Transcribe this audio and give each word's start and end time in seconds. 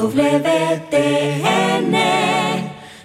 EWTN, 0.00 1.92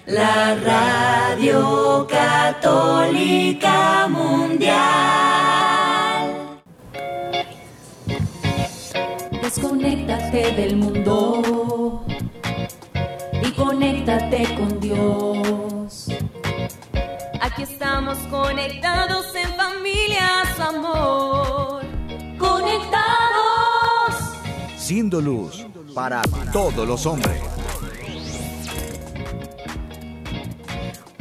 la 0.06 0.54
radio 0.54 2.06
católica 2.08 4.08
mundial. 4.08 4.78
Desconéctate 9.42 10.52
del 10.52 10.76
mundo 10.76 12.02
y 13.42 13.52
conéctate 13.52 14.56
con 14.56 14.80
Dios. 14.80 16.08
Aquí 17.42 17.64
estamos 17.64 18.16
conectados 18.30 19.34
en 19.34 19.54
familias, 19.54 20.58
amor. 20.58 21.84
Conectados. 22.38 23.04
Siendo 24.78 25.20
luz 25.20 25.66
para 25.96 26.20
todos 26.52 26.86
los 26.86 27.06
hombres. 27.06 27.40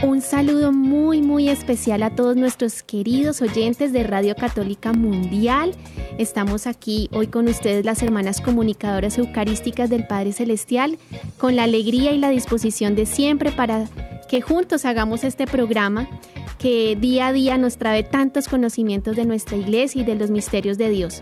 Un 0.04 0.20
saludo 0.20 0.74
muy 0.74 1.22
muy 1.22 1.48
especial 1.48 2.04
a 2.04 2.14
todos 2.14 2.36
nuestros 2.36 2.84
queridos 2.84 3.42
oyentes 3.42 3.94
de 3.94 4.04
Radio 4.04 4.36
Católica 4.36 4.92
Mundial. 4.92 5.74
Estamos 6.18 6.68
aquí 6.68 7.10
hoy 7.14 7.28
con 7.28 7.48
ustedes 7.48 7.86
las 7.86 8.04
hermanas 8.04 8.42
comunicadoras 8.42 9.18
eucarísticas 9.18 9.90
del 9.90 10.06
Padre 10.08 10.34
Celestial, 10.34 10.98
con 11.38 11.56
la 11.56 11.64
alegría 11.64 12.12
y 12.12 12.18
la 12.18 12.30
disposición 12.30 12.96
de 12.96 13.06
siempre 13.06 13.54
para 13.54 13.88
que 14.28 14.42
juntos 14.42 14.84
hagamos 14.84 15.24
este 15.24 15.48
programa 15.48 16.06
que 16.60 16.98
día 17.00 17.28
a 17.28 17.34
día 17.34 17.58
nos 17.58 17.78
trae 17.78 18.04
tantos 18.04 18.50
conocimientos 18.50 19.16
de 19.16 19.24
nuestra 19.24 19.56
iglesia 19.56 20.02
y 20.02 20.06
de 20.06 20.16
los 20.16 20.32
misterios 20.32 20.78
de 20.78 20.90
Dios. 20.90 21.22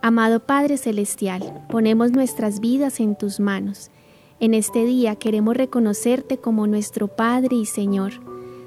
Amado 0.00 0.40
Padre 0.40 0.78
Celestial, 0.78 1.66
ponemos 1.68 2.10
nuestras 2.12 2.60
vidas 2.60 3.00
en 3.00 3.16
tus 3.16 3.38
manos. 3.38 3.90
En 4.38 4.52
este 4.52 4.84
día 4.84 5.16
queremos 5.16 5.56
reconocerte 5.56 6.36
como 6.36 6.66
nuestro 6.66 7.08
Padre 7.08 7.56
y 7.56 7.64
Señor. 7.64 8.12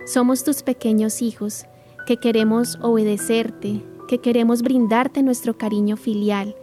Somos 0.07 0.43
tus 0.43 0.63
pequeños 0.63 1.21
hijos, 1.21 1.65
que 2.07 2.17
queremos 2.17 2.79
obedecerte, 2.81 3.83
que 4.07 4.17
queremos 4.17 4.63
brindarte 4.63 5.21
nuestro 5.21 5.59
cariño 5.59 5.95
filial 5.95 6.55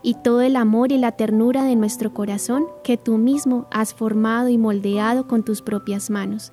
y 0.00 0.14
todo 0.14 0.42
el 0.42 0.54
amor 0.54 0.92
y 0.92 0.98
la 0.98 1.10
ternura 1.10 1.64
de 1.64 1.74
nuestro 1.74 2.14
corazón 2.14 2.66
que 2.84 2.96
tú 2.96 3.18
mismo 3.18 3.66
has 3.72 3.94
formado 3.94 4.48
y 4.48 4.58
moldeado 4.58 5.26
con 5.26 5.44
tus 5.44 5.60
propias 5.60 6.08
manos. 6.08 6.52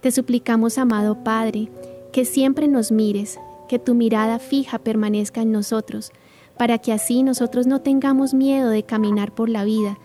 Te 0.00 0.10
suplicamos, 0.10 0.78
amado 0.78 1.22
Padre, 1.22 1.70
que 2.12 2.24
siempre 2.24 2.66
nos 2.66 2.90
mires, 2.90 3.38
que 3.68 3.78
tu 3.78 3.94
mirada 3.94 4.40
fija 4.40 4.80
permanezca 4.80 5.42
en 5.42 5.52
nosotros, 5.52 6.10
para 6.58 6.78
que 6.78 6.92
así 6.92 7.22
nosotros 7.22 7.68
no 7.68 7.82
tengamos 7.82 8.34
miedo 8.34 8.68
de 8.68 8.82
caminar 8.82 9.32
por 9.32 9.48
la 9.48 9.62
vida, 9.62 9.96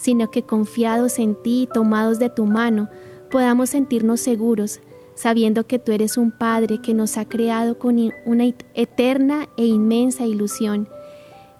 sino 0.00 0.30
que 0.30 0.42
confiados 0.42 1.18
en 1.18 1.34
ti 1.34 1.62
y 1.62 1.66
tomados 1.66 2.18
de 2.18 2.30
tu 2.30 2.46
mano, 2.46 2.88
podamos 3.30 3.70
sentirnos 3.70 4.20
seguros, 4.20 4.80
sabiendo 5.14 5.66
que 5.66 5.78
tú 5.78 5.92
eres 5.92 6.16
un 6.16 6.30
Padre 6.30 6.80
que 6.80 6.94
nos 6.94 7.18
ha 7.18 7.28
creado 7.28 7.78
con 7.78 8.10
una 8.24 8.44
eterna 8.74 9.48
e 9.58 9.66
inmensa 9.66 10.24
ilusión, 10.24 10.88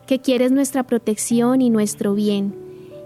que 0.07 0.21
quieres 0.21 0.53
nuestra 0.53 0.85
protección 0.85 1.61
y 1.61 1.69
nuestro 1.69 2.15
bien, 2.15 2.55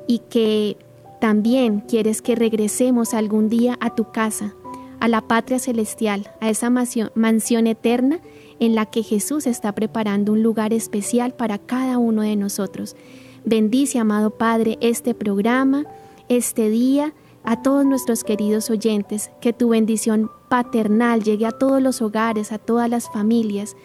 y 0.07 0.21
que 0.21 0.77
también 1.21 1.81
quieres 1.81 2.23
que 2.23 2.37
regresemos 2.37 3.13
algún 3.13 3.49
día 3.49 3.77
a 3.81 3.95
tu 3.95 4.13
casa, 4.13 4.55
a 5.01 5.09
la 5.09 5.23
patria 5.23 5.59
celestial, 5.59 6.31
a 6.41 6.49
esa 6.49 6.71
mansión 6.71 7.67
eterna 7.67 8.21
en 8.61 8.77
la 8.77 8.87
que 8.87 9.03
Jesús 9.03 9.49
está 9.49 9.73
preparando 9.73 10.33
un 10.33 10.45
lugar 10.45 10.73
especial 10.73 11.35
para 11.35 11.59
cada 11.59 11.99
uno 11.99 12.23
de 12.23 12.37
nosotros. 12.37 12.95
Bendice, 13.45 13.99
amado 13.99 14.31
Padre, 14.31 14.79
este 14.81 15.15
programa, 15.15 15.85
este 16.29 16.71
día, 16.71 17.13
a 17.45 17.61
todos 17.61 17.85
nuestros 17.85 18.25
queridos 18.25 18.71
oyentes, 18.71 19.31
que 19.43 19.53
tu 19.53 19.69
bendición 19.69 20.31
paternal 20.49 21.23
llegue 21.23 21.45
a 21.45 21.53
todos 21.53 21.83
los 21.83 22.01
hogares, 22.01 22.53
a 22.53 22.59
todas 22.59 22.89
las 22.89 23.11
familias, 23.11 23.77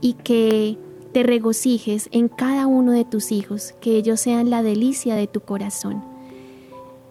y 0.00 0.14
que 0.14 0.78
te 1.12 1.22
regocijes 1.22 2.08
en 2.10 2.28
cada 2.28 2.66
uno 2.66 2.92
de 2.92 3.04
tus 3.04 3.32
hijos, 3.32 3.74
que 3.82 3.96
ellos 3.96 4.18
sean 4.18 4.48
la 4.48 4.62
delicia 4.62 5.14
de 5.14 5.26
tu 5.26 5.40
corazón. 5.40 6.02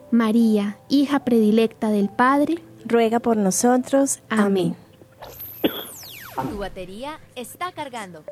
María, 0.10 0.80
hija 0.90 1.24
predilecta 1.24 1.90
del 1.90 2.10
Padre, 2.10 2.64
ruega 2.84 3.20
por 3.20 3.38
nosotros. 3.38 4.22
Amén. 4.28 4.76
Tu 6.50 6.58
batería 6.58 7.20
está 7.36 7.72
cargando. 7.72 8.24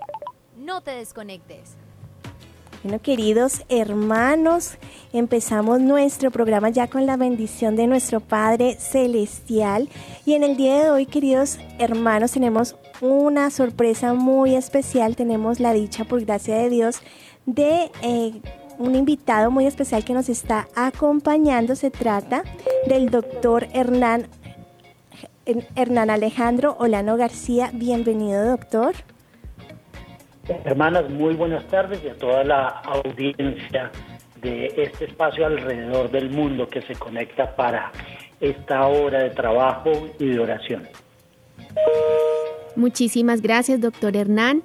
No 0.58 0.82
te 0.82 0.92
desconectes. 0.92 1.76
Bueno, 2.82 3.02
queridos 3.02 3.64
hermanos, 3.68 4.78
empezamos 5.12 5.82
nuestro 5.82 6.32
programa 6.32 6.70
ya 6.70 6.88
con 6.88 7.06
la 7.06 7.18
bendición 7.18 7.76
de 7.76 7.88
nuestro 7.88 8.22
Padre 8.22 8.78
Celestial. 8.80 9.90
Y 10.26 10.34
en 10.34 10.44
el 10.44 10.56
día 10.56 10.84
de 10.84 10.90
hoy, 10.90 11.06
queridos 11.06 11.60
hermanos, 11.78 12.32
tenemos 12.32 12.78
una 13.02 13.50
sorpresa 13.50 14.14
muy 14.14 14.56
especial. 14.56 15.18
Tenemos 15.18 15.60
la 15.60 15.74
dicha, 15.74 16.06
por 16.06 16.24
gracia 16.24 16.56
de 16.56 16.70
Dios, 16.70 17.02
de 17.46 17.92
eh, 18.02 18.42
un 18.78 18.96
invitado 18.96 19.52
muy 19.52 19.66
especial 19.66 20.06
que 20.06 20.14
nos 20.14 20.30
está 20.30 20.70
acompañando. 20.74 21.76
Se 21.76 21.92
trata 21.92 22.44
del 22.88 23.10
doctor 23.10 23.68
Hernán, 23.74 24.28
Hernán 25.76 26.10
Alejandro 26.10 26.78
Olano 26.80 27.18
García. 27.18 27.72
Bienvenido, 27.74 28.46
doctor. 28.46 28.96
Hermanas, 30.66 31.10
muy 31.10 31.36
buenas 31.36 31.66
tardes 31.68 32.02
y 32.04 32.10
a 32.10 32.16
toda 32.16 32.44
la 32.44 32.68
audiencia 32.68 33.92
de 34.42 34.74
este 34.78 35.06
espacio 35.06 35.46
alrededor 35.46 36.10
del 36.10 36.32
mundo 36.32 36.68
que 36.68 36.82
se 36.82 36.96
conecta 36.96 37.56
para 37.56 37.92
esta 38.40 38.88
hora 38.88 39.24
de 39.24 39.30
trabajo 39.30 39.92
y 40.18 40.30
de 40.30 40.40
oración. 40.40 40.88
Muchísimas 42.76 43.42
gracias, 43.42 43.80
doctor 43.80 44.16
Hernán. 44.16 44.64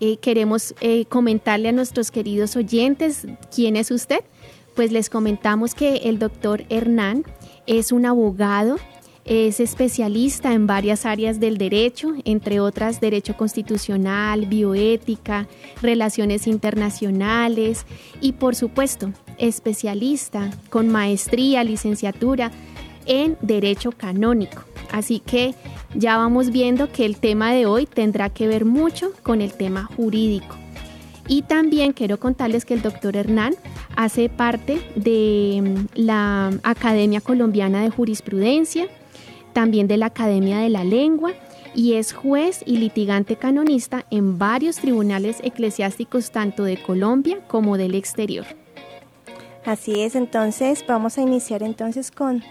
Eh, 0.00 0.18
queremos 0.18 0.74
eh, 0.80 1.06
comentarle 1.06 1.70
a 1.70 1.72
nuestros 1.72 2.10
queridos 2.10 2.56
oyentes 2.56 3.26
quién 3.54 3.76
es 3.76 3.90
usted. 3.90 4.20
Pues 4.74 4.92
les 4.92 5.08
comentamos 5.08 5.74
que 5.74 6.08
el 6.08 6.18
doctor 6.18 6.64
Hernán 6.68 7.24
es 7.66 7.92
un 7.92 8.04
abogado 8.04 8.76
es 9.24 9.60
especialista 9.60 10.52
en 10.52 10.66
varias 10.66 11.06
áreas 11.06 11.38
del 11.38 11.58
derecho, 11.58 12.12
entre 12.24 12.60
otras 12.60 13.00
derecho 13.00 13.36
constitucional, 13.36 14.46
bioética, 14.46 15.46
relaciones 15.80 16.46
internacionales 16.46 17.86
y 18.20 18.32
por 18.32 18.54
supuesto 18.54 19.12
especialista 19.38 20.50
con 20.70 20.88
maestría, 20.88 21.64
licenciatura 21.64 22.50
en 23.06 23.36
derecho 23.42 23.92
canónico. 23.92 24.62
Así 24.90 25.20
que 25.20 25.54
ya 25.94 26.16
vamos 26.16 26.50
viendo 26.50 26.90
que 26.90 27.04
el 27.06 27.16
tema 27.16 27.52
de 27.52 27.66
hoy 27.66 27.86
tendrá 27.86 28.28
que 28.30 28.46
ver 28.46 28.64
mucho 28.64 29.12
con 29.22 29.40
el 29.40 29.52
tema 29.52 29.84
jurídico. 29.84 30.56
Y 31.28 31.42
también 31.42 31.92
quiero 31.92 32.18
contarles 32.18 32.64
que 32.64 32.74
el 32.74 32.82
doctor 32.82 33.16
Hernán 33.16 33.54
hace 33.96 34.28
parte 34.28 34.80
de 34.96 35.62
mm, 35.62 35.86
la 35.94 36.50
Academia 36.62 37.20
Colombiana 37.20 37.82
de 37.82 37.90
Jurisprudencia, 37.90 38.88
también 39.52 39.88
de 39.88 39.96
la 39.96 40.06
Academia 40.06 40.58
de 40.58 40.68
la 40.68 40.84
Lengua 40.84 41.32
y 41.74 41.94
es 41.94 42.12
juez 42.12 42.62
y 42.66 42.78
litigante 42.78 43.36
canonista 43.36 44.04
en 44.10 44.38
varios 44.38 44.76
tribunales 44.76 45.38
eclesiásticos 45.42 46.30
tanto 46.30 46.64
de 46.64 46.82
Colombia 46.82 47.40
como 47.48 47.78
del 47.78 47.94
exterior. 47.94 48.46
Así 49.64 50.00
es, 50.02 50.16
entonces 50.16 50.84
vamos 50.86 51.18
a 51.18 51.22
iniciar 51.22 51.62
entonces 51.62 52.10
con 52.10 52.42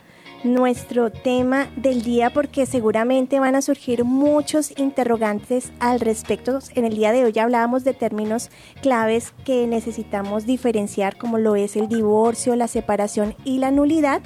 nuestro 0.44 1.12
tema 1.12 1.68
del 1.76 2.02
día 2.02 2.32
porque 2.32 2.66
seguramente 2.66 3.40
van 3.40 3.56
a 3.56 3.62
surgir 3.62 4.06
muchos 4.06 4.78
interrogantes 4.78 5.72
al 5.80 6.00
respecto. 6.00 6.60
En 6.74 6.86
el 6.86 6.96
día 6.96 7.12
de 7.12 7.26
hoy 7.26 7.38
hablábamos 7.38 7.84
de 7.84 7.94
términos 7.94 8.50
claves 8.82 9.34
que 9.46 9.68
necesitamos 9.68 10.46
diferenciar 10.46 11.18
como 11.18 11.38
lo 11.38 11.56
es 11.56 11.76
el 11.76 11.88
divorcio, 11.88 12.56
la 12.56 12.68
separación 12.68 13.36
y 13.44 13.60
la 13.60 13.72
nulidad. 13.72 14.22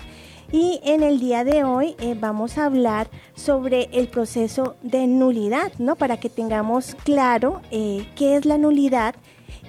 Y 0.56 0.80
en 0.86 1.04
el 1.04 1.20
día 1.20 1.44
de 1.44 1.66
hoy 1.66 1.96
eh, 2.00 2.16
vamos 2.18 2.58
a 2.58 2.64
hablar 2.64 3.10
sobre 3.36 3.90
el 3.92 4.08
proceso 4.08 4.78
de 4.82 5.06
nulidad, 5.06 5.74
¿no? 5.80 5.98
Para 5.98 6.16
que 6.16 6.30
tengamos 6.30 6.96
claro 7.04 7.62
eh, 7.72 8.08
qué 8.16 8.38
es 8.38 8.46
la 8.46 8.58
nulidad 8.58 9.16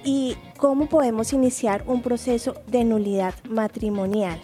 y 0.05 0.37
cómo 0.59 0.89
podemos 0.89 1.33
iniciar 1.33 1.83
un 1.89 2.03
proceso 2.03 2.55
de 2.69 2.85
nulidad 2.85 3.35
matrimonial. 3.51 4.41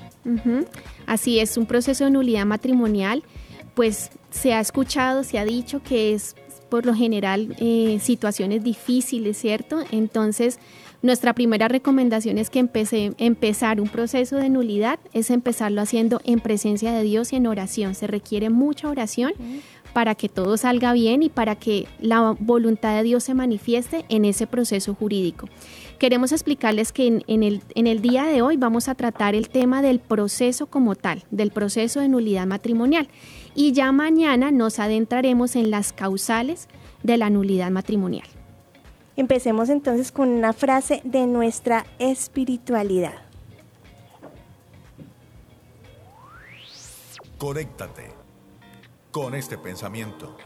Así 1.06 1.38
es, 1.38 1.56
un 1.56 1.66
proceso 1.66 2.06
de 2.06 2.10
nulidad 2.10 2.44
matrimonial, 2.44 3.22
pues 3.74 4.10
se 4.30 4.52
ha 4.52 4.58
escuchado, 4.58 5.22
se 5.22 5.38
ha 5.38 5.44
dicho 5.44 5.80
que 5.80 6.12
es 6.12 6.34
por 6.68 6.86
lo 6.86 6.94
general 6.94 7.54
eh, 7.60 8.00
situaciones 8.02 8.64
difíciles, 8.64 9.38
¿cierto? 9.38 9.78
Entonces, 9.92 10.58
nuestra 11.02 11.34
primera 11.34 11.66
recomendación 11.66 12.38
es 12.38 12.49
que 12.49 12.60
empecé, 12.60 13.12
empezar 13.19 13.81
un 13.81 13.88
proceso 13.88 14.37
de 14.37 14.49
nulidad, 14.49 15.00
es 15.12 15.31
empezarlo 15.31 15.81
haciendo 15.81 16.20
en 16.25 16.38
presencia 16.38 16.93
de 16.93 17.02
Dios 17.02 17.32
y 17.32 17.37
en 17.37 17.49
oración. 17.49 17.96
Se 17.96 18.06
requiere 18.06 18.50
mucha 18.50 18.88
oración 18.88 19.32
para 19.93 20.14
que 20.14 20.28
todo 20.28 20.56
salga 20.56 20.93
bien 20.93 21.25
y 21.25 21.28
para 21.28 21.56
que 21.56 21.87
la 22.00 22.37
voluntad 22.38 22.96
de 22.96 23.02
Dios 23.02 23.25
se 23.25 23.34
manifieste 23.34 24.04
en 24.08 24.25
ese 24.25 24.46
proceso 24.46 24.94
jurídico. 24.94 25.49
Queremos 25.99 26.31
explicarles 26.31 26.93
que 26.93 27.22
en, 27.26 27.43
el, 27.43 27.62
en 27.75 27.87
el 27.88 28.00
día 28.00 28.25
de 28.25 28.43
hoy 28.43 28.56
vamos 28.56 28.88
a 28.88 28.94
tratar 28.94 29.34
el 29.34 29.49
tema 29.49 29.82
del 29.82 29.99
proceso 29.99 30.66
como 30.66 30.94
tal, 30.94 31.25
del 31.31 31.50
proceso 31.50 32.00
de 32.00 32.08
nulidad 32.08 32.46
matrimonial. 32.46 33.08
Y 33.54 33.72
ya 33.72 33.90
mañana 33.90 34.50
nos 34.50 34.78
adentraremos 34.78 35.56
en 35.56 35.70
las 35.70 35.93
causales 35.93 36.69
de 37.02 37.16
la 37.19 37.28
nulidad 37.28 37.70
matrimonial. 37.70 38.26
Empecemos 39.17 39.69
entonces 39.69 40.11
con 40.11 40.29
una 40.29 40.53
frase 40.53 41.03
de 41.05 41.26
nuestra 41.26 41.85
espiritualidad. 41.99 43.14
Conéctate 47.37 48.11
con 49.11 49.35
este 49.35 49.59
pensamiento. 49.59 50.37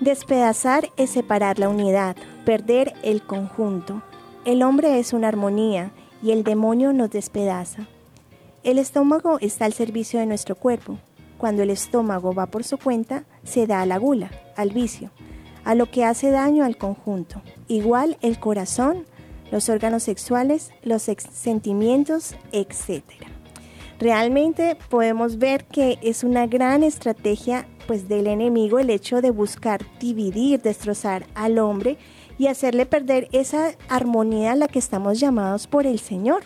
Despedazar 0.00 0.90
es 0.96 1.10
separar 1.10 1.58
la 1.58 1.68
unidad, 1.68 2.16
perder 2.44 2.94
el 3.02 3.22
conjunto. 3.22 4.02
El 4.44 4.62
hombre 4.62 4.98
es 4.98 5.12
una 5.12 5.28
armonía 5.28 5.90
y 6.22 6.30
el 6.30 6.44
demonio 6.44 6.92
nos 6.92 7.10
despedaza. 7.10 7.86
El 8.62 8.78
estómago 8.78 9.38
está 9.40 9.64
al 9.64 9.72
servicio 9.72 10.20
de 10.20 10.26
nuestro 10.26 10.54
cuerpo. 10.54 10.98
Cuando 11.38 11.62
el 11.62 11.70
estómago 11.70 12.32
va 12.32 12.46
por 12.46 12.64
su 12.64 12.78
cuenta, 12.78 13.24
se 13.44 13.66
da 13.66 13.82
a 13.82 13.86
la 13.86 13.98
gula, 13.98 14.30
al 14.56 14.70
vicio, 14.70 15.10
a 15.66 15.74
lo 15.74 15.90
que 15.90 16.04
hace 16.04 16.30
daño 16.30 16.64
al 16.64 16.78
conjunto. 16.78 17.42
Igual 17.66 18.16
el 18.22 18.38
corazón, 18.38 19.04
los 19.50 19.68
órganos 19.68 20.04
sexuales, 20.04 20.70
los 20.82 21.02
sentimientos, 21.02 22.36
etc. 22.52 23.02
Realmente 23.98 24.78
podemos 24.88 25.38
ver 25.38 25.64
que 25.64 25.98
es 26.02 26.22
una 26.22 26.46
gran 26.46 26.84
estrategia 26.84 27.66
pues 27.88 28.08
del 28.08 28.28
enemigo 28.28 28.78
el 28.78 28.90
hecho 28.90 29.20
de 29.20 29.30
buscar 29.30 29.84
dividir, 29.98 30.62
destrozar 30.62 31.26
al 31.34 31.58
hombre 31.58 31.98
y 32.38 32.46
hacerle 32.46 32.86
perder 32.86 33.28
esa 33.32 33.72
armonía 33.88 34.52
a 34.52 34.56
la 34.56 34.68
que 34.68 34.78
estamos 34.78 35.18
llamados 35.18 35.66
por 35.66 35.86
el 35.86 35.98
Señor. 35.98 36.44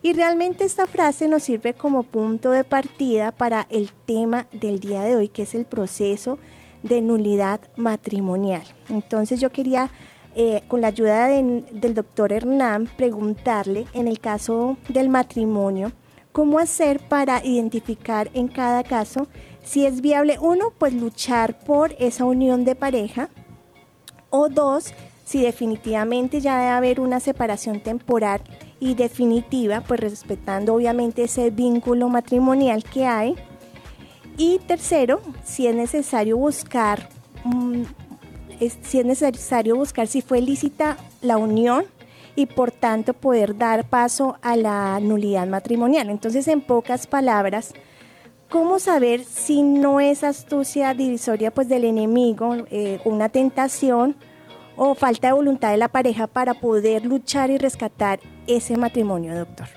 Y 0.00 0.14
realmente 0.14 0.64
esta 0.64 0.86
frase 0.86 1.28
nos 1.28 1.42
sirve 1.42 1.74
como 1.74 2.04
punto 2.04 2.50
de 2.50 2.64
partida 2.64 3.32
para 3.32 3.66
el 3.70 3.90
tema 4.06 4.46
del 4.50 4.80
día 4.80 5.02
de 5.02 5.16
hoy, 5.16 5.28
que 5.28 5.42
es 5.42 5.54
el 5.54 5.66
proceso 5.66 6.38
de 6.82 7.00
nulidad 7.00 7.60
matrimonial. 7.76 8.62
Entonces 8.88 9.40
yo 9.40 9.50
quería, 9.50 9.90
eh, 10.34 10.62
con 10.68 10.80
la 10.80 10.88
ayuda 10.88 11.28
del 11.28 11.94
doctor 11.94 12.32
Hernán, 12.32 12.88
preguntarle, 12.96 13.86
en 13.92 14.08
el 14.08 14.20
caso 14.20 14.76
del 14.88 15.08
matrimonio, 15.08 15.92
cómo 16.32 16.58
hacer 16.58 17.00
para 17.08 17.44
identificar 17.44 18.30
en 18.34 18.48
cada 18.48 18.82
caso 18.82 19.28
si 19.64 19.86
es 19.86 20.00
viable, 20.00 20.38
uno, 20.40 20.72
pues 20.76 20.92
luchar 20.92 21.58
por 21.60 21.94
esa 21.98 22.24
unión 22.24 22.64
de 22.64 22.74
pareja, 22.74 23.28
o 24.30 24.48
dos, 24.48 24.92
si 25.24 25.42
definitivamente 25.42 26.40
ya 26.40 26.58
debe 26.58 26.70
haber 26.70 27.00
una 27.00 27.20
separación 27.20 27.80
temporal 27.80 28.40
y 28.80 28.94
definitiva, 28.94 29.82
pues 29.86 30.00
respetando 30.00 30.74
obviamente 30.74 31.24
ese 31.24 31.50
vínculo 31.50 32.08
matrimonial 32.08 32.82
que 32.82 33.06
hay. 33.06 33.36
Y 34.36 34.58
tercero, 34.60 35.20
si 35.44 35.66
es 35.66 35.74
necesario 35.74 36.36
buscar, 36.36 37.08
mm, 37.44 37.82
si 38.82 39.00
es 39.00 39.04
necesario 39.04 39.76
buscar 39.76 40.06
si 40.06 40.22
fue 40.22 40.40
lícita 40.40 40.96
la 41.20 41.36
unión 41.36 41.84
y 42.34 42.46
por 42.46 42.70
tanto 42.70 43.12
poder 43.12 43.56
dar 43.56 43.84
paso 43.84 44.38
a 44.42 44.56
la 44.56 44.98
nulidad 45.00 45.46
matrimonial. 45.46 46.08
Entonces, 46.08 46.48
en 46.48 46.60
pocas 46.60 47.06
palabras, 47.06 47.74
¿cómo 48.48 48.78
saber 48.78 49.24
si 49.24 49.62
no 49.62 50.00
es 50.00 50.24
astucia 50.24 50.94
divisoria 50.94 51.50
pues 51.50 51.68
del 51.68 51.84
enemigo, 51.84 52.56
eh, 52.70 53.00
una 53.04 53.28
tentación 53.28 54.16
o 54.76 54.94
falta 54.94 55.28
de 55.28 55.34
voluntad 55.34 55.70
de 55.70 55.76
la 55.76 55.88
pareja 55.88 56.26
para 56.26 56.54
poder 56.54 57.04
luchar 57.04 57.50
y 57.50 57.58
rescatar 57.58 58.20
ese 58.46 58.76
matrimonio, 58.78 59.34
doctor? 59.34 59.68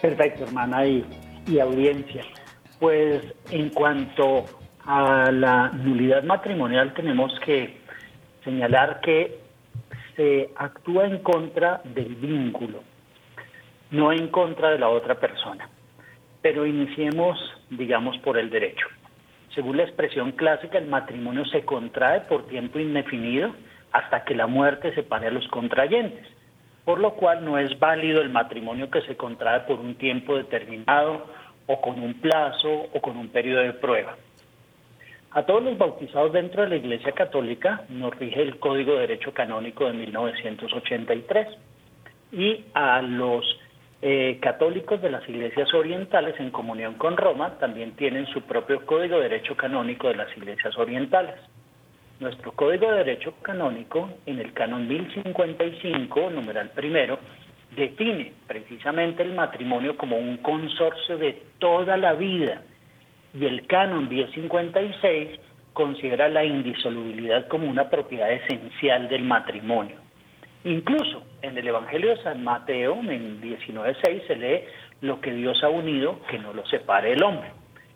Perfecto, 0.00 0.44
hermana 0.44 0.86
y, 0.86 1.04
y 1.46 1.58
audiencia. 1.58 2.22
Pues 2.78 3.22
en 3.50 3.70
cuanto 3.70 4.44
a 4.86 5.30
la 5.30 5.70
nulidad 5.70 6.22
matrimonial 6.24 6.92
tenemos 6.94 7.32
que 7.40 7.78
señalar 8.44 9.00
que 9.00 9.38
se 10.16 10.50
actúa 10.56 11.06
en 11.06 11.18
contra 11.18 11.80
del 11.84 12.14
vínculo, 12.14 12.82
no 13.90 14.12
en 14.12 14.28
contra 14.28 14.70
de 14.70 14.78
la 14.78 14.88
otra 14.88 15.16
persona. 15.16 15.68
Pero 16.42 16.66
iniciemos, 16.66 17.38
digamos, 17.70 18.18
por 18.18 18.38
el 18.38 18.50
derecho. 18.50 18.86
Según 19.54 19.76
la 19.76 19.84
expresión 19.84 20.32
clásica, 20.32 20.78
el 20.78 20.88
matrimonio 20.88 21.44
se 21.46 21.64
contrae 21.64 22.22
por 22.22 22.46
tiempo 22.46 22.78
indefinido 22.78 23.54
hasta 23.92 24.24
que 24.24 24.34
la 24.34 24.46
muerte 24.46 24.92
separe 24.94 25.28
a 25.28 25.30
los 25.30 25.46
contrayentes, 25.48 26.26
por 26.84 26.98
lo 26.98 27.14
cual 27.14 27.44
no 27.44 27.58
es 27.58 27.78
válido 27.78 28.20
el 28.20 28.30
matrimonio 28.30 28.90
que 28.90 29.02
se 29.02 29.16
contrae 29.16 29.60
por 29.60 29.78
un 29.78 29.94
tiempo 29.94 30.36
determinado 30.36 31.24
o 31.66 31.80
con 31.80 32.00
un 32.00 32.14
plazo 32.14 32.86
o 32.92 33.00
con 33.00 33.16
un 33.16 33.28
periodo 33.28 33.62
de 33.62 33.72
prueba. 33.72 34.16
A 35.30 35.44
todos 35.44 35.64
los 35.64 35.76
bautizados 35.76 36.32
dentro 36.32 36.62
de 36.62 36.68
la 36.68 36.76
Iglesia 36.76 37.12
Católica 37.12 37.82
nos 37.88 38.16
rige 38.16 38.40
el 38.40 38.58
Código 38.58 38.94
de 38.94 39.00
Derecho 39.00 39.34
Canónico 39.34 39.86
de 39.86 39.94
1983 39.94 41.48
y 42.30 42.64
a 42.72 43.02
los 43.02 43.44
eh, 44.00 44.38
católicos 44.40 45.00
de 45.02 45.10
las 45.10 45.28
iglesias 45.28 45.72
orientales 45.74 46.38
en 46.38 46.50
comunión 46.50 46.94
con 46.94 47.16
Roma 47.16 47.58
también 47.58 47.96
tienen 47.96 48.26
su 48.26 48.42
propio 48.42 48.84
Código 48.86 49.16
de 49.16 49.30
Derecho 49.30 49.56
Canónico 49.56 50.08
de 50.08 50.16
las 50.16 50.36
iglesias 50.36 50.76
orientales. 50.76 51.34
Nuestro 52.20 52.52
Código 52.52 52.90
de 52.90 52.98
Derecho 52.98 53.34
Canónico, 53.42 54.10
en 54.26 54.38
el 54.38 54.52
canon 54.52 54.86
1055, 54.86 56.30
numeral 56.30 56.70
primero, 56.70 57.18
define 57.76 58.32
precisamente 58.46 59.22
el 59.22 59.34
matrimonio 59.34 59.96
como 59.96 60.16
un 60.16 60.38
consorcio 60.38 61.18
de 61.18 61.42
toda 61.58 61.96
la 61.96 62.14
vida 62.14 62.62
y 63.38 63.46
el 63.46 63.66
canon 63.66 64.08
1056 64.08 65.40
considera 65.72 66.28
la 66.28 66.44
indisolubilidad 66.44 67.48
como 67.48 67.68
una 67.68 67.90
propiedad 67.90 68.30
esencial 68.32 69.08
del 69.08 69.24
matrimonio. 69.24 69.96
Incluso 70.64 71.24
en 71.42 71.58
el 71.58 71.66
Evangelio 71.66 72.10
de 72.10 72.22
San 72.22 72.42
Mateo, 72.42 72.94
en 72.94 73.40
19.6, 73.42 74.26
se 74.26 74.36
lee 74.36 74.60
lo 75.02 75.20
que 75.20 75.32
Dios 75.32 75.62
ha 75.62 75.68
unido, 75.68 76.20
que 76.30 76.38
no 76.38 76.54
lo 76.54 76.64
separe 76.66 77.12
el 77.12 77.22
hombre. 77.22 77.50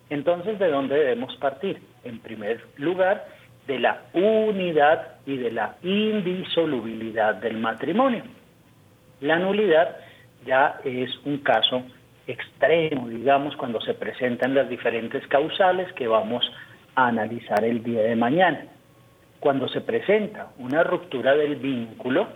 Entonces, 0.09 0.59
¿de 0.59 0.67
dónde 0.67 0.95
debemos 0.95 1.35
partir? 1.37 1.81
En 2.03 2.19
primer 2.19 2.63
lugar, 2.77 3.25
de 3.65 3.79
la 3.79 4.01
unidad 4.13 5.15
y 5.25 5.37
de 5.37 5.51
la 5.51 5.77
indisolubilidad 5.83 7.35
del 7.35 7.57
matrimonio. 7.57 8.23
La 9.21 9.37
nulidad 9.37 9.97
ya 10.45 10.79
es 10.83 11.09
un 11.25 11.39
caso 11.39 11.83
extremo, 12.27 13.09
digamos, 13.09 13.55
cuando 13.55 13.81
se 13.81 13.93
presentan 13.93 14.53
las 14.53 14.69
diferentes 14.69 15.25
causales 15.27 15.91
que 15.93 16.07
vamos 16.07 16.49
a 16.95 17.07
analizar 17.07 17.63
el 17.63 17.83
día 17.83 18.01
de 18.03 18.15
mañana. 18.15 18.65
Cuando 19.39 19.67
se 19.67 19.81
presenta 19.81 20.51
una 20.57 20.83
ruptura 20.83 21.35
del 21.35 21.55
vínculo, 21.55 22.27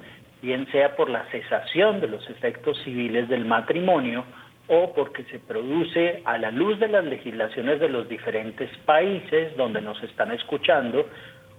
bien 0.41 0.69
sea 0.71 0.95
por 0.95 1.09
la 1.09 1.25
cesación 1.31 2.01
de 2.01 2.07
los 2.07 2.29
efectos 2.29 2.77
civiles 2.83 3.29
del 3.29 3.45
matrimonio 3.45 4.25
o 4.67 4.93
porque 4.93 5.23
se 5.25 5.39
produce 5.39 6.21
a 6.25 6.37
la 6.37 6.51
luz 6.51 6.79
de 6.79 6.87
las 6.87 7.05
legislaciones 7.05 7.79
de 7.79 7.89
los 7.89 8.09
diferentes 8.09 8.69
países 8.79 9.55
donde 9.55 9.81
nos 9.81 10.01
están 10.03 10.31
escuchando 10.31 11.07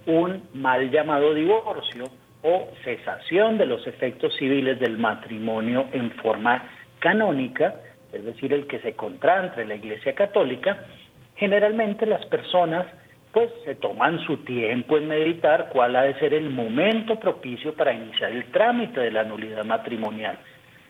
un 0.07 0.43
mal 0.53 0.89
llamado 0.91 1.33
divorcio 1.33 2.05
o 2.47 2.69
cesación 2.83 3.57
de 3.57 3.65
los 3.65 3.87
efectos 3.87 4.35
civiles 4.37 4.79
del 4.79 4.99
matrimonio 4.99 5.87
en 5.91 6.11
forma 6.11 6.63
canónica, 6.99 7.73
es 8.13 8.23
decir, 8.23 8.53
el 8.53 8.67
que 8.67 8.79
se 8.79 8.93
contrae 8.93 9.47
entre 9.47 9.65
la 9.65 9.73
Iglesia 9.73 10.13
Católica, 10.13 10.77
generalmente 11.35 12.05
las 12.05 12.23
personas 12.27 12.85
pues 13.31 13.49
se 13.65 13.73
toman 13.75 14.19
su 14.25 14.37
tiempo 14.37 14.95
en 14.95 15.07
meditar 15.07 15.69
cuál 15.73 15.95
ha 15.95 16.03
de 16.03 16.13
ser 16.19 16.35
el 16.35 16.51
momento 16.51 17.19
propicio 17.19 17.73
para 17.73 17.91
iniciar 17.93 18.31
el 18.31 18.45
trámite 18.51 18.99
de 19.01 19.11
la 19.11 19.23
nulidad 19.23 19.65
matrimonial. 19.65 20.37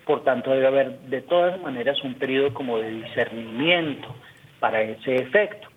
Por 0.06 0.26
tanto, 0.26 0.52
debe 0.52 0.68
haber 0.68 1.00
de 1.00 1.22
todas 1.22 1.60
maneras 1.62 2.04
un 2.04 2.16
periodo 2.16 2.54
como 2.54 2.78
de 2.80 2.92
discernimiento 2.92 4.14
para 4.60 4.82
ese 4.82 5.16
efecto. 5.16 5.70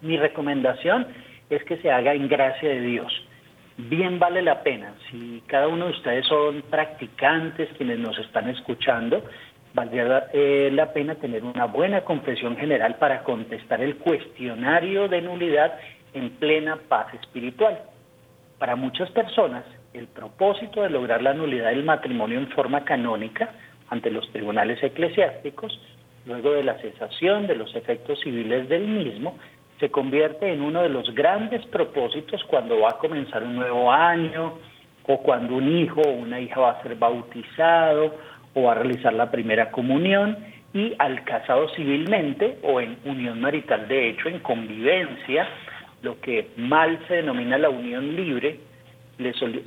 Mi 0.00 0.16
recomendación 0.16 1.08
es 1.50 1.62
que 1.64 1.76
se 1.78 1.90
haga 1.90 2.14
en 2.14 2.28
gracia 2.28 2.68
de 2.68 2.80
Dios. 2.80 3.12
Bien 3.76 4.18
vale 4.18 4.42
la 4.42 4.62
pena. 4.62 4.94
Si 5.10 5.42
cada 5.46 5.68
uno 5.68 5.86
de 5.86 5.92
ustedes 5.92 6.26
son 6.26 6.62
practicantes, 6.62 7.70
quienes 7.76 7.98
nos 7.98 8.18
están 8.18 8.48
escuchando, 8.50 9.22
valdría 9.74 10.28
eh, 10.32 10.70
la 10.72 10.92
pena 10.92 11.14
tener 11.14 11.42
una 11.42 11.64
buena 11.66 12.02
confesión 12.02 12.56
general 12.56 12.96
para 12.96 13.22
contestar 13.22 13.80
el 13.80 13.96
cuestionario 13.96 15.08
de 15.08 15.22
nulidad 15.22 15.72
en 16.12 16.30
plena 16.30 16.76
paz 16.88 17.14
espiritual. 17.14 17.80
Para 18.58 18.76
muchas 18.76 19.10
personas, 19.10 19.64
el 19.94 20.06
propósito 20.06 20.82
de 20.82 20.90
lograr 20.90 21.22
la 21.22 21.34
nulidad 21.34 21.70
del 21.70 21.84
matrimonio 21.84 22.38
en 22.38 22.48
forma 22.48 22.84
canónica 22.84 23.50
ante 23.88 24.10
los 24.10 24.30
tribunales 24.32 24.82
eclesiásticos, 24.82 25.80
luego 26.26 26.52
de 26.52 26.62
la 26.62 26.78
cesación 26.78 27.46
de 27.46 27.56
los 27.56 27.74
efectos 27.74 28.20
civiles 28.20 28.68
del 28.68 28.86
mismo, 28.86 29.38
se 29.82 29.90
convierte 29.90 30.52
en 30.52 30.62
uno 30.62 30.80
de 30.80 30.88
los 30.88 31.12
grandes 31.12 31.66
propósitos 31.66 32.40
cuando 32.44 32.78
va 32.78 32.90
a 32.90 32.98
comenzar 32.98 33.42
un 33.42 33.56
nuevo 33.56 33.90
año 33.90 34.52
o 35.08 35.18
cuando 35.18 35.56
un 35.56 35.76
hijo 35.76 36.00
o 36.00 36.12
una 36.12 36.38
hija 36.38 36.60
va 36.60 36.70
a 36.70 36.82
ser 36.84 36.94
bautizado 36.94 38.14
o 38.54 38.70
a 38.70 38.74
realizar 38.74 39.12
la 39.12 39.28
primera 39.32 39.72
comunión 39.72 40.38
y 40.72 40.94
al 41.00 41.24
casado 41.24 41.68
civilmente 41.70 42.58
o 42.62 42.80
en 42.80 42.96
unión 43.04 43.40
marital 43.40 43.88
de 43.88 44.10
hecho, 44.10 44.28
en 44.28 44.38
convivencia, 44.38 45.48
lo 46.02 46.20
que 46.20 46.50
mal 46.58 47.00
se 47.08 47.14
denomina 47.14 47.58
la 47.58 47.70
unión 47.70 48.14
libre, 48.14 48.60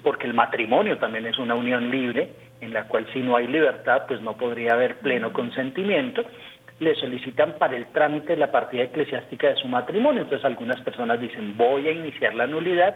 porque 0.01 0.27
el 0.27 0.33
matrimonio 0.33 0.97
también 0.97 1.25
es 1.25 1.37
una 1.39 1.55
unión 1.55 1.91
libre, 1.91 2.29
en 2.61 2.71
la 2.71 2.87
cual 2.87 3.05
si 3.11 3.19
no 3.19 3.35
hay 3.35 3.47
libertad, 3.47 4.03
pues 4.07 4.21
no 4.21 4.37
podría 4.37 4.75
haber 4.75 4.95
pleno 4.99 5.33
consentimiento, 5.33 6.23
le 6.79 6.95
solicitan 6.95 7.55
para 7.57 7.77
el 7.77 7.87
trámite 7.87 8.33
de 8.33 8.37
la 8.37 8.51
partida 8.51 8.83
eclesiástica 8.83 9.49
de 9.49 9.55
su 9.55 9.67
matrimonio. 9.67 10.23
Entonces 10.23 10.45
algunas 10.45 10.81
personas 10.81 11.19
dicen, 11.19 11.55
voy 11.57 11.87
a 11.87 11.91
iniciar 11.91 12.35
la 12.35 12.47
nulidad 12.47 12.95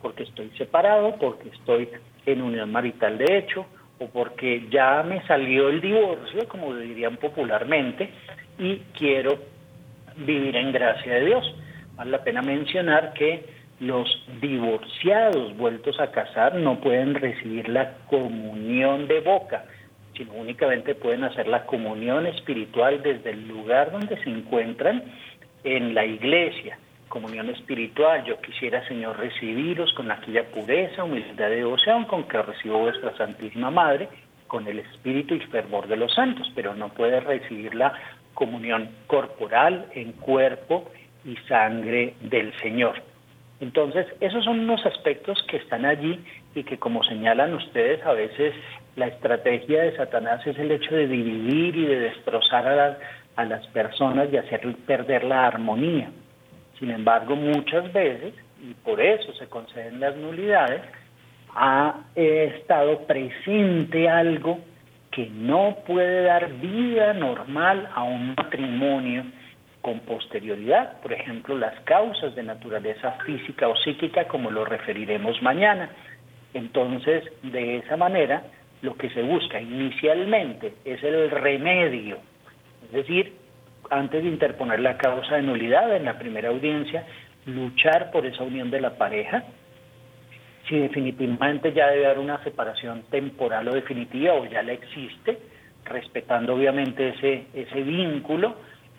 porque 0.00 0.24
estoy 0.24 0.50
separado, 0.56 1.16
porque 1.16 1.48
estoy 1.48 1.88
en 2.26 2.42
unión 2.42 2.70
marital 2.70 3.18
de 3.18 3.38
hecho, 3.38 3.66
o 3.98 4.08
porque 4.08 4.66
ya 4.70 5.02
me 5.02 5.26
salió 5.26 5.68
el 5.68 5.80
divorcio, 5.80 6.46
como 6.48 6.74
dirían 6.76 7.16
popularmente, 7.16 8.10
y 8.58 8.76
quiero 8.96 9.38
vivir 10.16 10.56
en 10.56 10.72
gracia 10.72 11.14
de 11.14 11.26
Dios. 11.26 11.54
Vale 11.96 12.10
la 12.10 12.22
pena 12.22 12.42
mencionar 12.42 13.14
que 13.14 13.44
los 13.80 14.08
divorciados 14.40 15.56
vueltos 15.56 15.98
a 16.00 16.10
casar 16.10 16.54
no 16.54 16.80
pueden 16.80 17.14
recibir 17.14 17.68
la 17.68 17.94
comunión 18.08 19.06
de 19.06 19.20
boca, 19.20 19.64
sino 20.16 20.32
únicamente 20.34 20.94
pueden 20.94 21.24
hacer 21.24 21.46
la 21.46 21.66
comunión 21.66 22.26
espiritual 22.26 23.02
desde 23.02 23.30
el 23.30 23.48
lugar 23.48 23.92
donde 23.92 24.16
se 24.22 24.30
encuentran 24.30 25.02
en 25.64 25.94
la 25.94 26.04
iglesia 26.04 26.78
comunión 27.08 27.48
espiritual. 27.50 28.24
Yo 28.24 28.40
quisiera, 28.40 28.86
Señor, 28.88 29.18
recibiros 29.18 29.92
con 29.94 30.10
aquella 30.10 30.44
pureza, 30.44 31.04
humildad 31.04 31.48
de 31.48 31.56
devoción 31.56 32.04
con 32.04 32.24
que 32.24 32.42
recibo 32.42 32.80
vuestra 32.80 33.16
Santísima 33.16 33.70
Madre, 33.70 34.08
con 34.46 34.66
el 34.66 34.80
espíritu 34.80 35.34
y 35.34 35.40
fervor 35.40 35.88
de 35.88 35.96
los 35.96 36.14
santos, 36.14 36.50
pero 36.54 36.74
no 36.74 36.90
puede 36.90 37.20
recibir 37.20 37.74
la 37.74 37.92
comunión 38.34 38.90
corporal 39.06 39.86
en 39.94 40.12
cuerpo 40.12 40.90
y 41.24 41.36
sangre 41.48 42.14
del 42.20 42.52
Señor. 42.60 43.02
Entonces, 43.60 44.06
esos 44.20 44.44
son 44.44 44.60
unos 44.60 44.84
aspectos 44.84 45.42
que 45.48 45.56
están 45.56 45.86
allí 45.86 46.20
y 46.54 46.62
que, 46.64 46.78
como 46.78 47.02
señalan 47.02 47.54
ustedes, 47.54 48.04
a 48.04 48.12
veces 48.12 48.54
la 48.96 49.06
estrategia 49.06 49.82
de 49.82 49.96
Satanás 49.96 50.46
es 50.46 50.58
el 50.58 50.70
hecho 50.70 50.94
de 50.94 51.06
dividir 51.06 51.76
y 51.76 51.84
de 51.86 52.00
destrozar 52.00 52.66
a, 52.66 52.98
a 53.36 53.44
las 53.44 53.66
personas 53.68 54.28
y 54.32 54.38
hacer 54.38 54.60
perder 54.86 55.24
la 55.24 55.46
armonía. 55.46 56.10
Sin 56.78 56.90
embargo, 56.90 57.36
muchas 57.36 57.92
veces, 57.92 58.34
y 58.62 58.74
por 58.74 59.00
eso 59.00 59.32
se 59.34 59.46
conceden 59.48 60.00
las 60.00 60.16
nulidades, 60.16 60.82
ha 61.54 61.94
estado 62.14 63.06
presente 63.06 64.08
algo 64.08 64.58
que 65.10 65.30
no 65.30 65.78
puede 65.86 66.24
dar 66.24 66.52
vida 66.60 67.14
normal 67.14 67.88
a 67.94 68.02
un 68.02 68.34
matrimonio 68.36 69.24
con 69.80 70.00
posterioridad, 70.00 71.00
por 71.00 71.12
ejemplo, 71.12 71.56
las 71.56 71.78
causas 71.80 72.34
de 72.34 72.42
naturaleza 72.42 73.12
física 73.24 73.68
o 73.68 73.76
psíquica, 73.76 74.26
como 74.26 74.50
lo 74.50 74.64
referiremos 74.64 75.40
mañana. 75.42 75.90
Entonces, 76.52 77.24
de 77.42 77.76
esa 77.76 77.96
manera, 77.96 78.42
lo 78.82 78.94
que 78.94 79.10
se 79.10 79.22
busca 79.22 79.60
inicialmente 79.60 80.74
es 80.84 81.02
el 81.02 81.30
remedio, 81.30 82.18
es 82.86 82.92
decir, 82.92 83.32
antes 83.90 84.22
de 84.22 84.28
interponer 84.28 84.80
la 84.80 84.96
causa 84.96 85.36
de 85.36 85.42
nulidad 85.42 85.94
en 85.94 86.04
la 86.04 86.18
primera 86.18 86.48
audiencia, 86.48 87.06
luchar 87.46 88.10
por 88.10 88.26
esa 88.26 88.42
unión 88.42 88.70
de 88.70 88.80
la 88.80 88.96
pareja. 88.96 89.44
Si 90.68 90.76
definitivamente 90.76 91.72
ya 91.72 91.88
debe 91.88 92.06
haber 92.06 92.18
una 92.18 92.42
separación 92.42 93.04
temporal 93.10 93.68
o 93.68 93.74
definitiva 93.74 94.34
o 94.34 94.46
ya 94.46 94.62
la 94.62 94.72
existe, 94.72 95.38
respetando 95.84 96.54
obviamente 96.54 97.10
ese, 97.10 97.46
ese 97.54 97.82
vínculo, 97.82 98.56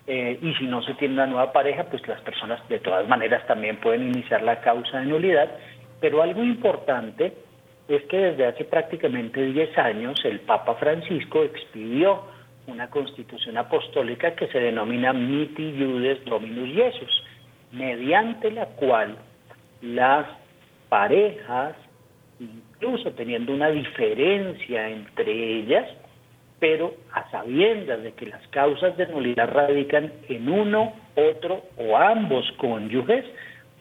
eh, 0.08 0.40
y 0.42 0.54
si 0.54 0.66
no 0.66 0.82
se 0.84 0.94
tiene 0.94 1.16
una 1.16 1.28
nueva 1.28 1.52
pareja, 1.52 1.84
pues 1.84 2.08
las 2.08 2.22
personas 2.22 2.66
de 2.70 2.80
todas 2.80 3.06
maneras 3.10 3.46
también 3.46 3.76
pueden 3.78 4.08
iniciar 4.08 4.42
la 4.42 4.62
causa 4.62 5.00
de 5.00 5.06
nulidad. 5.06 5.52
Pero 6.00 6.24
algo 6.24 6.42
importante 6.44 7.34
es 7.88 8.04
que 8.04 8.18
desde 8.18 8.46
hace 8.46 8.66
prácticamente 8.66 9.42
10 9.42 9.78
años 9.78 10.20
el 10.26 10.40
Papa 10.42 10.76
Francisco 10.76 11.44
expidió 11.44 12.24
una 12.68 12.90
constitución 12.90 13.58
apostólica 13.58 14.36
que 14.36 14.48
se 14.48 14.60
denomina 14.60 15.14
Miti 15.14 15.74
Judes 15.78 16.24
Dominus 16.26 16.70
Jesus, 16.76 17.24
mediante 17.72 18.52
la 18.52 18.66
cual 18.66 19.18
las 19.82 20.28
parejas, 20.90 21.76
incluso 22.40 23.12
teniendo 23.12 23.54
una 23.54 23.70
diferencia 23.70 24.90
entre 24.90 25.32
ellas, 25.60 25.88
pero 26.60 26.94
a 27.14 27.30
sabiendas 27.30 28.04
de 28.04 28.14
que 28.14 28.26
las 28.26 28.46
causas 28.48 28.98
de 28.98 29.08
nulidad 29.08 29.50
radican 29.50 30.12
en 30.28 30.50
uno, 30.50 30.94
otro 31.16 31.64
o 31.78 31.96
ambos 31.98 32.52
cónyuges, 32.58 33.26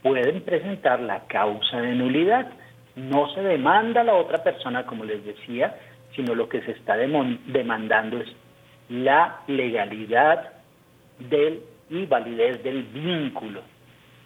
pueden 0.03 0.43
presentar 0.43 1.01
la 1.01 1.27
causa 1.27 1.81
de 1.81 1.95
nulidad. 1.95 2.49
No 2.97 3.33
se 3.35 3.43
demanda 3.43 4.01
a 4.01 4.05
la 4.05 4.15
otra 4.15 4.43
persona, 4.43 4.85
como 4.87 5.05
les 5.05 5.25
decía, 5.25 5.77
sino 6.15 6.35
lo 6.35 6.49
que 6.49 6.63
se 6.63 6.73
está 6.73 6.97
demandando 6.97 8.21
es 8.21 8.29
la 8.89 9.41
legalidad 9.47 10.53
del 11.19 11.61
y 11.91 12.07
validez 12.07 12.63
del 12.63 12.83
vínculo. 12.83 13.63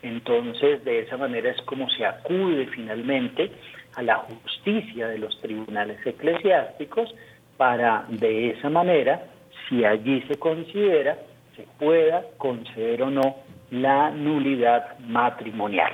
Entonces, 0.02 0.82
de 0.84 1.00
esa 1.00 1.16
manera 1.16 1.50
es 1.50 1.60
como 1.62 1.88
se 1.90 2.06
acude 2.06 2.66
finalmente 2.68 3.50
a 3.96 4.02
la 4.02 4.16
justicia 4.16 5.08
de 5.08 5.18
los 5.18 5.38
tribunales 5.40 5.98
eclesiásticos 6.06 7.14
para 7.56 8.06
de 8.08 8.50
esa 8.50 8.70
manera, 8.70 9.22
si 9.68 9.84
allí 9.84 10.22
se 10.22 10.38
considera, 10.38 11.18
se 11.54 11.66
pueda 11.78 12.24
conceder 12.38 13.02
o 13.02 13.10
no 13.10 13.36
la 13.70 14.10
nulidad 14.10 14.98
matrimonial. 15.00 15.92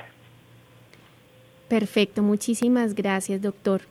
Perfecto, 1.67 2.23
muchísimas 2.23 2.95
gracias, 2.95 3.41
doctor. 3.41 3.81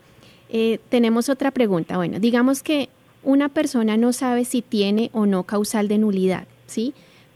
Eh, 0.49 0.78
tenemos 0.88 1.28
otra 1.28 1.50
pregunta. 1.50 1.97
Bueno, 1.97 2.18
digamos 2.18 2.62
que 2.62 2.88
una 3.23 3.49
persona 3.49 3.97
no 3.97 4.12
sabe 4.12 4.45
si 4.45 4.62
tiene 4.62 5.11
o 5.12 5.26
no 5.26 5.42
causal 5.42 5.88
de 5.88 5.99
nulidad, 5.99 6.47
¿sí? 6.66 6.95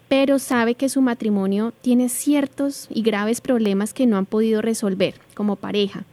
Pero 0.08 0.38
sabe 0.38 0.74
que 0.74 0.88
su 0.88 1.02
matrimonio 1.02 1.72
tiene 1.82 2.08
ciertos 2.08 2.86
y 2.90 3.02
graves 3.02 3.40
problemas 3.40 3.92
que 3.92 4.06
no 4.06 4.16
han 4.16 4.26
podido 4.26 4.62
resolver 4.62 5.14
como 5.34 5.56
pareja. 5.56 6.04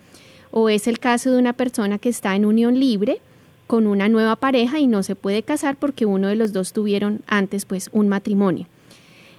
O 0.51 0.69
es 0.69 0.88
el 0.88 1.00
caso 1.00 1.31
de 1.31 1.39
una 1.39 1.53
persona 1.53 2.00
que 2.00 2.10
está 2.10 2.36
en 2.36 2.46
unión 2.46 2.79
libre 2.79 3.22
con 3.65 3.86
una 3.86 4.10
nueva 4.10 4.36
pareja 4.36 4.79
y 4.79 4.88
no 4.88 5.03
se 5.03 5.15
puede 5.15 5.43
casar 5.43 5.75
porque 5.75 6.05
uno 6.05 6.27
de 6.27 6.36
los 6.36 6.53
dos 6.53 6.74
tuvieron 6.74 7.22
antes 7.27 7.65
pues 7.65 7.89
un 7.91 8.07
matrimonio. 8.07 8.67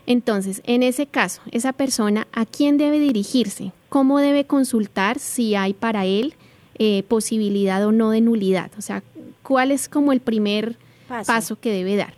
Entonces, 0.06 0.62
en 0.64 0.82
ese 0.82 1.06
caso, 1.06 1.42
esa 1.50 1.72
persona, 1.72 2.26
¿a 2.32 2.46
quién 2.46 2.78
debe 2.78 2.98
dirigirse? 2.98 3.72
Cómo 3.88 4.18
debe 4.18 4.46
consultar 4.46 5.18
si 5.18 5.54
hay 5.54 5.74
para 5.74 6.04
él 6.04 6.34
eh, 6.78 7.02
posibilidad 7.04 7.84
o 7.86 7.92
no 7.92 8.10
de 8.10 8.20
nulidad. 8.20 8.70
O 8.78 8.82
sea, 8.82 9.02
¿cuál 9.42 9.70
es 9.70 9.88
como 9.88 10.12
el 10.12 10.20
primer 10.20 10.76
paso, 11.08 11.58
que 11.60 11.70
debe 11.70 11.96
dar? 11.96 12.14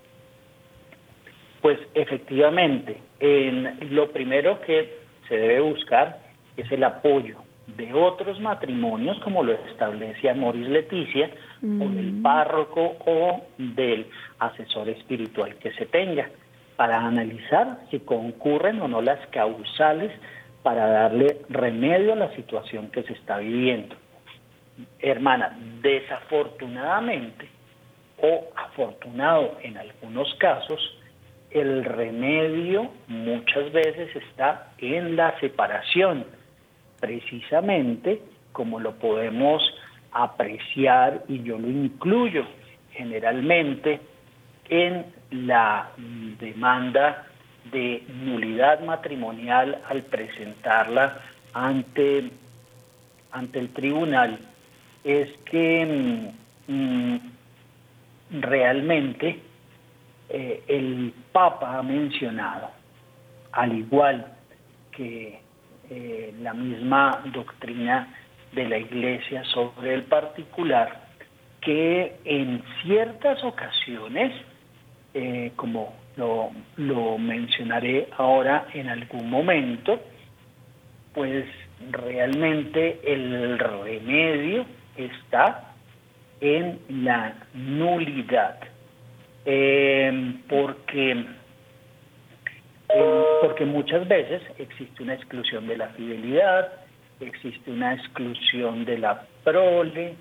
Pues 1.62 1.78
efectivamente, 1.94 2.98
lo 3.90 4.10
primero 4.12 4.60
que 4.62 4.98
se 5.28 5.36
debe 5.36 5.60
buscar 5.60 6.20
es 6.56 6.70
el 6.72 6.84
apoyo 6.84 7.36
de 7.76 7.92
otros 7.92 8.40
matrimonios, 8.40 9.18
como 9.20 9.44
lo 9.44 9.52
establece 9.52 10.32
Moris 10.34 10.68
Leticia, 10.68 11.30
o 11.62 11.88
del 11.88 12.12
mm. 12.12 12.22
párroco 12.22 12.96
o 13.06 13.42
del 13.58 14.06
asesor 14.38 14.88
espiritual 14.88 15.54
que 15.56 15.72
se 15.72 15.86
tenga, 15.86 16.28
para 16.76 16.98
analizar 16.98 17.78
si 17.90 18.00
concurren 18.00 18.80
o 18.80 18.88
no 18.88 19.02
las 19.02 19.24
causales 19.28 20.10
para 20.62 20.87
darle 20.87 21.38
remedio 21.49 22.12
a 22.12 22.17
la 22.17 22.35
situación 22.35 22.90
que 22.90 23.02
se 23.02 23.14
está 23.14 23.38
viviendo. 23.38 23.97
Hermana, 24.99 25.57
desafortunadamente 25.83 27.49
o 28.19 28.49
afortunado 28.57 29.59
en 29.62 29.79
algunos 29.79 30.35
casos, 30.35 30.99
el 31.50 31.85
remedio 31.85 32.90
muchas 33.09 33.73
veces 33.73 34.14
está 34.14 34.73
en 34.79 35.17
la 35.17 35.38
separación, 35.40 36.25
precisamente 37.00 38.21
como 38.52 38.79
lo 38.79 38.93
podemos 38.97 39.62
apreciar 40.12 41.23
y 41.29 41.43
yo 41.43 41.59
lo 41.59 41.69
incluyo 41.69 42.45
generalmente 42.93 44.00
en 44.69 45.07
la 45.31 45.90
demanda 46.38 47.26
de 47.73 48.05
nulidad 48.25 48.81
matrimonial 48.81 49.81
al 49.88 50.02
presentarla 50.02 51.21
ante, 51.52 52.31
ante 53.33 53.59
el 53.59 53.71
tribunal 53.71 54.38
es 55.05 55.31
que 55.45 56.33
mm, 56.67 57.17
realmente 58.40 59.40
eh, 60.29 60.62
el 60.69 61.12
Papa 61.33 61.79
ha 61.79 61.83
mencionado, 61.83 62.71
al 63.52 63.73
igual 63.73 64.26
que 64.93 65.40
eh, 65.90 66.35
la 66.40 66.55
misma 66.55 67.23
doctrina 67.33 68.14
de 68.52 68.69
la 68.69 68.79
Iglesia 68.79 69.45
sobre 69.45 69.95
el 69.95 70.05
particular, 70.05 71.09
que 71.61 72.17
en 72.25 72.62
ciertas 72.83 73.43
ocasiones, 73.45 74.33
eh, 75.14 75.52
como 75.57 75.95
lo, 76.17 76.50
lo 76.76 77.19
mencionaré 77.19 78.09
ahora 78.17 78.67
en 78.75 78.88
algún 78.88 79.31
momento, 79.31 80.00
pues 81.14 81.47
realmente 81.90 83.00
el 83.05 83.59
remedio 83.59 84.67
está 84.97 85.75
en 86.40 86.79
la 86.88 87.35
nulidad, 87.55 88.59
eh, 89.45 90.35
porque, 90.49 91.25
eh, 92.88 93.25
porque 93.43 93.64
muchas 93.64 94.07
veces 94.09 94.43
existe 94.59 95.02
una 95.02 95.14
exclusión 95.14 95.67
de 95.67 95.76
la 95.76 95.88
fidelidad, 95.88 96.73
existe 97.21 97.71
una 97.71 97.95
exclusión 97.95 98.85
de 98.85 98.99
la 98.99 99.26
prole, 99.45 100.14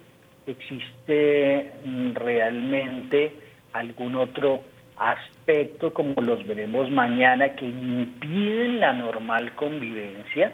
existe 0.46 1.72
mm, 1.86 2.14
realmente 2.16 3.34
algún 3.74 4.16
otro 4.16 4.64
aspecto, 5.00 5.94
como 5.94 6.22
los 6.22 6.46
veremos 6.46 6.92
mañana, 6.92 7.56
que 7.56 7.66
impiden 7.66 8.82
la 8.82 8.94
normal 8.94 9.56
convivencia 9.56 10.52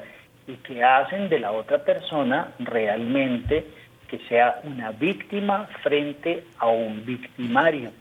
y 0.48 0.54
que 0.58 0.84
hacen 0.84 1.28
de 1.30 1.40
la 1.40 1.52
otra 1.52 1.84
persona 1.84 2.54
realmente 2.60 3.66
que 4.08 4.20
sea 4.30 4.62
una 4.64 4.92
víctima 4.92 5.68
frente 5.82 6.44
a 6.60 6.68
un 6.68 7.04
victimario. 7.04 7.92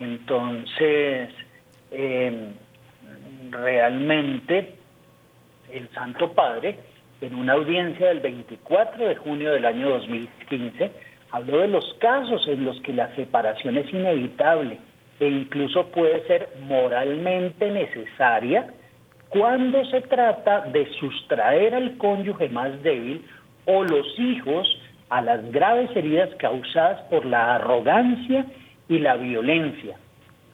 Entonces, 0.00 1.30
em, 1.92 2.52
realmente 3.50 4.74
el 5.72 5.88
Santo 5.90 6.32
Padre, 6.32 6.78
en 7.20 7.36
una 7.36 7.52
audiencia 7.52 8.08
del 8.08 8.20
24 8.20 9.06
de 9.06 9.14
junio 9.14 9.52
del 9.52 9.66
año 9.66 9.90
2015, 9.90 10.90
habló 11.30 11.58
de 11.58 11.68
los 11.68 11.94
casos 12.00 12.48
en 12.48 12.64
los 12.64 12.80
que 12.80 12.92
la 12.92 13.14
separación 13.14 13.78
es 13.78 13.92
inevitable 13.92 14.78
e 15.20 15.28
incluso 15.28 15.86
puede 15.88 16.26
ser 16.26 16.48
moralmente 16.62 17.70
necesaria 17.70 18.72
cuando 19.28 19.84
se 19.84 20.00
trata 20.02 20.62
de 20.62 20.86
sustraer 20.98 21.74
al 21.74 21.96
cónyuge 21.98 22.48
más 22.48 22.82
débil 22.82 23.24
o 23.66 23.84
los 23.84 24.18
hijos 24.18 24.66
a 25.10 25.20
las 25.20 25.50
graves 25.52 25.94
heridas 25.94 26.30
causadas 26.38 27.00
por 27.02 27.24
la 27.26 27.56
arrogancia 27.56 28.46
y 28.88 28.98
la 28.98 29.16
violencia, 29.16 29.96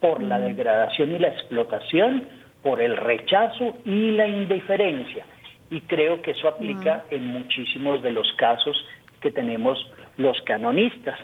por 0.00 0.22
la 0.22 0.38
mm. 0.38 0.42
degradación 0.42 1.12
y 1.12 1.18
la 1.18 1.28
explotación, 1.28 2.24
por 2.62 2.82
el 2.82 2.96
rechazo 2.96 3.76
y 3.84 4.10
la 4.12 4.26
indiferencia. 4.26 5.24
Y 5.70 5.80
creo 5.82 6.20
que 6.20 6.32
eso 6.32 6.48
aplica 6.48 7.04
mm. 7.10 7.14
en 7.14 7.26
muchísimos 7.28 8.02
de 8.02 8.12
los 8.12 8.30
casos 8.34 8.76
que 9.20 9.30
tenemos 9.30 9.78
los 10.16 10.40
canonistas. 10.42 11.18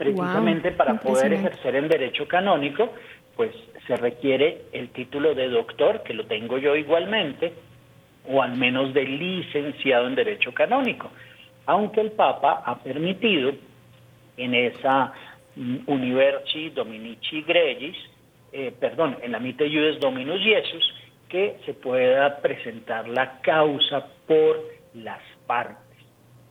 Precisamente 0.00 0.70
para 0.72 0.94
poder 0.94 1.30
ejercer 1.34 1.76
en 1.76 1.86
derecho 1.86 2.26
canónico, 2.26 2.88
pues 3.36 3.54
se 3.86 3.96
requiere 3.96 4.62
el 4.72 4.88
título 4.88 5.34
de 5.34 5.50
doctor, 5.50 6.02
que 6.02 6.14
lo 6.14 6.24
tengo 6.24 6.56
yo 6.56 6.74
igualmente, 6.74 7.52
o 8.26 8.40
al 8.40 8.56
menos 8.56 8.94
de 8.94 9.04
licenciado 9.04 10.06
en 10.06 10.14
derecho 10.14 10.54
canónico, 10.54 11.10
aunque 11.66 12.00
el 12.00 12.12
Papa 12.12 12.62
ha 12.64 12.78
permitido 12.78 13.52
en 14.38 14.54
esa 14.54 15.12
mm, 15.56 15.80
Universi 15.86 16.70
Dominici 16.70 17.42
Gregis, 17.42 17.98
eh, 18.52 18.72
perdón, 18.80 19.18
en 19.20 19.32
la 19.32 19.38
Mite 19.38 19.68
Iudes 19.68 20.00
Dominus 20.00 20.40
Jesus, 20.42 20.94
que 21.28 21.58
se 21.66 21.74
pueda 21.74 22.38
presentar 22.38 23.06
la 23.06 23.38
causa 23.42 24.06
por 24.26 24.64
las 24.94 25.20
partes 25.46 25.89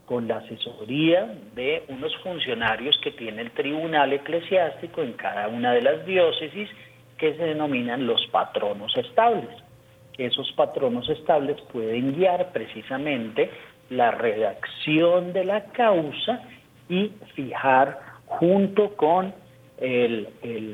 con 0.10 0.28
la 0.28 0.38
asesoría 0.38 1.36
de 1.54 1.84
unos 1.88 2.12
funcionarios 2.24 3.00
que 3.04 3.12
tiene 3.12 3.44
el 3.44 3.52
tribunal 3.52 4.12
eclesiástico 4.12 5.04
en 5.04 5.14
cada 5.14 5.48
una 5.50 5.72
de 5.72 5.84
las 5.84 6.04
diócesis 6.04 6.68
que 7.16 7.36
se 7.36 7.44
denominan 7.44 8.08
los 8.08 8.26
patronos 8.32 8.92
estables. 8.98 9.52
Esos 10.18 10.52
patronos 10.54 11.08
estables 11.10 11.62
pueden 11.72 12.16
guiar 12.16 12.52
precisamente 12.52 13.52
la 13.92 14.10
redacción 14.10 15.32
de 15.32 15.46
la 15.46 15.66
causa 15.66 16.42
y 16.90 17.12
fijar 17.36 18.00
junto 18.26 18.96
con 18.96 19.32
el, 19.78 20.28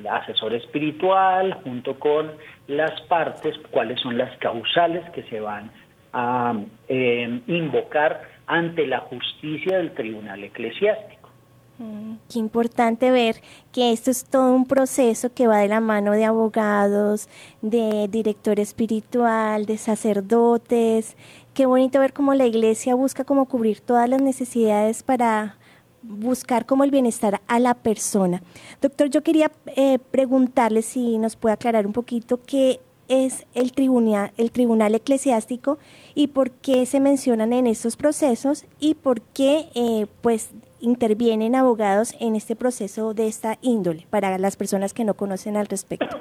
asesor 0.10 0.54
espiritual, 0.54 1.56
junto 1.66 2.00
con 2.00 2.32
las 2.68 3.02
partes, 3.02 3.54
cuáles 3.70 4.00
son 4.00 4.18
las 4.18 4.38
causales 4.38 5.04
que 5.10 5.24
se 5.24 5.42
van 5.42 5.72
a 6.14 6.54
eh, 6.88 7.42
invocar 7.48 8.35
ante 8.48 8.86
la 8.88 9.00
justicia 9.00 9.78
del 9.78 9.94
tribunal 9.94 10.44
eclesiástico. 10.44 11.30
Mm, 11.78 12.16
qué 12.32 12.40
importante 12.40 13.12
ver 13.12 13.36
que 13.74 13.92
esto 13.92 14.10
es 14.10 14.24
todo 14.24 14.54
un 14.54 14.66
proceso 14.66 15.34
que 15.34 15.48
va 15.48 15.58
de 15.58 15.68
la 15.68 15.82
mano 15.82 16.14
de 16.14 16.24
abogados, 16.24 17.28
de 17.62 18.08
director 18.08 18.60
espiritual, 18.60 19.66
de 19.66 19.78
sacerdotes. 19.78 21.18
Qué 21.54 21.66
bonito 21.66 22.00
ver 22.00 22.14
cómo 22.14 22.34
la 22.34 22.46
iglesia 22.46 22.96
busca 22.96 23.26
como 23.26 23.46
cubrir 23.46 23.82
todas 23.82 24.10
las 24.10 24.22
necesidades 24.22 25.04
para 25.04 25.58
buscar 26.02 26.66
como 26.66 26.84
el 26.84 26.92
bienestar 26.92 27.42
a 27.48 27.60
la 27.60 27.74
persona. 27.74 28.42
Doctor, 28.82 29.10
yo 29.10 29.24
quería 29.24 29.52
eh, 29.76 30.00
preguntarle 30.12 30.82
si 30.82 31.18
nos 31.18 31.36
puede 31.36 31.54
aclarar 31.54 31.86
un 31.88 31.94
poquito 31.94 32.40
qué 32.46 32.80
es 33.08 33.46
el 33.54 33.72
tribunal, 33.72 34.32
el 34.38 34.52
tribunal 34.52 34.96
eclesiástico 34.96 35.78
y 36.14 36.28
por 36.28 36.52
qué 36.52 36.86
se 36.86 37.00
mencionan 37.00 37.54
en 37.54 37.68
estos 37.68 37.98
procesos 37.98 38.66
y 38.80 38.96
por 38.96 39.22
qué 39.22 39.66
eh, 39.76 40.08
pues 40.22 40.54
intervienen 40.80 41.56
abogados 41.56 42.16
en 42.20 42.36
este 42.36 42.56
proceso 42.56 43.14
de 43.14 43.28
esta 43.28 43.58
índole 43.62 44.06
para 44.10 44.38
las 44.38 44.56
personas 44.56 44.94
que 44.94 45.04
no 45.04 45.14
conocen 45.14 45.58
al 45.58 45.68
respecto. 45.68 46.20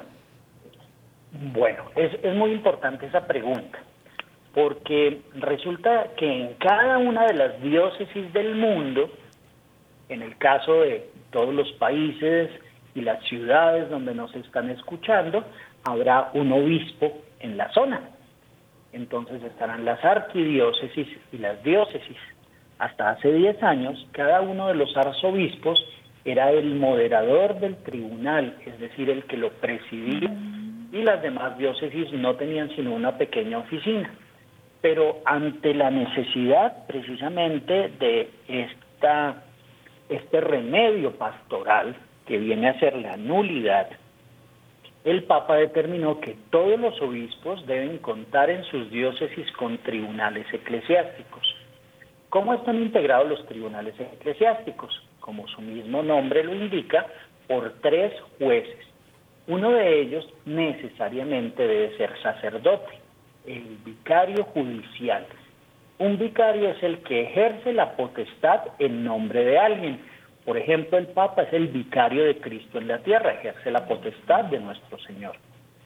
Bueno, 1.53 1.83
es, 1.95 2.11
es 2.23 2.35
muy 2.35 2.51
importante 2.51 3.05
esa 3.05 3.27
pregunta 3.27 3.79
porque 4.55 5.21
resulta 5.35 6.11
que 6.15 6.25
en 6.25 6.53
cada 6.53 6.97
una 6.97 7.27
de 7.27 7.33
las 7.33 7.61
diócesis 7.61 8.31
del 8.31 8.55
mundo, 8.55 9.11
en 10.07 10.21
el 10.21 10.37
caso 10.37 10.81
de 10.81 11.09
todos 11.29 11.53
los 11.53 11.69
países 11.73 12.49
y 12.95 13.01
las 13.01 13.21
ciudades 13.25 13.89
donde 13.89 14.15
nos 14.15 14.33
están 14.33 14.69
escuchando, 14.69 15.43
habrá 15.85 16.31
un 16.33 16.51
obispo 16.51 17.21
en 17.39 17.57
la 17.57 17.71
zona. 17.71 18.01
Entonces 18.91 19.43
estarán 19.43 19.85
las 19.85 20.03
arquidiócesis 20.03 21.07
y 21.31 21.37
las 21.37 21.61
diócesis. 21.63 22.17
Hasta 22.79 23.11
hace 23.11 23.31
10 23.31 23.63
años, 23.63 24.07
cada 24.11 24.41
uno 24.41 24.67
de 24.67 24.75
los 24.75 24.95
arzobispos 24.97 25.83
era 26.25 26.51
el 26.51 26.75
moderador 26.75 27.59
del 27.59 27.75
tribunal, 27.77 28.57
es 28.65 28.79
decir, 28.79 29.09
el 29.09 29.23
que 29.25 29.37
lo 29.37 29.51
presidía, 29.51 30.29
y 30.91 31.03
las 31.03 31.21
demás 31.21 31.57
diócesis 31.57 32.11
no 32.13 32.35
tenían 32.35 32.69
sino 32.75 32.93
una 32.93 33.17
pequeña 33.17 33.59
oficina. 33.59 34.09
pero 34.81 35.17
ante 35.25 35.73
la 35.73 35.89
necesidad 35.89 36.85
precisamente 36.85 37.89
de 37.99 38.29
esta, 38.47 39.43
este 40.09 40.39
remedio 40.41 41.11
pastoral 41.17 41.95
que 42.27 42.37
viene 42.37 42.69
a 42.69 42.79
ser 42.79 42.95
la 42.95 43.17
nulidad, 43.17 43.87
el 45.05 45.23
Papa 45.23 45.55
determinó 45.55 46.19
que 46.19 46.35
todos 46.49 46.79
los 46.79 46.99
obispos 46.99 47.65
deben 47.67 47.99
contar 47.99 48.49
en 48.49 48.63
sus 48.65 48.89
diócesis 48.89 49.49
con 49.53 49.77
tribunales 49.77 50.51
eclesiásticos. 50.51 51.55
¿Cómo 52.29 52.55
están 52.55 52.81
integrados 52.81 53.29
los 53.29 53.45
tribunales 53.45 53.93
eclesiásticos? 53.99 55.01
Como 55.19 55.47
su 55.47 55.61
mismo 55.61 56.01
nombre 56.01 56.43
lo 56.43 56.55
indica, 56.55 57.05
por 57.47 57.75
tres 57.81 58.13
jueces. 58.39 58.83
Uno 59.47 59.71
de 59.71 60.01
ellos 60.01 60.27
necesariamente 60.45 61.67
debe 61.67 61.95
ser 61.97 62.11
sacerdote 62.23 62.99
el 63.45 63.77
vicario 63.85 64.43
judicial. 64.45 65.25
Un 65.99 66.17
vicario 66.17 66.69
es 66.69 66.81
el 66.81 66.97
que 67.03 67.21
ejerce 67.21 67.73
la 67.73 67.95
potestad 67.95 68.61
en 68.79 69.03
nombre 69.03 69.45
de 69.45 69.59
alguien. 69.59 69.99
Por 70.45 70.57
ejemplo, 70.57 70.97
el 70.97 71.07
Papa 71.07 71.43
es 71.43 71.53
el 71.53 71.67
vicario 71.67 72.23
de 72.23 72.37
Cristo 72.37 72.77
en 72.77 72.87
la 72.87 72.99
tierra, 72.99 73.33
ejerce 73.33 73.71
la 73.71 73.87
potestad 73.87 74.45
de 74.45 74.59
nuestro 74.59 74.99
Señor. 74.99 75.35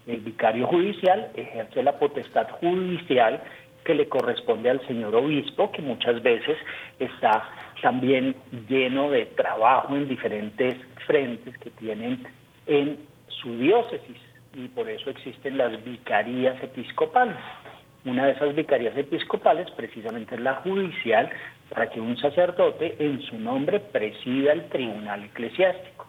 El 0.06 0.20
vicario 0.22 0.68
judicial 0.68 1.32
ejerce 1.36 1.82
la 1.82 1.98
potestad 1.98 2.50
judicial 2.60 3.42
que 3.86 3.96
le 3.96 4.10
corresponde 4.10 4.70
al 4.70 4.86
señor 4.88 5.16
obispo, 5.16 5.72
que 5.72 5.82
muchas 5.82 6.22
veces 6.22 6.58
está 7.00 7.50
también 7.82 8.36
lleno 8.68 9.10
de 9.10 9.26
trabajo 9.28 9.96
en 9.96 10.08
diferentes 10.08 10.76
frentes 11.08 11.58
que 11.60 11.70
tienen 11.72 12.24
en 12.68 12.98
su 13.28 13.58
diócesis 13.58 14.18
y 14.54 14.68
por 14.68 14.90
eso 14.90 15.10
existen 15.10 15.58
las 15.58 15.84
vicarías 15.84 16.62
episcopales. 16.62 17.38
Una 18.06 18.26
de 18.26 18.32
esas 18.32 18.56
vicarías 18.56 18.96
episcopales 18.98 19.70
precisamente 19.72 20.36
es 20.36 20.42
la 20.42 20.56
judicial 20.56 21.30
para 21.70 21.90
que 21.90 22.00
un 22.00 22.18
sacerdote 22.18 22.96
en 23.00 23.22
su 23.22 23.38
nombre 23.38 23.80
presida 23.80 24.54
el 24.54 24.70
tribunal 24.70 25.26
eclesiástico. 25.26 26.08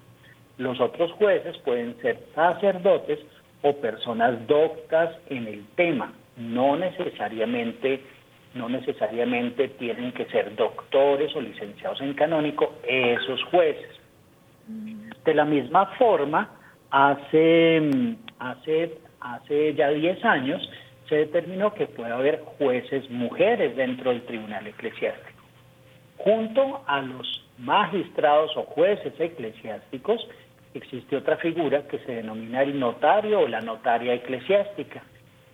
Los 0.59 0.81
otros 0.81 1.11
jueces 1.12 1.59
pueden 1.59 2.00
ser 2.00 2.18
sacerdotes 2.35 3.18
o 3.62 3.74
personas 3.76 4.46
doctas 4.46 5.16
en 5.29 5.48
el 5.48 5.66
tema, 5.74 6.12
no 6.37 6.76
necesariamente 6.76 8.00
no 8.55 8.68
necesariamente 8.68 9.68
tienen 9.68 10.11
que 10.11 10.24
ser 10.26 10.57
doctores 10.57 11.35
o 11.37 11.40
licenciados 11.40 12.00
en 12.00 12.14
canónico 12.14 12.74
esos 12.83 13.42
jueces. 13.44 14.00
De 15.24 15.35
la 15.35 15.44
misma 15.44 15.87
forma, 15.98 16.50
hace 16.90 18.16
hace, 18.40 18.98
hace 19.20 19.74
ya 19.74 19.90
10 19.90 20.24
años 20.24 20.68
se 21.11 21.16
determinó 21.16 21.75
que 21.75 21.87
puede 21.87 22.12
haber 22.12 22.40
jueces 22.59 23.11
mujeres 23.11 23.77
dentro 23.77 24.11
del 24.11 24.23
tribunal 24.23 24.66
eclesiástico. 24.66 25.42
Junto 26.16 26.83
a 26.87 27.03
los 27.03 27.44
magistrados 27.59 28.57
o 28.57 28.62
jueces 28.62 29.12
eclesiásticos 29.18 30.27
existe 30.73 31.16
otra 31.16 31.37
figura 31.38 31.83
que 31.88 31.99
se 31.99 32.12
denomina 32.12 32.62
el 32.62 32.79
notario 32.79 33.40
o 33.40 33.49
la 33.49 33.61
notaria 33.61 34.14
eclesiástica. 34.14 35.03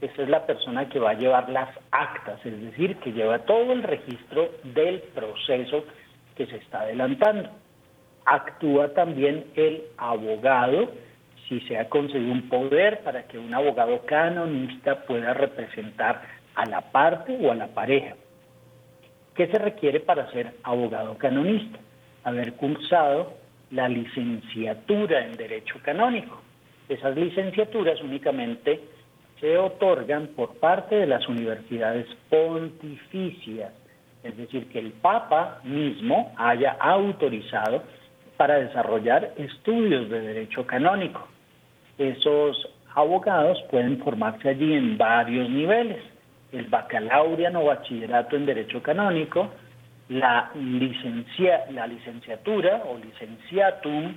Esa 0.03 0.23
es 0.23 0.29
la 0.29 0.45
persona 0.45 0.91
que 0.91 0.99
va 0.99 1.11
a 1.11 1.15
llevar 1.15 1.49
las 1.49 1.71
actas, 1.91 2.45
es 2.45 2.61
decir, 2.61 2.97
que 2.97 3.13
lleva 3.13 3.39
todo 3.41 3.73
el 3.73 3.83
registro 3.83 4.51
del 4.63 5.01
proceso 5.15 5.85
que 6.37 6.47
se 6.47 6.57
está 6.57 6.81
adelantando. 6.81 7.49
Actúa 8.27 8.93
también 8.93 9.47
el 9.55 9.85
abogado, 9.97 10.91
si 11.49 11.61
se 11.61 11.79
ha 11.79 11.89
conseguido 11.89 12.33
un 12.33 12.49
poder 12.49 13.01
para 13.01 13.25
que 13.25 13.39
un 13.39 13.55
abogado 13.55 14.03
canonista 14.05 15.05
pueda 15.07 15.33
representar 15.35 16.23
a 16.55 16.67
la 16.67 16.81
parte 16.81 17.37
o 17.41 17.53
a 17.53 17.55
la 17.55 17.69
pareja. 17.69 18.17
¿Qué 19.35 19.47
se 19.49 19.59
requiere 19.59 20.01
para 20.01 20.31
ser 20.33 20.55
abogado 20.63 21.17
canonista? 21.19 21.79
Haber 22.25 22.55
cursado 22.55 23.35
la 23.71 23.89
licenciatura 23.89 25.25
en 25.25 25.37
Derecho 25.37 25.79
Canónico. 25.83 26.41
Esas 26.89 27.17
licenciaturas 27.17 28.01
únicamente 28.01 28.81
se 29.41 29.59
otorgan 29.59 30.29
por 30.29 30.57
parte 30.57 30.97
de 30.97 31.07
las 31.07 31.29
universidades 31.29 32.07
pontificias, 32.31 33.73
es 34.25 34.37
decir, 34.37 34.69
que 34.69 34.79
el 34.79 34.93
Papa 34.93 35.61
mismo 35.65 36.33
haya 36.37 36.77
autorizado 36.81 37.83
para 38.37 38.57
desarrollar 38.57 39.33
estudios 39.37 40.09
de 40.09 40.21
derecho 40.21 40.67
canónico 40.67 41.29
esos 41.99 42.69
abogados 42.95 43.63
pueden 43.71 43.99
formarse 44.03 44.49
allí 44.49 44.75
en 44.75 44.97
varios 44.99 45.49
niveles. 45.49 46.03
El 46.53 46.67
bacalaureano 46.67 47.61
o 47.61 47.67
bachillerato 47.67 48.37
en 48.37 48.47
Derecho 48.47 48.83
Canónico, 48.83 49.51
la, 50.09 50.51
licencia, 50.55 51.65
la 51.71 51.87
licenciatura 51.87 52.83
o 52.87 52.99
licenciatum 52.99 54.15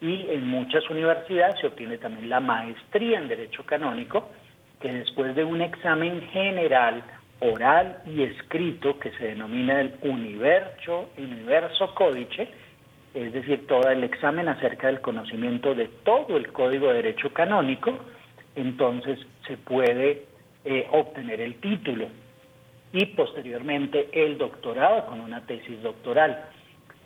y 0.00 0.26
en 0.30 0.46
muchas 0.46 0.88
universidades 0.90 1.56
se 1.60 1.66
obtiene 1.66 1.98
también 1.98 2.28
la 2.28 2.40
maestría 2.40 3.18
en 3.18 3.28
Derecho 3.28 3.64
Canónico, 3.64 4.30
que 4.80 4.92
después 4.92 5.34
de 5.34 5.44
un 5.44 5.60
examen 5.62 6.20
general, 6.28 7.02
oral 7.40 7.98
y 8.06 8.22
escrito 8.22 8.98
que 8.98 9.10
se 9.12 9.28
denomina 9.28 9.80
el 9.80 9.94
Universo, 10.02 11.10
Universo 11.18 11.94
Códice, 11.94 12.48
es 13.14 13.32
decir, 13.32 13.66
todo 13.68 13.88
el 13.88 14.02
examen 14.02 14.48
acerca 14.48 14.88
del 14.88 15.00
conocimiento 15.00 15.74
de 15.74 15.88
todo 16.02 16.36
el 16.36 16.52
Código 16.52 16.88
de 16.88 16.94
Derecho 16.94 17.32
Canónico, 17.32 17.96
entonces 18.56 19.18
se 19.46 19.56
puede 19.56 20.24
eh, 20.64 20.88
obtener 20.90 21.40
el 21.40 21.54
título 21.60 22.08
y 22.92 23.06
posteriormente 23.06 24.08
el 24.12 24.36
doctorado 24.36 25.06
con 25.06 25.20
una 25.20 25.46
tesis 25.46 25.80
doctoral. 25.82 26.44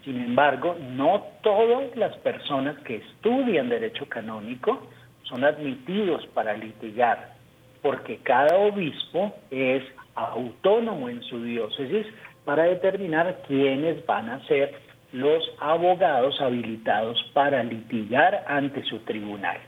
Sin 0.04 0.20
embargo, 0.20 0.76
no 0.80 1.24
todas 1.42 1.94
las 1.96 2.16
personas 2.18 2.78
que 2.84 2.96
estudian 2.96 3.68
derecho 3.68 4.06
canónico 4.08 4.86
son 5.24 5.44
admitidos 5.44 6.26
para 6.28 6.56
litigar, 6.56 7.34
porque 7.82 8.18
cada 8.22 8.56
obispo 8.56 9.34
es 9.50 9.82
autónomo 10.14 11.08
en 11.08 11.22
su 11.22 11.42
diócesis 11.42 12.06
para 12.44 12.64
determinar 12.64 13.42
quiénes 13.46 14.04
van 14.06 14.30
a 14.30 14.46
ser 14.46 14.87
los 15.12 15.42
abogados 15.60 16.40
habilitados 16.40 17.22
para 17.32 17.62
litigar 17.62 18.44
ante 18.46 18.82
su 18.84 18.98
tribunal. 19.00 19.58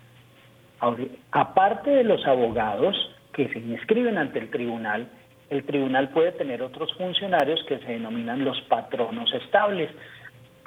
aparte 1.30 1.90
de 1.90 2.04
los 2.04 2.24
abogados 2.26 2.96
que 3.32 3.48
se 3.48 3.58
inscriben 3.58 4.18
ante 4.18 4.38
el 4.38 4.50
tribunal, 4.50 5.08
el 5.50 5.64
tribunal 5.64 6.08
puede 6.10 6.32
tener 6.32 6.62
otros 6.62 6.92
funcionarios 6.94 7.62
que 7.64 7.78
se 7.78 7.92
denominan 7.92 8.44
los 8.44 8.60
patronos 8.62 9.32
estables. 9.34 9.90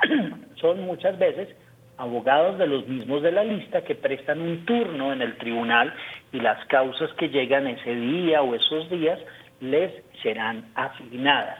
Son 0.55 0.81
muchas 0.81 1.17
veces 1.17 1.49
abogados 1.97 2.57
de 2.57 2.67
los 2.67 2.87
mismos 2.87 3.21
de 3.21 3.31
la 3.31 3.43
lista 3.43 3.83
que 3.83 3.95
prestan 3.95 4.41
un 4.41 4.65
turno 4.65 5.13
en 5.13 5.21
el 5.21 5.37
tribunal 5.37 5.93
y 6.31 6.39
las 6.39 6.63
causas 6.65 7.11
que 7.13 7.29
llegan 7.29 7.67
ese 7.67 7.95
día 7.95 8.41
o 8.41 8.55
esos 8.55 8.89
días 8.89 9.19
les 9.61 9.91
serán 10.21 10.65
asignadas. 10.75 11.59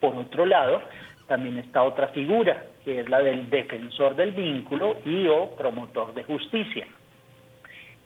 Por 0.00 0.14
otro 0.16 0.46
lado, 0.46 0.82
también 1.32 1.56
está 1.56 1.82
otra 1.82 2.08
figura, 2.08 2.64
que 2.84 3.00
es 3.00 3.08
la 3.08 3.20
del 3.20 3.48
defensor 3.48 4.14
del 4.16 4.32
vínculo 4.32 4.98
y 5.02 5.26
o 5.28 5.56
promotor 5.56 6.12
de 6.12 6.24
justicia. 6.24 6.86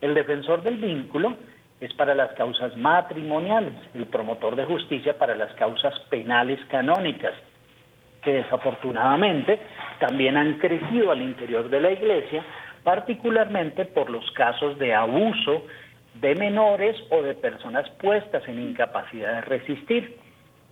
El 0.01 0.15
defensor 0.15 0.63
del 0.63 0.77
vínculo 0.77 1.35
es 1.81 1.93
para 1.95 2.15
las 2.15 2.31
causas 2.35 2.77
matrimoniales, 2.77 3.73
el 3.95 4.07
promotor 4.07 4.55
de 4.55 4.65
justicia 4.65 5.19
para 5.19 5.35
las 5.35 5.53
causas 5.55 5.99
penales 6.09 6.61
canónicas, 6.67 7.33
que 8.23 8.35
desafortunadamente 8.35 9.59
también 9.99 10.37
han 10.37 10.59
crecido 10.59 11.11
al 11.11 11.21
interior 11.21 11.69
de 11.69 11.81
la 11.81 11.91
Iglesia, 11.91 12.45
particularmente 12.85 13.87
por 13.87 14.09
los 14.09 14.31
casos 14.31 14.79
de 14.79 14.95
abuso 14.95 15.65
de 16.15 16.37
menores 16.37 16.97
o 17.11 17.23
de 17.23 17.35
personas 17.35 17.91
puestas 18.01 18.47
en 18.47 18.71
incapacidad 18.71 19.35
de 19.35 19.41
resistir, 19.41 20.17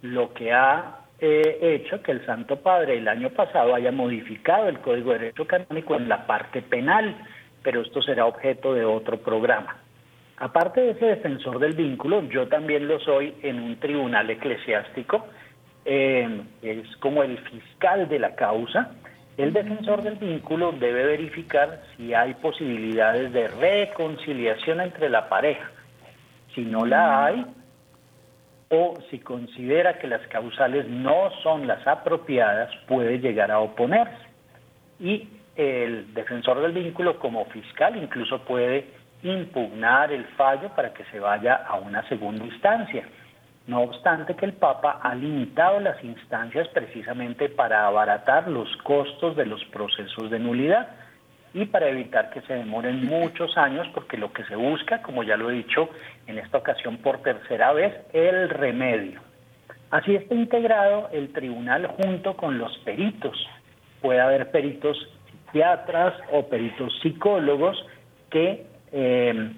lo 0.02 0.32
que 0.32 0.52
ha 0.52 1.00
hecho 1.20 2.02
que 2.02 2.12
el 2.12 2.26
Santo 2.26 2.56
Padre 2.56 2.98
el 2.98 3.08
año 3.08 3.30
pasado 3.30 3.74
haya 3.74 3.92
modificado 3.92 4.68
el 4.68 4.80
Código 4.80 5.12
de 5.12 5.18
Derecho 5.20 5.46
Canónico 5.46 5.96
en 5.96 6.08
la 6.08 6.26
parte 6.26 6.62
penal, 6.62 7.16
pero 7.62 7.82
esto 7.82 8.02
será 8.02 8.26
objeto 8.26 8.74
de 8.74 8.84
otro 8.84 9.18
programa. 9.18 9.76
Aparte 10.36 10.80
de 10.80 10.90
ese 10.90 11.06
defensor 11.06 11.58
del 11.60 11.74
vínculo, 11.74 12.22
yo 12.28 12.48
también 12.48 12.88
lo 12.88 12.98
soy 13.00 13.34
en 13.42 13.60
un 13.60 13.76
tribunal 13.78 14.28
eclesiástico, 14.28 15.26
eh, 15.84 16.42
es 16.62 16.96
como 16.96 17.22
el 17.22 17.38
fiscal 17.38 18.08
de 18.08 18.18
la 18.18 18.34
causa. 18.34 18.90
El 19.36 19.52
defensor 19.52 20.02
del 20.02 20.16
vínculo 20.16 20.72
debe 20.72 21.06
verificar 21.06 21.82
si 21.96 22.14
hay 22.14 22.34
posibilidades 22.34 23.32
de 23.32 23.48
reconciliación 23.48 24.80
entre 24.80 25.08
la 25.08 25.28
pareja. 25.28 25.70
Si 26.54 26.62
no 26.62 26.86
la 26.86 27.26
hay, 27.26 27.44
o 28.74 28.94
si 29.10 29.20
considera 29.20 29.98
que 29.98 30.08
las 30.08 30.26
causales 30.28 30.88
no 30.88 31.30
son 31.42 31.66
las 31.66 31.86
apropiadas, 31.86 32.70
puede 32.88 33.18
llegar 33.18 33.50
a 33.50 33.60
oponerse. 33.60 34.26
Y 34.98 35.28
el 35.56 36.12
defensor 36.14 36.60
del 36.60 36.72
vínculo 36.72 37.18
como 37.18 37.44
fiscal 37.46 37.96
incluso 37.96 38.40
puede 38.40 38.86
impugnar 39.22 40.12
el 40.12 40.24
fallo 40.36 40.68
para 40.74 40.92
que 40.92 41.04
se 41.06 41.20
vaya 41.20 41.54
a 41.54 41.76
una 41.76 42.06
segunda 42.08 42.44
instancia. 42.44 43.04
No 43.66 43.80
obstante 43.80 44.34
que 44.34 44.44
el 44.44 44.52
Papa 44.52 45.00
ha 45.02 45.14
limitado 45.14 45.80
las 45.80 46.02
instancias 46.04 46.68
precisamente 46.68 47.48
para 47.48 47.86
abaratar 47.86 48.48
los 48.48 48.68
costos 48.78 49.36
de 49.36 49.46
los 49.46 49.64
procesos 49.66 50.30
de 50.30 50.38
nulidad 50.38 50.88
y 51.54 51.66
para 51.66 51.88
evitar 51.88 52.30
que 52.30 52.40
se 52.42 52.54
demoren 52.54 53.06
muchos 53.06 53.56
años, 53.56 53.86
porque 53.94 54.16
lo 54.18 54.32
que 54.32 54.44
se 54.44 54.56
busca, 54.56 55.00
como 55.02 55.22
ya 55.22 55.36
lo 55.36 55.50
he 55.50 55.54
dicho 55.54 55.88
en 56.26 56.38
esta 56.38 56.58
ocasión 56.58 56.98
por 56.98 57.22
tercera 57.22 57.72
vez, 57.72 57.94
el 58.12 58.50
remedio. 58.50 59.20
Así 59.90 60.16
está 60.16 60.34
integrado 60.34 61.08
el 61.12 61.32
tribunal 61.32 61.86
junto 61.86 62.36
con 62.36 62.58
los 62.58 62.76
peritos. 62.78 63.38
Puede 64.02 64.20
haber 64.20 64.50
peritos 64.50 64.98
psiquiatras 65.30 66.14
o 66.32 66.48
peritos 66.48 66.92
psicólogos 67.00 67.86
que 68.30 68.66
eh, 68.90 69.52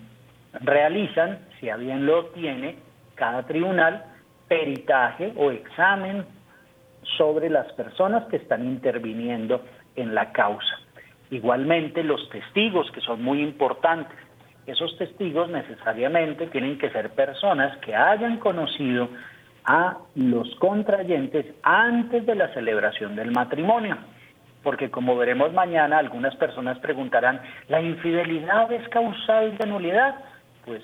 realizan, 0.60 1.38
si 1.58 1.70
a 1.70 1.78
lo 1.78 2.26
tiene, 2.26 2.76
cada 3.14 3.44
tribunal 3.44 4.04
peritaje 4.48 5.32
o 5.36 5.50
examen 5.50 6.26
sobre 7.16 7.48
las 7.48 7.72
personas 7.72 8.24
que 8.28 8.36
están 8.36 8.66
interviniendo 8.66 9.64
en 9.94 10.14
la 10.14 10.32
causa. 10.32 10.85
Igualmente 11.30 12.04
los 12.04 12.28
testigos, 12.30 12.90
que 12.92 13.00
son 13.00 13.22
muy 13.22 13.42
importantes. 13.42 14.16
Esos 14.66 14.96
testigos 14.98 15.48
necesariamente 15.48 16.46
tienen 16.48 16.78
que 16.78 16.90
ser 16.90 17.10
personas 17.10 17.76
que 17.78 17.94
hayan 17.94 18.38
conocido 18.38 19.08
a 19.64 19.98
los 20.14 20.54
contrayentes 20.56 21.46
antes 21.62 22.24
de 22.24 22.34
la 22.34 22.52
celebración 22.54 23.16
del 23.16 23.32
matrimonio. 23.32 23.96
Porque 24.62 24.90
como 24.90 25.16
veremos 25.16 25.52
mañana, 25.52 25.98
algunas 25.98 26.34
personas 26.36 26.78
preguntarán, 26.78 27.40
¿la 27.68 27.80
infidelidad 27.80 28.70
es 28.72 28.88
causal 28.88 29.56
de 29.58 29.66
nulidad? 29.66 30.16
Pues 30.64 30.82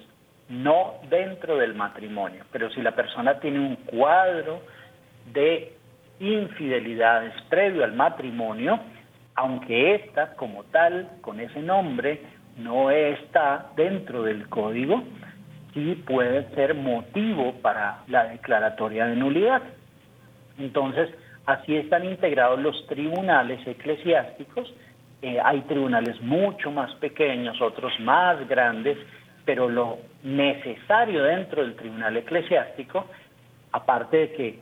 no 0.48 0.94
dentro 1.08 1.56
del 1.56 1.74
matrimonio, 1.74 2.44
pero 2.52 2.70
si 2.70 2.82
la 2.82 2.92
persona 2.92 3.40
tiene 3.40 3.58
un 3.58 3.76
cuadro 3.76 4.60
de 5.32 5.72
infidelidades 6.20 7.32
previo 7.48 7.84
al 7.84 7.94
matrimonio, 7.94 8.78
aunque 9.34 9.94
ésta 9.94 10.34
como 10.34 10.64
tal, 10.64 11.08
con 11.20 11.40
ese 11.40 11.60
nombre, 11.60 12.20
no 12.56 12.90
está 12.90 13.70
dentro 13.76 14.22
del 14.24 14.48
código, 14.48 15.02
sí 15.72 16.02
puede 16.06 16.48
ser 16.54 16.74
motivo 16.74 17.54
para 17.62 18.02
la 18.08 18.24
declaratoria 18.24 19.06
de 19.06 19.16
nulidad. 19.16 19.62
Entonces, 20.58 21.10
así 21.46 21.76
están 21.76 22.04
integrados 22.04 22.60
los 22.60 22.86
tribunales 22.86 23.66
eclesiásticos. 23.66 24.72
Eh, 25.22 25.38
hay 25.42 25.60
tribunales 25.62 26.20
mucho 26.20 26.70
más 26.70 26.94
pequeños, 26.96 27.60
otros 27.62 27.92
más 28.00 28.46
grandes, 28.48 28.98
pero 29.44 29.68
lo 29.68 29.98
necesario 30.22 31.22
dentro 31.24 31.62
del 31.62 31.74
tribunal 31.74 32.16
eclesiástico, 32.16 33.06
aparte 33.72 34.16
de 34.16 34.32
que 34.32 34.58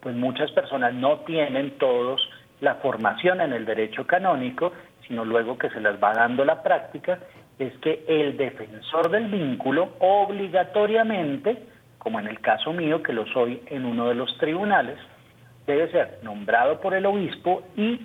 pues 0.00 0.14
muchas 0.14 0.50
personas 0.52 0.94
no 0.94 1.20
tienen 1.20 1.72
todos 1.78 2.20
la 2.60 2.76
formación 2.76 3.40
en 3.40 3.52
el 3.52 3.64
derecho 3.64 4.06
canónico, 4.06 4.72
sino 5.06 5.24
luego 5.24 5.58
que 5.58 5.70
se 5.70 5.80
las 5.80 6.02
va 6.02 6.12
dando 6.12 6.44
la 6.44 6.62
práctica, 6.62 7.18
es 7.58 7.76
que 7.78 8.04
el 8.08 8.36
defensor 8.36 9.10
del 9.10 9.26
vínculo 9.26 9.90
obligatoriamente, 9.98 11.62
como 11.98 12.20
en 12.20 12.28
el 12.28 12.40
caso 12.40 12.72
mío, 12.72 13.02
que 13.02 13.12
lo 13.12 13.26
soy 13.26 13.62
en 13.66 13.84
uno 13.84 14.08
de 14.08 14.14
los 14.14 14.36
tribunales, 14.38 14.98
debe 15.66 15.90
ser 15.90 16.18
nombrado 16.22 16.80
por 16.80 16.94
el 16.94 17.06
obispo 17.06 17.62
y 17.76 18.00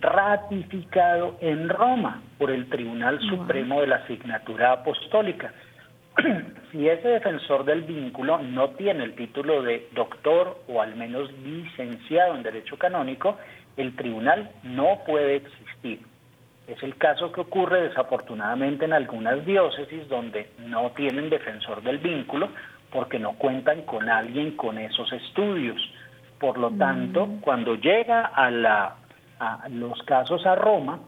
ratificado 0.00 1.36
en 1.40 1.68
Roma 1.68 2.22
por 2.38 2.50
el 2.50 2.68
Tribunal 2.68 3.20
Supremo 3.20 3.80
de 3.80 3.86
la 3.86 3.96
Asignatura 3.96 4.72
Apostólica. 4.72 5.52
si 6.72 6.88
ese 6.88 7.08
defensor 7.08 7.64
del 7.64 7.82
vínculo 7.82 8.38
no 8.38 8.70
tiene 8.70 9.04
el 9.04 9.14
título 9.14 9.62
de 9.62 9.88
doctor 9.94 10.62
o 10.68 10.80
al 10.80 10.96
menos 10.96 11.30
licenciado 11.44 12.34
en 12.34 12.42
Derecho 12.42 12.78
Canónico, 12.78 13.36
el 13.80 13.96
tribunal 13.96 14.50
no 14.62 15.00
puede 15.06 15.36
existir. 15.36 16.00
Es 16.66 16.82
el 16.82 16.96
caso 16.96 17.32
que 17.32 17.40
ocurre 17.40 17.82
desafortunadamente 17.82 18.84
en 18.84 18.92
algunas 18.92 19.44
diócesis 19.44 20.08
donde 20.08 20.50
no 20.58 20.90
tienen 20.92 21.30
defensor 21.30 21.82
del 21.82 21.98
vínculo 21.98 22.48
porque 22.92 23.18
no 23.18 23.32
cuentan 23.32 23.82
con 23.82 24.08
alguien 24.08 24.56
con 24.56 24.78
esos 24.78 25.12
estudios. 25.12 25.80
Por 26.38 26.58
lo 26.58 26.70
tanto, 26.70 27.26
mm. 27.26 27.40
cuando 27.40 27.74
llega 27.74 28.26
a, 28.26 28.50
la, 28.50 28.96
a 29.38 29.68
los 29.68 30.00
casos 30.04 30.46
a 30.46 30.54
Roma, 30.54 31.00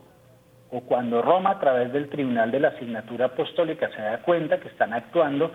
o 0.71 0.81
cuando 0.81 1.21
Roma 1.21 1.51
a 1.51 1.61
través 1.61 1.93
del 1.93 2.09
Tribunal 2.09 2.51
de 2.51 2.61
la 2.61 2.69
Asignatura 2.69 3.27
Apostólica 3.27 3.91
se 3.91 4.01
da 4.01 4.19
cuenta 4.23 4.59
que 4.59 4.69
están 4.69 4.95
actuando 4.95 5.53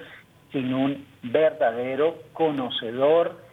sin 0.52 0.74
un 0.74 1.06
verdadero 1.24 2.20
conocedor 2.34 3.47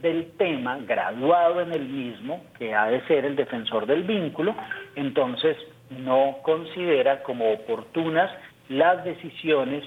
del 0.00 0.32
tema, 0.32 0.78
graduado 0.78 1.60
en 1.60 1.72
el 1.72 1.88
mismo, 1.88 2.42
que 2.58 2.74
ha 2.74 2.86
de 2.86 3.06
ser 3.06 3.24
el 3.24 3.36
defensor 3.36 3.86
del 3.86 4.04
vínculo, 4.04 4.54
entonces 4.96 5.56
no 5.90 6.36
considera 6.42 7.22
como 7.22 7.52
oportunas 7.52 8.30
las 8.68 9.04
decisiones 9.04 9.84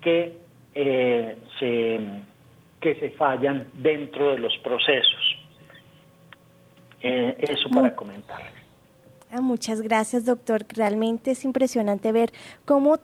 que, 0.00 0.36
eh, 0.74 1.36
se, 1.58 2.00
que 2.80 2.94
se 2.96 3.10
fallan 3.10 3.68
dentro 3.74 4.32
de 4.32 4.38
los 4.38 4.56
procesos. 4.58 5.36
Eh, 7.00 7.36
eso 7.38 7.68
para 7.70 7.94
comentar. 7.94 8.40
Ah, 9.30 9.40
muchas 9.40 9.82
gracias, 9.82 10.24
doctor. 10.24 10.64
Realmente 10.74 11.32
es 11.32 11.44
impresionante 11.44 12.10
ver 12.12 12.30
cómo 12.64 12.98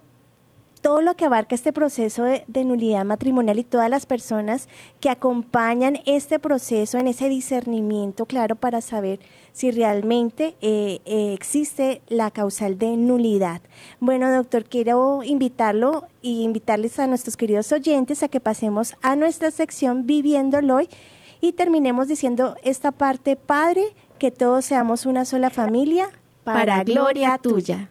todo 0.83 1.01
lo 1.01 1.15
que 1.15 1.25
abarca 1.25 1.55
este 1.55 1.73
proceso 1.73 2.25
de, 2.25 2.65
nulidad 2.65 3.05
matrimonial 3.05 3.59
y 3.59 3.65
todas 3.65 3.89
las 3.89 4.05
personas 4.05 4.69
que 5.01 5.09
acompañan 5.09 6.01
este 6.05 6.39
proceso 6.39 6.99
en 6.99 7.07
ese 7.07 7.29
discernimiento 7.29 8.27
claro 8.27 8.57
para 8.57 8.81
saber 8.81 9.21
si 9.53 9.71
realmente 9.71 10.57
eh, 10.61 11.01
eh, 11.05 11.33
existe 11.33 12.03
la 12.09 12.31
causal 12.31 12.79
de 12.79 12.97
nulidad. 12.97 13.63
Bueno, 14.01 14.31
doctor, 14.31 14.65
quiero 14.65 15.23
invitarlo 15.23 16.05
y 16.21 16.43
invitarles 16.43 16.99
a 16.99 17.07
nuestros 17.07 17.37
queridos 17.37 17.71
oyentes 17.71 18.23
a 18.23 18.29
que 18.29 18.41
pasemos 18.41 18.95
a 19.03 19.15
nuestra 19.15 19.51
sección 19.51 20.07
Viviéndolo 20.07 20.77
hoy 20.77 20.89
y 21.41 21.53
terminemos 21.53 22.09
diciendo 22.09 22.57
esta 22.65 22.91
parte, 22.91 23.37
Padre, 23.37 23.85
que 24.19 24.31
todos 24.31 24.65
seamos 24.65 25.07
una 25.07 25.25
sola 25.25 25.51
familia, 25.51 26.09
para, 26.45 26.83
gloria 26.83 27.39
tuya. 27.39 27.89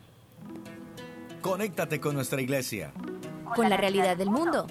Conéctate 1.41 1.99
con 1.99 2.13
nuestra 2.13 2.39
iglesia. 2.39 2.93
Con 3.55 3.69
la 3.69 3.75
realidad 3.75 4.15
del 4.15 4.29
mundo. 4.29 4.67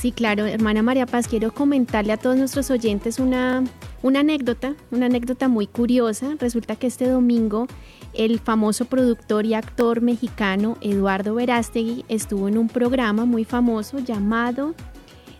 Sí, 0.05 0.11
claro, 0.11 0.45
hermana 0.45 0.83
María 0.83 1.07
Paz, 1.07 1.27
quiero 1.27 1.51
comentarle 1.51 2.13
a 2.13 2.17
todos 2.17 2.37
nuestros 2.37 2.69
oyentes 2.69 3.17
una, 3.17 3.63
una 4.03 4.19
anécdota, 4.19 4.75
una 4.91 5.07
anécdota 5.07 5.47
muy 5.47 5.65
curiosa. 5.65 6.35
Resulta 6.39 6.75
que 6.75 6.85
este 6.85 7.09
domingo 7.09 7.65
el 8.13 8.37
famoso 8.39 8.85
productor 8.85 9.47
y 9.47 9.55
actor 9.55 10.01
mexicano 10.01 10.77
Eduardo 10.81 11.33
Verástegui 11.33 12.05
estuvo 12.07 12.47
en 12.47 12.59
un 12.59 12.67
programa 12.67 13.25
muy 13.25 13.45
famoso 13.45 13.97
llamado 13.97 14.75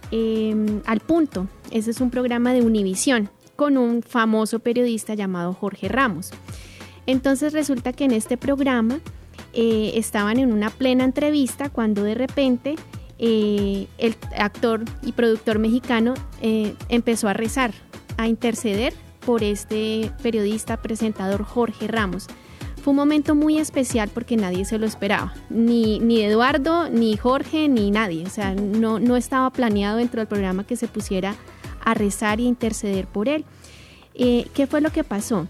em, 0.10 0.82
Al 0.88 1.00
Punto. 1.00 1.48
Ese 1.70 1.92
es 1.92 2.02
un 2.02 2.10
programa 2.10 2.52
de 2.52 2.64
Univisión 2.64 3.30
con 3.56 3.78
un 3.78 4.02
famoso 4.02 4.58
periodista 4.58 5.14
llamado 5.14 5.54
Jorge 5.54 5.90
Ramos. 5.90 6.32
Entonces 7.06 7.54
resulta 7.54 7.94
que 7.94 8.06
en 8.06 8.14
este 8.14 8.36
programa 8.36 9.00
eh, 9.54 9.92
estaban 9.94 10.40
en 10.40 10.52
una 10.52 10.72
plena 10.72 11.04
entrevista 11.04 11.70
cuando 11.70 12.04
de 12.04 12.16
repente 12.16 12.78
eh, 13.18 13.88
el 13.98 14.16
actor 14.38 14.84
y 15.02 15.14
productor 15.14 15.60
mexicano 15.60 16.14
eh, 16.42 16.76
empezó 16.90 17.28
a 17.28 17.34
rezar, 17.34 17.74
a 18.18 18.28
interceder 18.28 18.94
por 19.26 19.44
este 19.44 20.12
periodista 20.22 20.78
presentador 20.78 21.44
Jorge 21.44 21.88
Ramos. 21.88 22.28
fue 22.84 22.92
un 22.92 22.98
momento 22.98 23.34
muy 23.34 23.58
especial 23.58 24.10
porque 24.14 24.38
nadie 24.38 24.66
se 24.66 24.78
lo 24.78 24.86
esperaba, 24.86 25.34
ni, 25.50 26.00
ni 26.00 26.22
Eduardo, 26.22 26.90
ni 26.90 27.18
Jorge, 27.18 27.68
ni 27.68 27.90
nadie. 27.90 28.24
O 28.26 28.30
sea, 28.30 28.54
no, 28.54 29.00
no 29.00 29.16
estaba 29.16 29.50
planeado 29.50 29.98
dentro 29.98 30.20
del 30.20 30.28
programa 30.28 30.66
que 30.66 30.76
se 30.76 30.88
pusiera 30.88 31.36
a 31.84 31.94
rezar 31.94 32.40
y 32.40 32.46
a 32.46 32.50
interceder 32.50 33.08
por 33.08 33.30
él. 33.30 33.46
Eh, 34.14 34.48
¿Qué 34.54 34.68
fue 34.68 34.82
lo 34.82 34.92
que 34.92 35.04
pasó? 35.04 35.48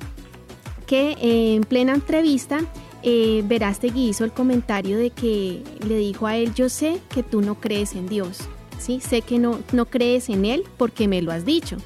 Que 0.87 1.17
en 1.55 1.63
plena 1.63 1.93
entrevista, 1.93 2.59
eh, 3.07 3.43
Verástegui 3.45 4.09
hizo 4.09 4.23
el 4.25 4.31
comentario 4.31 4.97
de 4.97 5.11
que 5.11 5.61
le 5.87 5.95
dijo 5.95 6.25
a 6.25 6.37
él, 6.37 6.55
yo 6.55 6.69
sé 6.69 6.97
que 7.09 7.21
tú 7.21 7.41
no 7.41 7.53
crees 7.53 7.93
en 7.93 8.07
Dios, 8.07 8.39
¿sí? 8.79 8.99
sé 8.99 9.21
que 9.21 9.37
no, 9.37 9.59
no 9.73 9.85
crees 9.85 10.27
en 10.27 10.43
Él 10.43 10.63
porque 10.75 11.07
me 11.07 11.21
lo 11.21 11.31
has 11.31 11.45
dicho. 11.45 11.77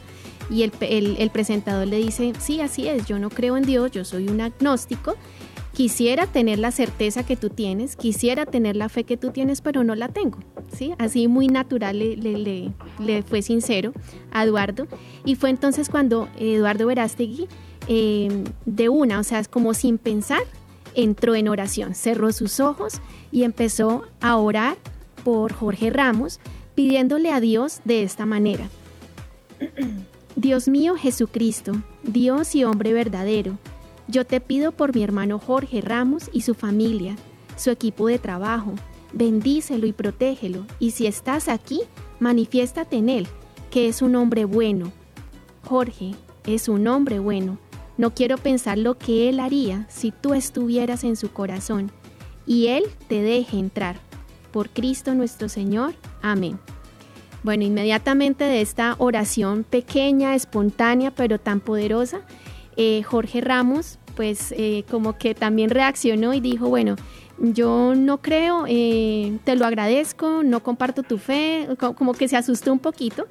Y 0.49 0.63
el, 0.63 0.71
presentador 1.29 1.87
le 1.87 1.97
dice, 1.97 2.31
sí, 2.39 2.61
así 2.61 2.87
es, 2.87 3.05
yo 3.05 3.19
no 3.19 3.29
creo 3.29 3.57
en 3.57 3.65
Dios, 3.65 3.91
yo 3.91 4.05
soy 4.05 4.29
un 4.29 4.39
agnóstico, 4.39 5.15
quisiera 5.73 6.25
tener 6.25 6.57
la 6.57 6.71
certeza 6.71 7.23
que 7.23 7.35
tú 7.35 7.49
tienes, 7.49 7.97
quisiera 7.97 8.45
tener 8.45 8.77
la 8.77 8.87
fe 8.87 9.03
que 9.03 9.17
tú 9.17 9.31
tienes, 9.31 9.59
pero 9.59 9.83
no 9.83 9.95
la 9.95 10.07
tengo. 10.07 10.39
¿sí? 10.73 10.93
Así 10.99 11.27
muy 11.27 11.49
natural 11.49 11.99
le, 11.99 13.23
fue 13.27 13.41
sincero 13.41 13.91
a 14.31 14.45
Eduardo. 14.45 14.87
Y 15.25 15.35
fue 15.35 15.49
entonces 15.49 15.89
cuando 15.89 16.29
Eduardo 16.39 16.87
Verástegui, 16.87 17.49
eh, 17.89 18.45
de 18.65 18.87
una, 18.87 19.19
o 19.19 19.23
sea, 19.23 19.43
como 19.43 19.73
sin 19.73 19.97
pensar, 19.97 20.43
entró 20.95 21.35
en 21.35 21.47
oración, 21.47 21.95
cerró 21.95 22.31
sus 22.31 22.59
ojos 22.59 23.01
y 23.31 23.43
empezó 23.43 24.03
a 24.21 24.37
orar 24.37 24.77
por 25.23 25.53
Jorge 25.53 25.89
Ramos, 25.89 26.39
pidiéndole 26.75 27.31
a 27.31 27.39
Dios 27.39 27.81
de 27.85 28.03
esta 28.03 28.25
manera. 28.25 28.69
Dios 30.35 30.67
mío 30.67 30.95
Jesucristo, 30.95 31.73
Dios 32.03 32.55
y 32.55 32.63
hombre 32.63 32.93
verdadero, 32.93 33.57
yo 34.07 34.25
te 34.25 34.41
pido 34.41 34.71
por 34.71 34.95
mi 34.95 35.03
hermano 35.03 35.37
Jorge 35.37 35.81
Ramos 35.81 36.31
y 36.33 36.41
su 36.41 36.55
familia, 36.55 37.15
su 37.57 37.69
equipo 37.69 38.07
de 38.07 38.17
trabajo, 38.17 38.73
bendícelo 39.13 39.85
y 39.85 39.93
protégelo, 39.93 40.65
y 40.79 40.91
si 40.91 41.05
estás 41.05 41.47
aquí, 41.47 41.81
manifiéstate 42.19 42.97
en 42.97 43.09
él, 43.09 43.27
que 43.69 43.87
es 43.87 44.01
un 44.01 44.15
hombre 44.15 44.45
bueno. 44.45 44.91
Jorge 45.63 46.15
es 46.45 46.69
un 46.69 46.87
hombre 46.87 47.19
bueno. 47.19 47.59
No 47.99 48.13
quiero 48.13 48.37
pensar 48.37 48.77
lo 48.77 48.97
que 48.97 49.27
él 49.27 49.41
haría 49.41 49.85
si 49.89 50.11
tú 50.11 50.33
estuvieras 50.33 51.03
en 51.03 51.17
su 51.17 51.33
corazón, 51.33 51.91
y 52.45 52.67
él 52.67 52.85
te 53.09 53.21
deje 53.21 53.59
entrar. 53.59 53.97
Por 54.53 54.69
Cristo 54.69 55.13
nuestro 55.15 55.49
Señor. 55.49 55.95
Amén. 56.21 56.61
Bueno, 57.43 57.65
inmediatamente 57.65 58.45
de 58.45 58.61
esta 58.61 58.95
oración 58.99 59.65
pequeña, 59.65 60.33
espontánea, 60.33 61.11
pero 61.11 61.41
tan 61.41 61.59
poderosa, 61.59 62.21
eh, 62.77 63.03
Jorge 63.03 63.41
Ramos, 63.41 63.99
pues 64.15 64.53
eh, 64.53 64.85
como 64.89 65.17
que 65.17 65.35
también 65.35 65.69
reaccionó 65.69 66.33
y 66.33 66.39
dijo, 66.39 66.69
bueno, 66.69 66.95
yo 67.41 67.95
no 67.95 68.21
creo, 68.21 68.65
eh, 68.67 69.37
te 69.43 69.55
lo 69.55 69.65
agradezco, 69.65 70.43
no 70.43 70.61
comparto 70.61 71.03
tu 71.03 71.17
fe, 71.17 71.67
como 71.95 72.13
que 72.13 72.27
se 72.27 72.37
asustó 72.37 72.71
un 72.71 72.79
poquito, 72.79 73.27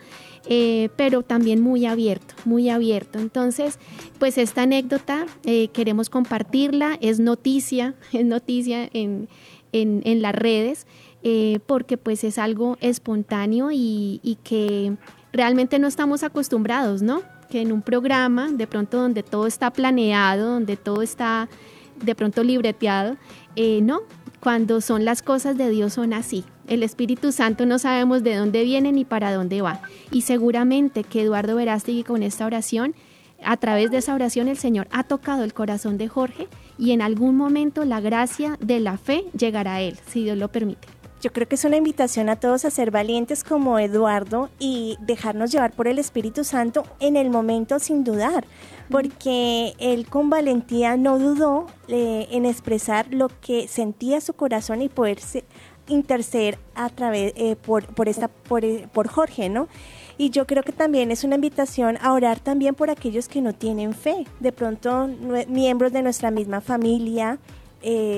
pero 0.96 1.22
también 1.22 1.60
muy 1.60 1.84
abierto, 1.84 2.34
muy 2.44 2.70
abierto. 2.70 3.18
Entonces, 3.18 3.78
pues 4.18 4.38
esta 4.38 4.62
anécdota 4.62 5.26
queremos 5.72 6.08
compartirla, 6.08 6.96
es 7.00 7.20
noticia, 7.20 7.94
es 8.12 8.24
noticia 8.24 8.88
en, 8.92 9.28
en 9.72 10.22
las 10.22 10.34
redes. 10.34 10.86
Eh, 11.24 11.58
porque 11.66 11.96
pues 11.96 12.22
es 12.22 12.38
algo 12.38 12.76
espontáneo 12.80 13.70
y, 13.72 14.38
que 14.44 14.96
realmente 15.32 15.80
no 15.80 15.88
estamos 15.88 16.22
acostumbrados, 16.22 17.02
¿no? 17.02 17.22
Que 17.50 17.60
en 17.60 17.72
un 17.72 17.82
programa, 17.82 18.50
de 18.52 18.68
pronto 18.68 18.98
donde 18.98 19.24
todo 19.24 19.48
está 19.48 19.72
planeado, 19.72 20.52
donde 20.52 20.76
todo 20.76 21.02
está 21.02 21.48
de 21.98 22.14
pronto 22.14 22.42
libreteado, 22.42 23.16
eh, 23.56 23.80
no, 23.82 24.00
cuando 24.40 24.80
son 24.80 25.04
las 25.04 25.22
cosas 25.22 25.56
de 25.56 25.70
Dios 25.70 25.94
son 25.94 26.12
así. 26.12 26.44
El 26.66 26.82
Espíritu 26.82 27.32
Santo 27.32 27.66
no 27.66 27.78
sabemos 27.78 28.22
de 28.22 28.36
dónde 28.36 28.62
viene 28.64 28.92
ni 28.92 29.04
para 29.04 29.32
dónde 29.32 29.62
va. 29.62 29.80
Y 30.10 30.22
seguramente 30.22 31.02
que 31.02 31.22
Eduardo 31.22 31.56
Verástegui 31.56 32.04
con 32.04 32.22
esta 32.22 32.46
oración, 32.46 32.94
a 33.42 33.56
través 33.56 33.90
de 33.90 33.98
esa 33.98 34.14
oración 34.14 34.48
el 34.48 34.58
Señor 34.58 34.88
ha 34.90 35.04
tocado 35.04 35.44
el 35.44 35.54
corazón 35.54 35.96
de 35.96 36.08
Jorge 36.08 36.48
y 36.76 36.92
en 36.92 37.02
algún 37.02 37.36
momento 37.36 37.84
la 37.84 38.00
gracia 38.00 38.56
de 38.60 38.80
la 38.80 38.98
fe 38.98 39.24
llegará 39.36 39.74
a 39.74 39.80
él, 39.80 39.98
si 40.06 40.24
Dios 40.24 40.36
lo 40.36 40.48
permite. 40.48 40.88
Yo 41.20 41.32
creo 41.32 41.48
que 41.48 41.56
es 41.56 41.64
una 41.64 41.76
invitación 41.76 42.28
a 42.28 42.36
todos 42.36 42.64
a 42.64 42.70
ser 42.70 42.92
valientes 42.92 43.42
como 43.42 43.80
Eduardo 43.80 44.50
y 44.60 44.96
dejarnos 45.00 45.50
llevar 45.50 45.72
por 45.72 45.88
el 45.88 45.98
Espíritu 45.98 46.44
Santo 46.44 46.84
en 47.00 47.16
el 47.16 47.28
momento 47.28 47.80
sin 47.80 48.04
dudar, 48.04 48.44
porque 48.90 49.74
él 49.78 50.08
con 50.08 50.30
valentía 50.30 50.96
no 50.96 51.18
dudó 51.18 51.66
eh, 51.88 52.26
en 52.30 52.46
expresar 52.46 53.12
lo 53.12 53.28
que 53.40 53.68
sentía 53.68 54.20
su 54.20 54.32
corazón 54.32 54.82
y 54.82 54.88
poderse 54.88 55.44
interceder 55.88 56.58
a 56.74 56.88
través 56.90 57.32
eh, 57.36 57.56
por, 57.56 57.86
por 57.86 58.08
esta 58.08 58.28
por, 58.28 58.64
eh, 58.64 58.88
por 58.92 59.08
Jorge, 59.08 59.48
¿no? 59.48 59.68
Y 60.16 60.30
yo 60.30 60.46
creo 60.46 60.62
que 60.62 60.72
también 60.72 61.10
es 61.10 61.22
una 61.22 61.36
invitación 61.36 61.96
a 62.00 62.12
orar 62.12 62.40
también 62.40 62.74
por 62.74 62.90
aquellos 62.90 63.28
que 63.28 63.40
no 63.40 63.52
tienen 63.52 63.94
fe, 63.94 64.26
de 64.40 64.52
pronto 64.52 65.08
miembros 65.48 65.92
de 65.92 66.02
nuestra 66.02 66.32
misma 66.32 66.60
familia, 66.60 67.38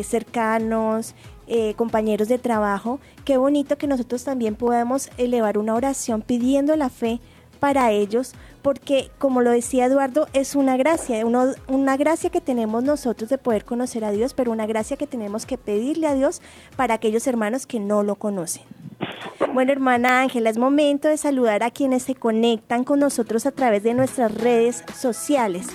cercanos, 0.02 1.14
compañeros 1.76 2.28
de 2.28 2.38
trabajo, 2.38 3.00
qué 3.26 3.36
bonito 3.36 3.76
que 3.76 3.86
nosotros 3.86 4.24
también 4.24 4.54
podamos 4.54 5.10
elevar 5.18 5.58
una 5.58 5.74
oración 5.74 6.22
pidiendo 6.22 6.74
la 6.74 6.88
fe 6.88 7.20
para 7.60 7.92
ellos, 7.92 8.32
porque 8.62 9.10
como 9.18 9.42
lo 9.42 9.50
decía 9.50 9.86
Eduardo, 9.86 10.28
es 10.32 10.54
una 10.54 10.76
gracia, 10.76 11.24
una 11.24 11.96
gracia 11.96 12.30
que 12.30 12.40
tenemos 12.40 12.84
nosotros 12.84 13.30
de 13.30 13.38
poder 13.38 13.64
conocer 13.64 14.04
a 14.04 14.10
Dios, 14.10 14.34
pero 14.34 14.52
una 14.52 14.66
gracia 14.66 14.96
que 14.96 15.06
tenemos 15.06 15.46
que 15.46 15.58
pedirle 15.58 16.06
a 16.06 16.14
Dios 16.14 16.42
para 16.76 16.94
aquellos 16.94 17.26
hermanos 17.26 17.66
que 17.66 17.80
no 17.80 18.02
lo 18.02 18.16
conocen. 18.16 18.64
Bueno, 19.52 19.72
hermana 19.72 20.20
Ángela, 20.20 20.50
es 20.50 20.58
momento 20.58 21.08
de 21.08 21.16
saludar 21.16 21.62
a 21.62 21.70
quienes 21.70 22.04
se 22.04 22.14
conectan 22.14 22.84
con 22.84 23.00
nosotros 23.00 23.46
a 23.46 23.52
través 23.52 23.82
de 23.82 23.94
nuestras 23.94 24.32
redes 24.32 24.84
sociales. 24.96 25.66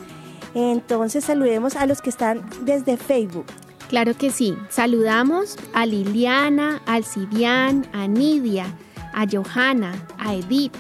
Entonces 0.54 1.26
saludemos 1.26 1.76
a 1.76 1.86
los 1.86 2.02
que 2.02 2.10
están 2.10 2.46
desde 2.62 2.96
Facebook. 2.96 3.46
Claro 3.90 4.16
que 4.18 4.32
sí. 4.32 4.56
Saludamos 4.70 5.58
a 5.74 5.86
Liliana, 5.86 6.82
a 6.86 6.94
Alcibián, 6.94 7.86
a 7.92 8.08
Nidia, 8.08 8.66
a 9.14 9.26
Johanna, 9.30 9.94
a 10.18 10.34
Edith, 10.34 10.74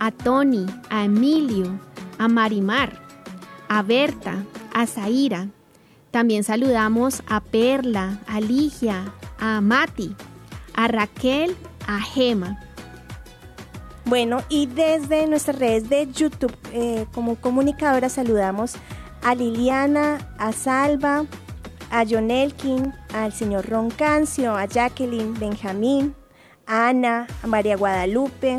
a 0.00 0.10
Tony, 0.10 0.66
a 0.88 1.04
Emilio, 1.04 1.78
a 2.18 2.26
Marimar, 2.26 3.00
a 3.68 3.82
Berta, 3.82 4.44
a 4.74 4.86
Zaira. 4.86 5.48
También 6.10 6.42
saludamos 6.42 7.22
a 7.28 7.40
Perla, 7.40 8.18
a 8.26 8.40
Ligia, 8.40 9.12
a 9.38 9.60
Mati, 9.60 10.16
a 10.74 10.88
Raquel, 10.88 11.56
a 11.86 12.00
Gema. 12.00 12.58
Bueno, 14.06 14.42
y 14.48 14.66
desde 14.66 15.28
nuestras 15.28 15.58
redes 15.58 15.88
de 15.88 16.10
YouTube, 16.10 16.56
eh, 16.72 17.06
como 17.12 17.36
comunicadora, 17.36 18.08
saludamos 18.08 18.74
a 19.22 19.34
Liliana, 19.34 20.18
a 20.38 20.52
Salva, 20.52 21.26
a 21.90 22.04
John 22.08 22.30
Elkin, 22.30 22.92
al 23.12 23.32
señor 23.32 23.68
Roncancio, 23.68 24.56
a 24.56 24.64
Jacqueline, 24.64 25.38
Benjamín, 25.38 26.14
a 26.66 26.88
Ana, 26.88 27.26
a 27.42 27.46
María 27.46 27.76
Guadalupe, 27.76 28.56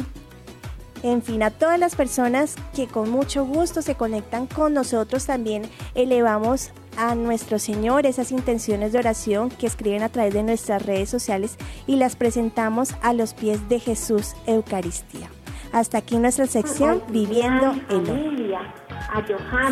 en 1.03 1.21
fin, 1.21 1.43
a 1.43 1.51
todas 1.51 1.79
las 1.79 1.95
personas 1.95 2.55
que 2.75 2.87
con 2.87 3.09
mucho 3.09 3.45
gusto 3.45 3.81
se 3.81 3.95
conectan 3.95 4.47
con 4.47 4.73
nosotros, 4.73 5.25
también 5.25 5.63
elevamos 5.95 6.71
a 6.97 7.15
nuestro 7.15 7.59
Señor 7.59 8.05
esas 8.05 8.31
intenciones 8.31 8.91
de 8.91 8.99
oración 8.99 9.49
que 9.49 9.67
escriben 9.67 10.03
a 10.03 10.09
través 10.09 10.33
de 10.33 10.43
nuestras 10.43 10.85
redes 10.85 11.09
sociales 11.09 11.57
y 11.87 11.95
las 11.95 12.15
presentamos 12.15 12.95
a 13.01 13.13
los 13.13 13.33
pies 13.33 13.67
de 13.69 13.79
Jesús 13.79 14.35
Eucaristía. 14.45 15.29
Hasta 15.71 15.99
aquí 15.99 16.17
nuestra 16.17 16.47
sección 16.47 17.01
Viviendo 17.09 17.73
el 17.89 18.09
Hoy. 18.09 18.55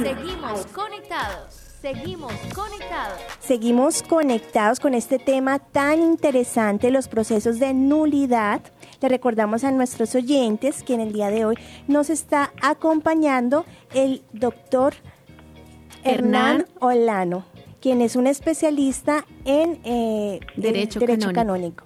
Seguimos 0.01 0.65
conectados. 0.67 1.69
Seguimos 1.81 2.33
conectados. 2.53 3.21
Seguimos 3.39 4.03
conectados 4.03 4.79
con 4.79 4.93
este 4.93 5.17
tema 5.17 5.59
tan 5.59 6.01
interesante, 6.01 6.91
los 6.91 7.07
procesos 7.07 7.59
de 7.59 7.73
nulidad. 7.73 8.61
Le 9.01 9.09
recordamos 9.09 9.63
a 9.63 9.71
nuestros 9.71 10.15
oyentes 10.15 10.83
que 10.83 10.93
en 10.93 11.01
el 11.01 11.13
día 11.13 11.29
de 11.29 11.45
hoy 11.45 11.55
nos 11.87 12.09
está 12.09 12.51
acompañando 12.61 13.65
el 13.93 14.21
doctor 14.33 14.93
Hernán 16.03 16.65
Olano 16.79 17.45
quien 17.81 18.01
es 18.01 18.15
un 18.15 18.27
especialista 18.27 19.25
en 19.45 19.79
eh, 19.83 20.39
derecho, 20.55 20.99
canónico. 21.33 21.85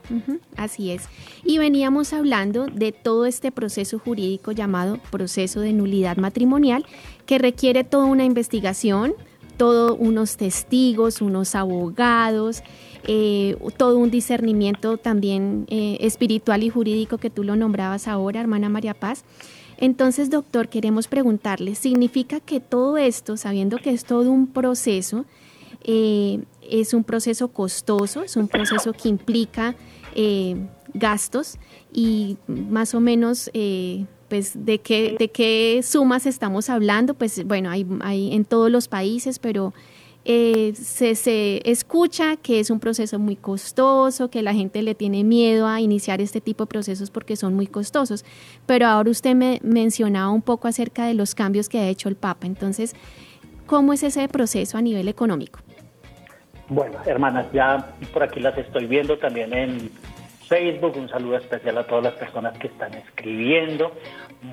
así 0.58 0.92
es. 0.92 1.04
Y 1.44 1.58
veníamos 1.58 2.14
hablando 2.14 2.66
de 2.66 2.92
todo 2.92 3.26
este 3.26 3.52
proceso 3.52 4.00
jurídico 4.00 4.52
llamado 4.52 5.00
proceso 5.12 5.60
de 5.60 5.74
nulidad 5.74 6.18
matrimonial, 6.18 6.86
que 7.26 7.38
requiere 7.38 7.84
toda 7.84 8.06
una 8.06 8.26
investigación, 8.26 9.14
todos 9.58 9.96
unos 10.00 10.38
testigos, 10.38 11.22
unos 11.22 11.56
abogados, 11.56 12.64
eh, 13.06 13.58
todo 13.78 13.98
un 13.98 14.10
discernimiento 14.10 14.98
también 14.98 15.66
eh, 15.70 15.98
espiritual 16.02 16.64
y 16.64 16.70
jurídico 16.70 17.18
que 17.18 17.30
tú 17.30 17.44
lo 17.44 17.56
nombrabas 17.56 18.08
ahora, 18.08 18.40
hermana 18.40 18.70
María 18.70 18.94
Paz. 18.94 19.24
Entonces, 19.78 20.30
doctor, 20.30 20.70
queremos 20.70 21.08
preguntarle, 21.08 21.76
¿significa 21.76 22.40
que 22.40 22.60
todo 22.60 22.98
esto, 22.98 23.36
sabiendo 23.36 23.78
que 23.78 23.90
es 23.90 24.06
todo 24.06 24.32
un 24.32 24.48
proceso, 24.48 25.26
eh, 25.84 26.44
es 26.62 26.94
un 26.94 27.04
proceso 27.04 27.50
costoso, 27.50 28.24
es 28.24 28.38
un 28.38 28.48
proceso 28.48 28.94
que 28.94 29.10
implica 29.10 29.76
gastos 30.94 31.58
y 31.92 32.38
más 32.48 32.94
o 32.94 33.00
menos 33.00 33.50
pues 34.34 34.66
de 34.66 34.80
qué, 34.80 35.16
de 35.20 35.30
qué 35.30 35.82
sumas 35.84 36.26
estamos 36.26 36.68
hablando, 36.72 37.14
pues 37.14 37.46
bueno, 37.46 37.70
hay, 37.70 37.86
hay 38.02 38.34
en 38.34 38.46
todos 38.46 38.72
los 38.72 38.88
países, 38.88 39.38
pero 39.38 39.76
eh, 40.26 40.74
se, 40.74 41.14
se, 41.14 41.62
escucha 41.70 42.36
que 42.38 42.60
es 42.60 42.72
un 42.72 42.80
proceso 42.80 43.20
muy 43.20 43.36
costoso, 43.36 44.32
que 44.32 44.42
la 44.42 44.56
gente 44.56 44.82
le 44.82 44.96
tiene 44.96 45.24
miedo 45.24 45.68
a 45.68 45.82
iniciar 45.82 46.20
este 46.20 46.42
tipo 46.42 46.64
de 46.64 46.68
procesos 46.68 47.12
porque 47.12 47.36
son 47.36 47.54
muy 47.54 47.68
costosos. 47.68 48.26
Pero 48.66 48.88
ahora 48.88 49.12
usted 49.12 49.36
me 49.36 49.60
mencionaba 49.62 50.32
un 50.32 50.42
poco 50.42 50.68
acerca 50.68 51.06
de 51.06 51.14
los 51.14 51.36
cambios 51.36 51.70
que 51.70 51.78
ha 51.78 51.88
hecho 51.88 52.10
el 52.10 52.16
Papa. 52.16 52.48
Entonces, 52.48 52.96
¿cómo 53.68 53.94
es 53.94 54.02
ese 54.02 54.28
proceso 54.30 54.80
a 54.80 54.82
nivel 54.82 55.10
económico? 55.10 55.60
Bueno, 56.70 56.98
hermanas, 57.06 57.46
ya 57.54 57.94
por 58.12 58.24
aquí 58.24 58.40
las 58.40 58.58
estoy 58.58 58.88
viendo 58.88 59.16
también 59.20 59.54
en 59.54 59.92
Facebook. 60.54 60.96
Un 60.98 61.10
saludo 61.10 61.38
especial 61.38 61.78
a 61.78 61.88
todas 61.88 62.04
las 62.04 62.14
personas 62.14 62.58
que 62.58 62.68
están 62.68 62.94
escribiendo. 62.94 63.92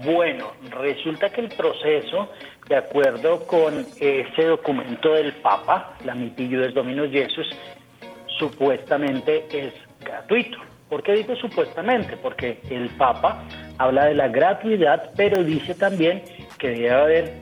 Bueno, 0.04 0.52
resulta 0.70 1.30
que 1.30 1.40
el 1.40 1.48
proceso, 1.48 2.30
de 2.68 2.76
acuerdo 2.76 3.44
con 3.46 3.84
ese 4.00 4.44
documento 4.44 5.14
del 5.14 5.32
Papa, 5.32 5.96
la 6.04 6.14
Mitillo 6.14 6.64
es 6.64 6.72
Dominus 6.72 7.10
Jesus, 7.10 7.48
supuestamente 8.38 9.46
es 9.50 9.74
gratuito. 9.98 10.58
¿Por 10.88 11.02
qué 11.02 11.14
digo 11.14 11.34
supuestamente? 11.34 12.16
Porque 12.16 12.60
el 12.70 12.88
Papa 12.90 13.44
habla 13.78 14.06
de 14.06 14.14
la 14.14 14.28
gratuidad, 14.28 15.10
pero 15.16 15.42
dice 15.42 15.74
también 15.74 16.22
que 16.56 16.68
debe 16.68 16.90
haber 16.90 17.32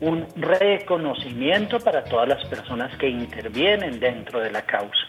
un 0.00 0.26
reconocimiento 0.34 1.78
para 1.78 2.02
todas 2.02 2.28
las 2.28 2.44
personas 2.46 2.96
que 2.98 3.08
intervienen 3.08 4.00
dentro 4.00 4.40
de 4.40 4.50
la 4.50 4.62
causa. 4.62 5.06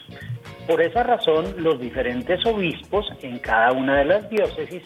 Por 0.68 0.82
esa 0.82 1.02
razón, 1.02 1.56
los 1.58 1.80
diferentes 1.80 2.46
obispos 2.46 3.12
en 3.22 3.40
cada 3.40 3.72
una 3.72 3.98
de 3.98 4.06
las 4.06 4.30
diócesis 4.30 4.84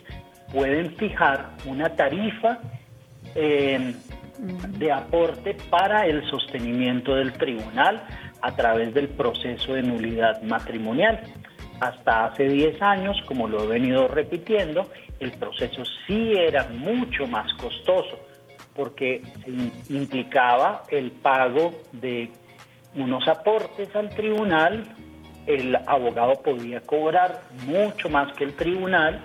pueden 0.51 0.95
fijar 0.95 1.51
una 1.65 1.89
tarifa 1.95 2.59
eh, 3.35 3.93
de 4.77 4.91
aporte 4.91 5.55
para 5.69 6.05
el 6.05 6.27
sostenimiento 6.29 7.15
del 7.15 7.33
tribunal 7.33 8.03
a 8.41 8.55
través 8.55 8.93
del 8.93 9.09
proceso 9.09 9.73
de 9.73 9.83
nulidad 9.83 10.41
matrimonial. 10.43 11.21
Hasta 11.79 12.25
hace 12.25 12.47
10 12.47 12.81
años, 12.81 13.21
como 13.25 13.47
lo 13.47 13.63
he 13.63 13.67
venido 13.67 14.07
repitiendo, 14.07 14.89
el 15.19 15.31
proceso 15.33 15.83
sí 16.07 16.33
era 16.33 16.67
mucho 16.69 17.27
más 17.27 17.53
costoso 17.53 18.19
porque 18.75 19.21
implicaba 19.89 20.83
el 20.89 21.11
pago 21.11 21.73
de 21.91 22.31
unos 22.95 23.27
aportes 23.27 23.93
al 23.93 24.09
tribunal, 24.09 24.85
el 25.45 25.75
abogado 25.85 26.41
podía 26.41 26.79
cobrar 26.81 27.41
mucho 27.65 28.09
más 28.09 28.31
que 28.33 28.45
el 28.45 28.53
tribunal, 28.53 29.19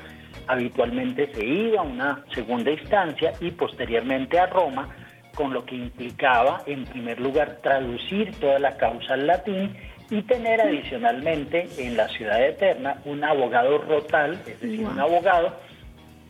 habitualmente 0.46 1.32
se 1.32 1.44
iba 1.44 1.80
a 1.80 1.84
una 1.84 2.24
segunda 2.34 2.70
instancia 2.70 3.32
y 3.40 3.50
posteriormente 3.50 4.38
a 4.38 4.46
Roma, 4.46 4.88
con 5.34 5.52
lo 5.52 5.64
que 5.64 5.74
implicaba, 5.74 6.62
en 6.66 6.84
primer 6.84 7.20
lugar, 7.20 7.58
traducir 7.62 8.32
toda 8.38 8.58
la 8.58 8.76
causa 8.76 9.14
al 9.14 9.26
latín 9.26 9.74
y 10.10 10.22
tener 10.22 10.60
adicionalmente 10.60 11.66
en 11.78 11.96
la 11.96 12.08
ciudad 12.08 12.42
eterna 12.44 12.98
un 13.04 13.24
abogado 13.24 13.78
rotal, 13.78 14.34
es 14.46 14.60
decir, 14.60 14.86
un 14.86 14.98
abogado 14.98 15.56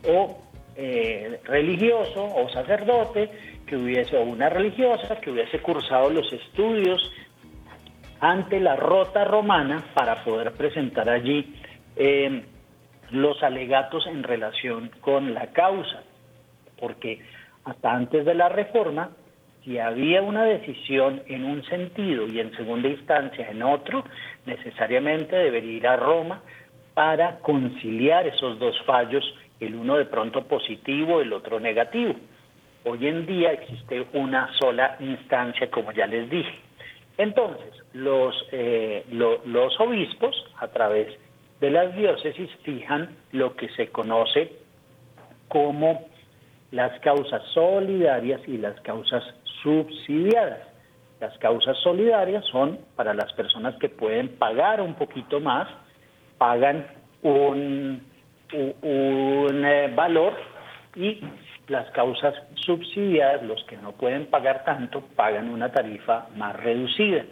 o 0.07 0.41
eh, 0.75 1.39
religioso 1.43 2.23
o 2.23 2.49
sacerdote 2.49 3.29
que 3.67 3.75
hubiese, 3.75 4.17
o 4.17 4.23
una 4.23 4.49
religiosa 4.49 5.19
que 5.19 5.31
hubiese 5.31 5.59
cursado 5.59 6.09
los 6.09 6.31
estudios 6.31 7.11
ante 8.19 8.59
la 8.59 8.75
rota 8.75 9.23
romana 9.23 9.83
para 9.93 10.23
poder 10.23 10.51
presentar 10.53 11.09
allí 11.09 11.53
eh, 11.95 12.43
los 13.21 13.41
alegatos 13.43 14.05
en 14.07 14.23
relación 14.23 14.91
con 15.01 15.33
la 15.33 15.47
causa, 15.47 16.03
porque 16.79 17.21
hasta 17.63 17.93
antes 17.93 18.25
de 18.25 18.35
la 18.35 18.49
reforma, 18.49 19.09
si 19.63 19.79
había 19.79 20.21
una 20.21 20.43
decisión 20.43 21.23
en 21.27 21.43
un 21.43 21.63
sentido 21.65 22.27
y 22.27 22.39
en 22.39 22.55
segunda 22.55 22.87
instancia 22.87 23.49
en 23.49 23.63
otro, 23.63 24.03
necesariamente 24.45 25.35
debería 25.35 25.71
ir 25.71 25.87
a 25.87 25.95
Roma 25.95 26.41
para 26.93 27.39
conciliar 27.39 28.27
esos 28.27 28.59
dos 28.59 28.79
fallos, 28.85 29.23
el 29.59 29.75
uno 29.75 29.97
de 29.97 30.05
pronto 30.05 30.43
positivo, 30.43 31.21
el 31.21 31.33
otro 31.33 31.59
negativo. 31.59 32.13
Hoy 32.83 33.07
en 33.07 33.25
día 33.25 33.51
existe 33.53 34.05
una 34.13 34.53
sola 34.59 34.95
instancia, 34.99 35.71
como 35.71 35.91
ya 35.91 36.05
les 36.05 36.29
dije. 36.29 36.59
Entonces, 37.17 37.73
los, 37.93 38.35
eh, 38.51 39.03
los 39.09 39.79
obispos, 39.79 40.35
a 40.59 40.67
través 40.67 41.07
de 41.59 41.69
las 41.69 41.95
diócesis 41.95 42.49
fijan 42.63 43.15
lo 43.31 43.55
que 43.55 43.69
se 43.69 43.89
conoce 43.89 44.51
como 45.47 46.05
las 46.71 46.99
causas 46.99 47.41
solidarias 47.53 48.41
y 48.47 48.57
las 48.57 48.79
causas 48.81 49.23
subsidiadas. 49.63 50.59
Las 51.19 51.37
causas 51.37 51.77
solidarias 51.79 52.43
son 52.51 52.79
para 52.95 53.13
las 53.13 53.31
personas 53.33 53.75
que 53.79 53.89
pueden 53.89 54.37
pagar 54.37 54.81
un 54.81 54.95
poquito 54.95 55.39
más, 55.39 55.67
pagan 56.37 56.85
un, 57.21 58.01
un, 58.51 59.65
eh, 59.65 59.91
valor 59.95 60.33
y 60.95 61.21
las 61.67 61.89
causas 61.91 62.35
subsidiadas, 62.55 63.43
los 63.43 63.63
que 63.63 63.77
no 63.77 63.93
pueden 63.93 64.27
pagar 64.27 64.65
tanto, 64.65 65.01
pagan 65.15 65.49
una 65.49 65.71
tarifa 65.71 66.27
más 66.35 66.55
reducida. 66.57 67.23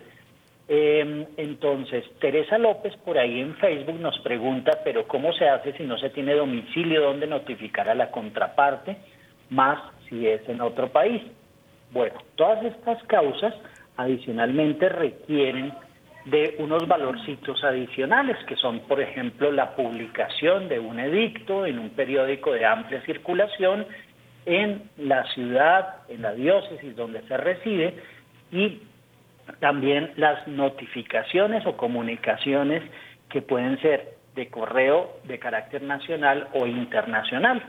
Em, 0.68 1.26
entonces, 1.36 2.05
Teresa 2.20 2.57
López 2.57 2.95
por 3.03 3.18
ahí 3.18 3.41
en 3.41 3.55
Facebook 3.55 3.99
nos 3.99 4.18
pregunta, 4.20 4.80
pero 4.84 5.07
¿cómo 5.07 5.34
se 5.34 5.47
hace 5.49 5.74
si 5.74 5.84
no 5.84 5.97
se 5.97 6.09
tiene 6.09 6.36
domicilio 6.36 7.01
donde 7.01 7.28
notificar 7.28 7.89
a 7.89 7.95
la 7.95 8.11
contraparte, 8.11 8.97
más 9.49 9.80
si 10.07 10.28
es 10.28 10.47
en 10.47 10.61
otro 10.61 10.89
país? 10.89 11.22
Bueno, 11.91 12.16
todas 12.36 12.64
estas 12.64 13.03
causas 13.03 13.53
adicionalmente 13.97 14.89
requieren 14.89 15.74
de 16.26 16.55
unos 16.59 16.88
valorcitos 16.88 17.61
adicionales, 17.66 18.38
que 18.47 18.55
son, 18.55 18.80
por 18.82 19.01
ejemplo, 19.01 19.51
la 19.51 19.76
publicación 19.76 20.70
de 20.70 20.80
un 20.80 20.99
edicto 20.99 21.66
en 21.66 21.78
un 21.78 21.89
periódico 21.89 22.53
de 22.53 22.66
amplia 22.66 23.01
circulación 23.01 23.86
en 24.45 24.89
la 24.97 25.26
ciudad, 25.34 25.97
en 26.07 26.22
la 26.22 26.34
diócesis 26.34 26.95
donde 26.95 27.22
se 27.28 27.36
reside, 27.36 27.95
y 28.51 28.80
también 29.60 30.12
las 30.18 30.48
notificaciones 30.48 31.66
o 31.66 31.78
comunicaciones 31.78 32.84
que 33.30 33.41
pueden 33.41 33.80
ser 33.82 34.14
de 34.36 34.50
correo 34.50 35.18
de 35.26 35.39
carácter 35.39 35.84
nacional 35.84 36.48
o 36.54 36.66
internacional. 36.66 37.62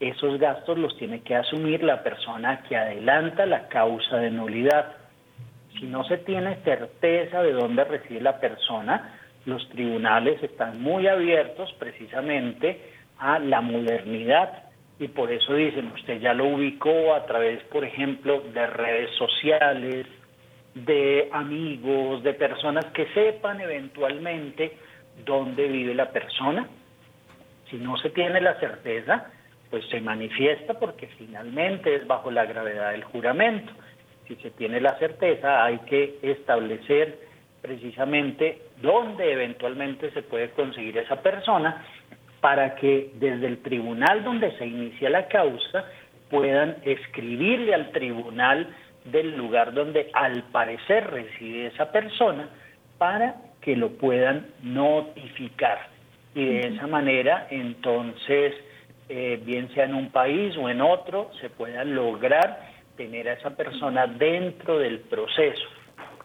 Esos 0.00 0.38
gastos 0.38 0.78
los 0.78 0.96
tiene 0.98 1.22
que 1.22 1.34
asumir 1.34 1.82
la 1.82 2.02
persona 2.02 2.62
que 2.68 2.76
adelanta 2.76 3.46
la 3.46 3.68
causa 3.68 4.18
de 4.18 4.30
nulidad. 4.30 4.92
Si 5.78 5.86
no 5.86 6.04
se 6.04 6.18
tiene 6.18 6.56
certeza 6.64 7.42
de 7.42 7.52
dónde 7.52 7.84
reside 7.84 8.20
la 8.20 8.38
persona, 8.38 9.14
los 9.46 9.68
tribunales 9.70 10.42
están 10.42 10.80
muy 10.82 11.06
abiertos 11.06 11.72
precisamente 11.78 12.80
a 13.18 13.38
la 13.38 13.60
modernidad 13.60 14.64
y 14.98 15.08
por 15.08 15.30
eso 15.30 15.54
dicen, 15.54 15.92
usted 15.94 16.20
ya 16.20 16.32
lo 16.32 16.46
ubicó 16.46 17.14
a 17.14 17.26
través, 17.26 17.62
por 17.64 17.84
ejemplo, 17.84 18.40
de 18.52 18.66
redes 18.66 19.10
sociales, 19.16 20.06
de 20.84 21.30
amigos, 21.32 22.22
de 22.22 22.34
personas 22.34 22.84
que 22.86 23.06
sepan 23.14 23.60
eventualmente 23.62 24.76
dónde 25.24 25.66
vive 25.68 25.94
la 25.94 26.10
persona. 26.10 26.68
Si 27.70 27.76
no 27.76 27.96
se 27.96 28.10
tiene 28.10 28.40
la 28.42 28.60
certeza, 28.60 29.30
pues 29.70 29.86
se 29.88 30.00
manifiesta 30.02 30.74
porque 30.74 31.06
finalmente 31.18 31.94
es 31.94 32.06
bajo 32.06 32.30
la 32.30 32.44
gravedad 32.44 32.92
del 32.92 33.04
juramento. 33.04 33.72
Si 34.28 34.36
se 34.36 34.50
tiene 34.50 34.80
la 34.80 34.98
certeza, 34.98 35.64
hay 35.64 35.78
que 35.80 36.18
establecer 36.20 37.20
precisamente 37.62 38.60
dónde 38.82 39.32
eventualmente 39.32 40.10
se 40.10 40.22
puede 40.22 40.50
conseguir 40.50 40.98
esa 40.98 41.22
persona 41.22 41.84
para 42.40 42.74
que 42.74 43.12
desde 43.14 43.46
el 43.46 43.62
tribunal 43.62 44.22
donde 44.24 44.56
se 44.58 44.66
inicia 44.66 45.08
la 45.08 45.26
causa 45.26 45.86
puedan 46.28 46.76
escribirle 46.84 47.74
al 47.74 47.90
tribunal 47.92 48.68
del 49.10 49.36
lugar 49.36 49.72
donde 49.72 50.10
al 50.12 50.42
parecer 50.44 51.10
reside 51.10 51.68
esa 51.68 51.90
persona 51.92 52.48
para 52.98 53.36
que 53.60 53.76
lo 53.76 53.90
puedan 53.90 54.46
notificar. 54.62 55.88
Y 56.34 56.44
de 56.44 56.60
esa 56.68 56.86
manera, 56.86 57.46
entonces, 57.50 58.54
eh, 59.08 59.40
bien 59.44 59.72
sea 59.74 59.84
en 59.84 59.94
un 59.94 60.10
país 60.10 60.56
o 60.56 60.68
en 60.68 60.80
otro, 60.80 61.30
se 61.40 61.48
pueda 61.50 61.84
lograr 61.84 62.60
tener 62.96 63.28
a 63.28 63.34
esa 63.34 63.50
persona 63.50 64.06
dentro 64.06 64.78
del 64.78 65.00
proceso. 65.00 65.66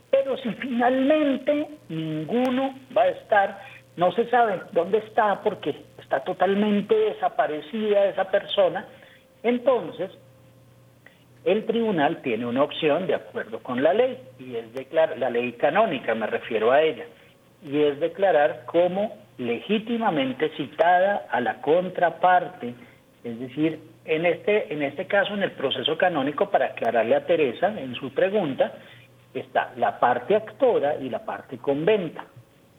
Pero 0.10 0.38
si 0.38 0.50
finalmente 0.56 1.68
ninguno 1.90 2.76
va 2.96 3.04
a 3.04 3.10
estar, 3.10 3.62
no 3.96 4.12
se 4.12 4.30
sabe 4.30 4.62
dónde 4.74 5.00
está 5.00 5.42
porque 5.42 5.76
está 5.98 6.20
totalmente 6.24 6.94
desaparecida 6.94 8.06
esa 8.06 8.26
persona, 8.30 8.86
entonces 9.44 10.12
el 11.44 11.66
tribunal 11.66 12.22
tiene 12.22 12.46
una 12.46 12.64
opción 12.64 13.08
de 13.08 13.16
acuerdo 13.16 13.60
con 13.60 13.82
la 13.82 13.94
ley, 13.94 14.18
y 14.40 14.56
es 14.56 14.74
declarar, 14.74 15.18
la 15.18 15.30
ley 15.30 15.54
canónica, 15.54 16.14
me 16.14 16.28
refiero 16.28 16.72
a 16.72 16.82
ella, 16.82 17.06
y 17.64 17.82
es 17.82 18.00
declarar 18.00 18.64
como 18.66 19.18
legítimamente 19.38 20.50
citada 20.56 21.28
a 21.32 21.40
la 21.40 21.62
contraparte, 21.62 22.76
es 23.24 23.40
decir, 23.40 23.80
en 24.06 24.26
este, 24.26 24.74
en 24.74 24.82
este 24.82 25.06
caso, 25.06 25.34
en 25.34 25.44
el 25.44 25.52
proceso 25.52 25.98
canónico, 25.98 26.50
para 26.50 26.68
aclararle 26.68 27.16
a 27.16 27.26
Teresa 27.26 27.68
en 27.80 27.96
su 27.96 28.12
pregunta, 28.14 28.74
está 29.34 29.72
la 29.78 30.00
parte 30.00 30.36
actora 30.36 30.96
y 30.96 31.10
la 31.10 31.24
parte 31.24 31.58
conventa. 31.58 32.26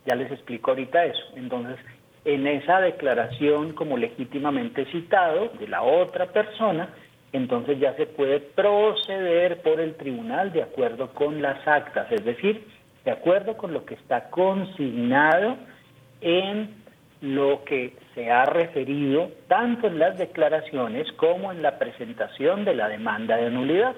Ya 0.05 0.17
les 0.17 0.31
explico 0.33 0.73
ahorita 0.73 1.05
eso. 1.05 1.23
Entonces, 1.37 1.79
en 2.25 2.47
esa 2.47 2.81
declaración 2.81 3.73
como 3.73 3.97
legítimamente 3.97 4.85
citado 4.87 5.53
de 5.59 5.69
la 5.69 5.83
otra 5.83 6.27
persona, 6.27 6.89
entonces 7.33 7.79
ya 7.79 7.95
se 7.95 8.07
puede 8.07 8.41
proceder 8.41 9.63
por 9.63 9.81
el 9.81 9.95
tribunal 9.95 10.53
de 10.53 10.63
acuerdo 10.63 11.13
con 11.15 11.41
las 11.41 11.67
actas, 11.67 12.11
es 12.13 12.25
decir, 12.25 12.67
de 13.05 13.11
acuerdo 13.11 13.57
con 13.57 13.73
lo 13.73 13.85
que 13.85 13.95
está 13.95 14.31
consignado 14.31 15.57
en 16.21 16.83
lo 17.23 17.65
que 17.65 17.97
se 18.15 18.31
ha 18.31 18.45
referido 18.45 19.31
tanto 19.49 19.87
en 19.87 19.99
las 19.99 20.19
declaraciones 20.19 21.11
como 21.13 21.53
en 21.53 21.63
la 21.63 21.79
presentación 21.79 22.65
de 22.65 22.75
la 22.75 22.89
demanda 22.89 23.37
de 23.37 23.51
nulidad. 23.51 23.95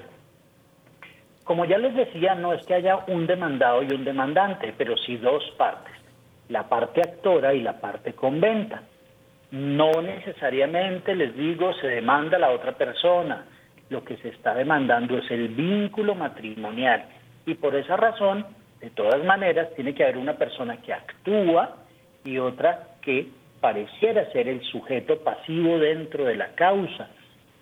Como 1.42 1.64
ya 1.64 1.78
les 1.78 1.94
decía, 1.94 2.34
no 2.34 2.52
es 2.52 2.64
que 2.66 2.74
haya 2.74 3.04
un 3.08 3.26
demandado 3.26 3.82
y 3.82 3.92
un 3.92 4.04
demandante, 4.04 4.74
pero 4.76 4.96
sí 4.96 5.16
dos 5.16 5.42
partes, 5.58 5.94
la 6.48 6.68
parte 6.68 7.00
actora 7.00 7.52
y 7.54 7.60
la 7.60 7.80
parte 7.80 8.12
conventa. 8.12 8.82
No 9.50 10.02
necesariamente, 10.02 11.14
les 11.14 11.36
digo, 11.36 11.72
se 11.74 11.86
demanda 11.86 12.38
la 12.38 12.50
otra 12.50 12.72
persona, 12.72 13.44
lo 13.90 14.04
que 14.04 14.16
se 14.16 14.28
está 14.28 14.54
demandando 14.54 15.18
es 15.18 15.30
el 15.30 15.48
vínculo 15.48 16.14
matrimonial. 16.14 17.04
Y 17.46 17.54
por 17.54 17.74
esa 17.74 17.96
razón, 17.96 18.46
de 18.80 18.90
todas 18.90 19.22
maneras, 19.24 19.68
tiene 19.76 19.94
que 19.94 20.04
haber 20.04 20.16
una 20.16 20.34
persona 20.34 20.78
que 20.78 20.92
actúa 20.92 21.76
y 22.24 22.38
otra 22.38 22.88
que 23.02 23.28
pareciera 23.60 24.30
ser 24.32 24.48
el 24.48 24.62
sujeto 24.62 25.20
pasivo 25.20 25.78
dentro 25.78 26.24
de 26.24 26.36
la 26.36 26.48
causa, 26.54 27.08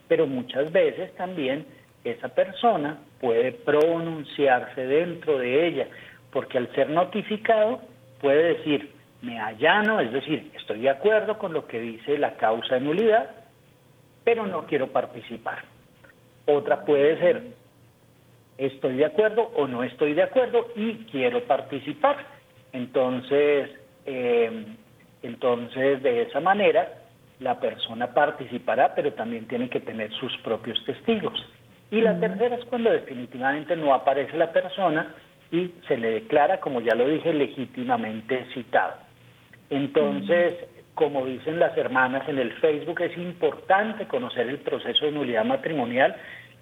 pero 0.08 0.26
muchas 0.26 0.72
veces 0.72 1.14
también 1.14 1.66
esa 2.04 2.28
persona 2.28 2.98
puede 3.20 3.52
pronunciarse 3.52 4.86
dentro 4.86 5.38
de 5.38 5.66
ella, 5.66 5.86
porque 6.32 6.58
al 6.58 6.72
ser 6.74 6.90
notificado 6.90 7.80
puede 8.20 8.54
decir, 8.54 8.90
me 9.22 9.40
allano, 9.40 10.00
es 10.00 10.12
decir, 10.12 10.50
estoy 10.54 10.80
de 10.80 10.90
acuerdo 10.90 11.38
con 11.38 11.52
lo 11.52 11.66
que 11.66 11.80
dice 11.80 12.18
la 12.18 12.36
causa 12.36 12.74
de 12.74 12.80
nulidad, 12.80 13.30
pero 14.24 14.46
no 14.46 14.66
quiero 14.66 14.88
participar. 14.88 15.64
Otra 16.46 16.84
puede 16.84 17.18
ser, 17.18 17.42
estoy 18.58 18.96
de 18.96 19.06
acuerdo 19.06 19.42
o 19.54 19.66
no 19.68 19.84
estoy 19.84 20.14
de 20.14 20.24
acuerdo 20.24 20.68
y 20.74 21.04
quiero 21.10 21.44
participar. 21.44 22.16
Entonces, 22.72 23.70
eh, 24.06 24.66
entonces, 25.22 26.02
de 26.02 26.22
esa 26.22 26.40
manera, 26.40 26.88
la 27.38 27.60
persona 27.60 28.12
participará, 28.12 28.94
pero 28.94 29.12
también 29.12 29.46
tiene 29.46 29.68
que 29.68 29.80
tener 29.80 30.10
sus 30.14 30.36
propios 30.38 30.84
testigos. 30.84 31.44
Y 31.92 32.00
la 32.00 32.18
tercera 32.18 32.56
es 32.56 32.64
cuando 32.64 32.90
definitivamente 32.90 33.76
no 33.76 33.94
aparece 33.94 34.36
la 34.36 34.52
persona 34.52 35.14
y 35.50 35.70
se 35.86 35.96
le 35.96 36.10
declara, 36.12 36.58
como 36.58 36.80
ya 36.80 36.94
lo 36.94 37.06
dije, 37.06 37.32
legítimamente 37.32 38.46
citado. 38.54 38.94
Entonces, 39.72 40.54
como 40.94 41.24
dicen 41.24 41.58
las 41.58 41.74
hermanas 41.78 42.28
en 42.28 42.38
el 42.38 42.52
Facebook, 42.60 43.00
es 43.00 43.16
importante 43.16 44.06
conocer 44.06 44.46
el 44.46 44.58
proceso 44.58 45.06
de 45.06 45.12
nulidad 45.12 45.46
matrimonial 45.46 46.14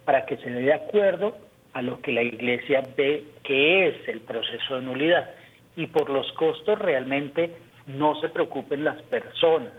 para 0.05 0.25
que 0.27 0.37
se 0.37 0.49
dé 0.49 0.61
de 0.61 0.75
acuerdo 0.75 1.37
a 1.73 1.83
lo 1.83 2.01
que 2.01 2.13
la 2.13 2.23
iglesia 2.23 2.83
ve 2.97 3.25
que 3.43 3.89
es 3.89 4.09
el 4.09 4.21
proceso 4.21 4.77
de 4.77 4.83
nulidad. 4.83 5.29
Y 5.75 5.89
por 5.89 6.09
los 6.09 6.31
costos 6.35 6.79
realmente 6.79 7.51
no 7.89 8.15
se 8.21 8.29
preocupen 8.29 8.85
las 8.85 9.03
personas. 9.03 9.73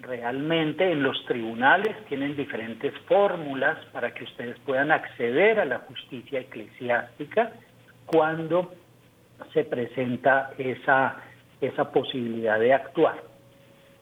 Realmente 0.00 0.92
en 0.92 1.02
los 1.02 1.24
tribunales 1.24 1.96
tienen 2.06 2.36
diferentes 2.36 2.92
fórmulas 3.06 3.78
para 3.92 4.12
que 4.12 4.24
ustedes 4.24 4.58
puedan 4.66 4.92
acceder 4.92 5.58
a 5.58 5.64
la 5.64 5.78
justicia 5.78 6.40
eclesiástica 6.40 7.50
cuando 8.04 8.74
se 9.54 9.64
presenta 9.64 10.50
esa, 10.58 11.16
esa 11.60 11.90
posibilidad 11.90 12.58
de 12.58 12.74
actuar. 12.74 13.22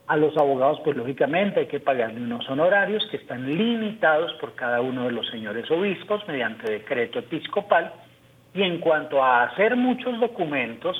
A 0.07 0.16
los 0.16 0.36
abogados, 0.36 0.80
pues 0.84 0.96
lógicamente 0.96 1.61
hay 1.61 1.66
que 1.66 1.80
pagarle 1.80 2.20
unos 2.20 2.48
honorarios 2.48 3.04
que 3.11 3.16
están 3.16 3.44
limitados 3.44 4.32
por 4.34 4.54
cada 4.54 4.80
uno 4.80 5.04
de 5.04 5.12
los 5.12 5.28
señores 5.30 5.68
obispos 5.70 6.26
mediante 6.28 6.70
decreto 6.70 7.18
episcopal. 7.18 7.92
Y 8.54 8.62
en 8.62 8.78
cuanto 8.78 9.22
a 9.22 9.42
hacer 9.44 9.74
muchos 9.74 10.18
documentos, 10.20 10.96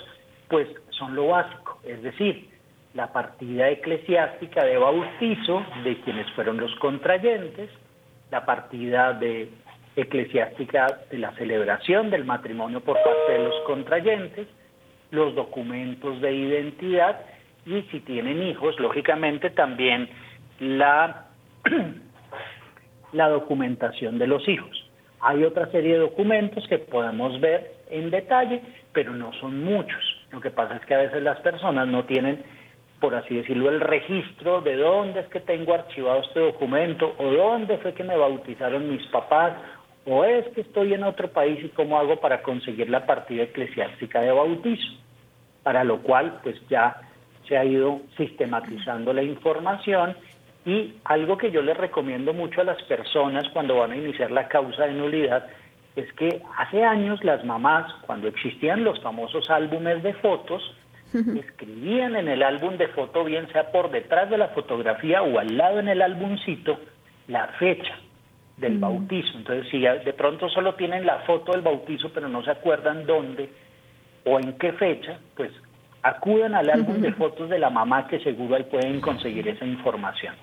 pues 0.49 0.69
son 0.91 1.15
lo 1.15 1.29
básico, 1.29 1.79
es 1.85 2.03
decir, 2.03 2.49
la 2.95 3.13
partida 3.13 3.69
eclesiástica 3.69 4.65
de 4.65 4.79
bautizo 4.79 5.65
de 5.85 6.01
quienes 6.01 6.31
fueron 6.33 6.57
los 6.57 6.75
contrayentes, 6.77 7.71
la 8.31 8.45
partida 8.45 9.13
de 9.13 9.51
eclesiástica 9.95 10.87
de 11.11 11.19
la 11.19 11.33
celebración 11.33 12.11
del 12.11 12.25
matrimonio 12.25 12.81
por 12.81 12.97
parte 13.03 13.33
de 13.33 13.45
los 13.45 13.55
contrayentes, 13.67 14.49
los 15.11 15.35
documentos 15.35 16.21
de 16.21 16.33
identidad 16.33 17.21
y 17.65 17.83
si 17.91 18.01
tienen 18.01 18.43
hijos, 18.43 18.79
lógicamente 18.79 19.51
también 19.51 20.09
la, 20.61 21.27
la 23.13 23.29
documentación 23.29 24.19
de 24.19 24.27
los 24.27 24.49
hijos. 24.49 24.85
Hay 25.21 25.43
otra 25.45 25.71
serie 25.71 25.95
de 25.95 26.01
documentos 26.01 26.67
que 26.69 26.79
podemos 26.79 27.41
ver 27.41 27.73
en 27.91 28.11
detalle, 28.11 28.63
pero 28.93 29.13
no 29.13 29.33
son 29.41 29.65
muchos. 29.65 30.03
Lo 30.31 30.41
que 30.41 30.51
pasa 30.51 30.77
es 30.77 30.87
que 30.87 30.95
a 30.95 30.99
veces 30.99 31.23
las 31.23 31.41
personas 31.41 31.89
no 31.89 32.05
tienen, 32.05 32.45
por 33.01 33.15
así 33.15 33.35
decirlo, 33.35 33.69
el 33.71 33.81
registro 33.81 34.61
de 34.61 34.77
dónde 34.77 35.21
es 35.21 35.27
que 35.29 35.41
tengo 35.41 35.75
archivado 35.75 36.21
este 36.21 36.41
documento 36.41 37.15
o 37.19 37.25
dónde 37.33 37.79
fue 37.79 37.95
que 37.95 38.05
me 38.05 38.17
bautizaron 38.17 38.91
mis 38.91 39.05
papás 39.09 39.55
o 40.07 40.25
es 40.25 40.47
que 40.55 40.61
estoy 40.61 40.95
en 40.95 41.03
otro 41.03 41.29
país 41.29 41.63
y 41.65 41.69
cómo 41.71 41.99
hago 41.99 42.17
para 42.21 42.43
conseguir 42.43 42.89
la 42.89 43.07
partida 43.07 43.43
eclesiástica 43.43 44.21
de 44.21 44.31
bautizo. 44.31 44.95
Para 45.65 45.83
lo 45.83 46.01
cual, 46.03 46.39
pues 46.45 46.57
ya 46.69 47.01
se 47.49 47.59
ha 47.59 47.65
ido 47.65 48.01
sistematizando 48.17 49.13
la 49.13 49.23
información 49.23 50.17
y 50.65 50.95
algo 51.05 51.37
que 51.37 51.51
yo 51.51 51.61
les 51.63 51.77
recomiendo 51.77 52.33
mucho 52.33 52.61
a 52.61 52.65
las 52.65 52.81
personas 52.85 53.49
cuando 53.53 53.77
van 53.77 53.93
a 53.93 53.97
iniciar 53.97 54.31
la 54.31 54.49
causa 54.49 54.87
de 54.87 54.95
nulidad 54.95 55.47
es 55.97 56.13
que 56.13 56.43
hace 56.59 56.85
años 56.85 57.25
las 57.25 57.45
mamás, 57.45 57.91
cuando 58.07 58.29
existían 58.29 58.85
los 58.85 59.01
famosos 59.01 59.49
álbumes 59.49 60.03
de 60.03 60.13
fotos, 60.15 60.63
escribían 61.15 62.17
en 62.17 62.29
el 62.29 62.43
álbum 62.43 62.77
de 62.77 62.89
foto, 62.89 63.25
bien 63.25 63.49
sea 63.51 63.73
por 63.73 63.91
detrás 63.91 64.29
de 64.29 64.37
la 64.37 64.49
fotografía 64.49 65.23
o 65.23 65.39
al 65.39 65.57
lado 65.57 65.79
en 65.79 65.89
el 65.89 66.03
álbumcito, 66.03 66.79
la 67.29 67.47
fecha 67.59 67.99
del 68.57 68.79
mm. 68.79 68.81
bautizo. 68.81 69.39
Entonces, 69.39 69.71
si 69.71 69.81
de 69.81 70.13
pronto 70.13 70.49
solo 70.49 70.75
tienen 70.75 71.07
la 71.07 71.21
foto 71.21 71.53
del 71.53 71.63
bautizo, 71.63 72.11
pero 72.13 72.29
no 72.29 72.43
se 72.43 72.51
acuerdan 72.51 73.07
dónde 73.07 73.51
o 74.25 74.39
en 74.41 74.55
qué 74.55 74.73
fecha, 74.73 75.19
pues 75.37 75.53
acudan 76.03 76.55
al 76.55 76.71
álbum 76.71 77.01
de 77.01 77.13
fotos 77.13 77.51
de 77.51 77.59
la 77.59 77.71
mamá 77.71 78.07
que 78.07 78.21
seguro 78.21 78.57
ahí 78.57 78.65
pueden 78.65 79.01
conseguir 79.01 79.49
esa 79.49 79.65
información. 79.65 80.35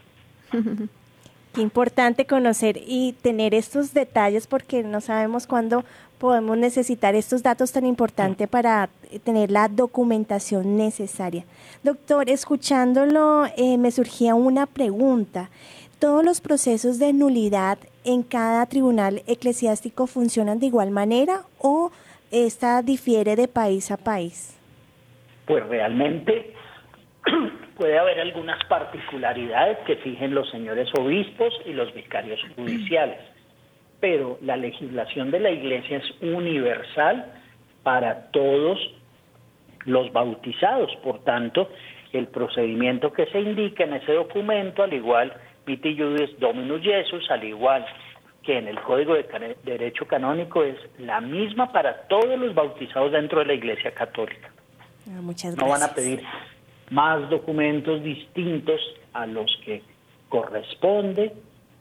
Qué 1.54 1.62
importante 1.62 2.26
conocer 2.26 2.80
y 2.86 3.14
tener 3.22 3.54
estos 3.54 3.94
detalles 3.94 4.48
porque 4.48 4.84
no 4.84 5.02
sabemos 5.02 5.48
cuándo 5.48 5.86
podemos 6.18 6.58
necesitar 6.58 7.16
estos 7.16 7.44
datos 7.44 7.72
tan 7.72 7.86
importantes 7.86 8.48
para 8.48 8.90
tener 9.24 9.52
la 9.52 9.68
documentación 9.68 10.78
necesaria. 10.78 11.46
Doctor, 11.84 12.30
escuchándolo 12.30 13.46
eh, 13.58 13.78
me 13.78 13.92
surgía 13.92 14.36
una 14.36 14.66
pregunta. 14.66 15.50
¿Todos 16.00 16.24
los 16.26 16.42
procesos 16.42 17.00
de 17.00 17.14
nulidad 17.14 17.78
en 18.06 18.24
cada 18.24 18.66
tribunal 18.66 19.22
eclesiástico 19.28 20.08
funcionan 20.08 20.60
de 20.60 20.68
igual 20.68 20.92
manera 20.92 21.42
o 21.60 21.92
esta 22.32 22.82
difiere 22.82 23.36
de 23.36 23.48
país 23.48 23.92
a 23.92 23.98
país? 23.98 24.60
Pues 25.46 25.66
realmente 25.68 26.54
puede 27.78 27.98
haber 27.98 28.20
algunas 28.20 28.64
particularidades 28.66 29.78
que 29.86 29.98
fijen 29.98 30.34
los 30.34 30.50
señores 30.50 30.90
obispos 30.98 31.54
y 31.66 31.74
los 31.74 31.94
vicarios 31.94 32.40
judiciales, 32.56 33.20
pero 34.00 34.38
la 34.42 34.58
legislación 34.58 35.32
de 35.32 35.40
la 35.40 35.52
Iglesia 35.52 35.98
es 35.98 36.22
universal 36.22 37.32
para 37.84 38.32
todos 38.32 38.80
los 39.86 40.12
bautizados. 40.12 40.96
Por 41.04 41.24
tanto, 41.24 41.70
el 42.14 42.28
procedimiento 42.28 43.12
que 43.12 43.26
se 43.28 43.40
indica 43.40 43.84
en 43.84 43.94
ese 43.94 44.14
documento, 44.14 44.84
al 44.84 44.94
igual 44.94 45.34
Viti 45.66 45.98
Judice 45.98 46.36
Dominus 46.40 46.82
Jesus, 46.82 47.30
al 47.30 47.44
igual 47.44 47.86
que 48.44 48.58
en 48.58 48.68
el 48.68 48.80
Código 48.82 49.14
de 49.14 49.58
Derecho 49.64 50.06
Canónico, 50.06 50.64
es 50.64 50.76
la 51.00 51.22
misma 51.22 51.72
para 51.72 52.08
todos 52.08 52.38
los 52.38 52.54
bautizados 52.54 53.12
dentro 53.12 53.40
de 53.40 53.46
la 53.46 53.54
Iglesia 53.54 53.92
Católica. 53.92 54.52
Ah, 55.08 55.22
muchas 55.22 55.56
gracias. 55.56 55.58
No 55.58 55.70
van 55.70 55.84
a 55.84 55.94
pedir 55.94 56.22
más 56.90 57.30
documentos 57.30 58.04
distintos 58.04 58.82
a 59.14 59.26
los 59.26 59.50
que 59.64 59.82
corresponde, 60.30 61.34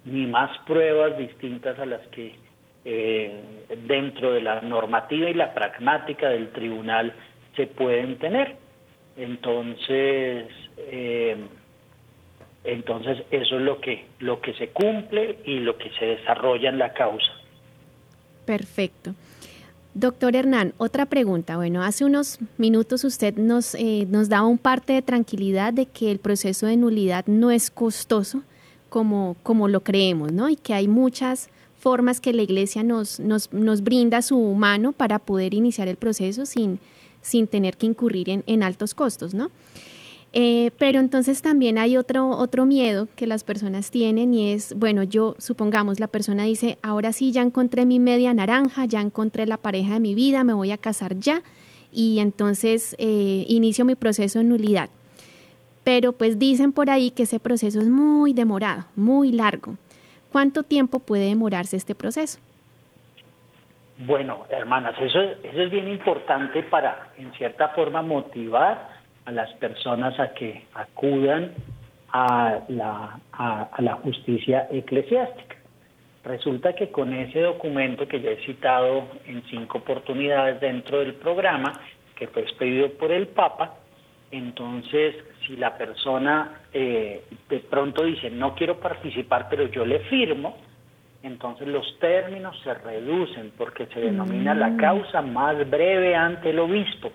ni 0.05 0.26
más 0.26 0.57
pruebas 0.66 1.16
distintas 1.18 1.78
a 1.78 1.87
las 1.87 2.01
que 2.09 2.35
eh, 2.85 3.41
dentro 3.87 4.33
de 4.33 4.41
la 4.41 4.61
normativa 4.61 5.30
y 5.30 5.35
la 5.35 5.55
pragmática 5.55 6.28
del 6.28 6.51
tribunal 6.51 7.12
se 7.57 7.66
pueden 7.66 8.18
tener. 8.18 8.57
Entonces, 9.16 10.47
eh, 10.78 11.37
entonces 12.65 13.19
eso 13.31 13.57
es 13.57 13.63
lo 13.63 13.81
que, 13.81 14.07
lo 14.21 14.41
que 14.41 14.55
se 14.55 14.69
cumple 14.69 15.39
y 15.45 15.59
lo 15.59 15.77
que 15.77 15.91
se 15.99 16.07
desarrolla 16.07 16.69
en 16.69 16.79
la 16.79 16.93
causa. 16.93 17.33
Perfecto. 18.45 19.15
Doctor 19.95 20.35
Hernán, 20.37 20.73
otra 20.79 21.07
pregunta. 21.07 21.57
Bueno, 21.57 21.83
hace 21.83 22.05
unos 22.05 22.39
minutos 22.57 23.05
usted 23.05 23.37
nos, 23.37 23.75
eh, 23.75 24.07
nos 24.09 24.29
daba 24.29 24.47
un 24.47 24.59
parte 24.59 24.95
de 24.95 25.03
tranquilidad 25.03 25.73
de 25.73 25.87
que 25.87 26.11
el 26.11 26.19
proceso 26.19 26.67
de 26.67 26.77
nulidad 26.77 27.27
no 27.27 27.51
es 27.51 27.71
costoso 27.71 28.43
como, 28.89 29.37
como 29.43 29.69
lo 29.69 29.81
creemos, 29.83 30.33
¿no? 30.33 30.49
Y 30.49 30.57
que 30.57 30.73
hay 30.73 30.89
muchas 30.89 31.51
formas 31.79 32.21
que 32.21 32.33
la 32.33 32.43
iglesia 32.43 32.83
nos, 32.83 33.21
nos, 33.21 33.53
nos 33.53 33.83
brinda 33.83 34.23
su 34.23 34.39
mano 34.55 34.93
para 34.93 35.19
poder 35.19 35.53
iniciar 35.53 35.89
el 35.89 35.97
proceso 35.97 36.47
sin, 36.47 36.79
sin 37.21 37.47
tener 37.47 37.77
que 37.77 37.87
incurrir 37.87 38.31
en, 38.31 38.45
en 38.47 38.63
altos 38.63 38.95
costos, 38.95 39.35
¿no? 39.35 39.51
Eh, 40.35 40.70
pero 40.78 40.99
entonces 40.99 41.43
también 41.43 41.76
hay 41.76 41.99
otro, 41.99 42.28
otro 42.28 42.64
miedo 42.64 43.07
que 43.16 43.26
las 43.26 43.45
personas 43.45 43.91
tienen 43.91 44.33
y 44.33 44.53
es, 44.53 44.74
bueno, 44.78 45.03
yo 45.03 45.35
supongamos 45.39 46.01
la 46.01 46.07
persona 46.07 46.45
dice, 46.45 46.78
ahora 46.83 47.12
sí 47.12 47.33
ya 47.33 47.43
encontré 47.43 47.85
mi 47.85 47.99
media 47.99 48.33
naranja, 48.33 48.87
ya 48.87 49.03
encontré 49.03 49.47
la 49.47 49.59
pareja 49.59 49.95
de 49.95 50.01
mi 50.01 50.14
vida, 50.14 50.43
me 50.43 50.55
voy 50.55 50.70
a 50.70 50.78
casar 50.78 51.16
ya 51.16 51.43
y 51.93 52.20
entonces 52.20 52.97
eh, 52.99 53.45
inicio 53.47 53.85
mi 53.85 53.95
proceso 53.95 54.39
de 54.39 54.47
nulidad. 54.47 54.89
Pero 55.85 56.12
pues 56.12 56.39
dicen 56.39 56.72
por 56.72 56.89
ahí 56.89 57.11
que 57.11 57.24
ese 57.24 57.39
proceso 57.39 57.80
es 57.80 57.89
muy 57.89 58.33
demorado, 58.33 58.85
muy 58.97 59.33
largo. 59.33 59.76
¿Cuánto 60.30 60.62
tiempo 60.62 61.01
puede 61.01 61.26
demorarse 61.26 61.76
este 61.76 61.95
proceso? 61.95 62.39
Bueno, 63.99 64.47
hermanas, 64.49 64.95
eso, 64.99 65.20
eso 65.20 65.62
es 65.62 65.70
bien 65.70 65.89
importante 65.89 66.62
para, 66.62 67.12
en 67.18 67.33
cierta 67.35 67.68
forma, 67.70 68.01
motivar 68.01 68.91
a 69.25 69.33
las 69.33 69.53
personas 69.55 70.18
a 70.18 70.33
que 70.35 70.64
acudan 70.75 71.53
a 72.12 72.61
la, 72.68 73.20
a, 73.33 73.68
la 73.79 73.95
justicia 73.95 74.68
eclesiástica. 74.70 75.57
Resulta 76.25 76.75
que 76.75 76.91
con 76.91 77.12
ese 77.12 77.41
documento 77.41 78.07
que 78.07 78.20
ya 78.20 78.31
he 78.31 78.45
citado 78.45 79.09
en 79.27 79.43
cinco 79.51 79.79
oportunidades 79.79 80.61
dentro 80.61 81.01
del 81.01 81.14
programa, 81.14 81.73
que 82.14 82.29
fue 82.29 82.43
expedido 82.43 82.91
por 82.93 83.11
el 83.11 83.29
Papa, 83.29 83.75
entonces 84.31 85.16
si 85.47 85.57
la 85.57 85.77
persona 85.77 86.61
eh, 86.73 87.25
de 87.49 87.59
pronto 87.61 88.05
dice 88.05 88.31
no 88.31 88.55
quiero 88.55 88.79
participar 88.81 89.49
pero 89.51 89.66
yo 89.66 89.85
le 89.85 90.01
firmo, 90.01 90.57
entonces 91.23 91.68
los 91.68 91.99
términos 91.99 92.59
se 92.62 92.75
reducen 92.75 93.53
porque 93.57 93.87
se 93.87 94.01
denomina 94.01 94.55
la 94.55 94.68
mm. 94.68 94.77
causa 94.77 95.23
más 95.23 95.68
breve 95.68 96.14
ante 96.14 96.51
el 96.51 96.59
obispo. 96.59 97.12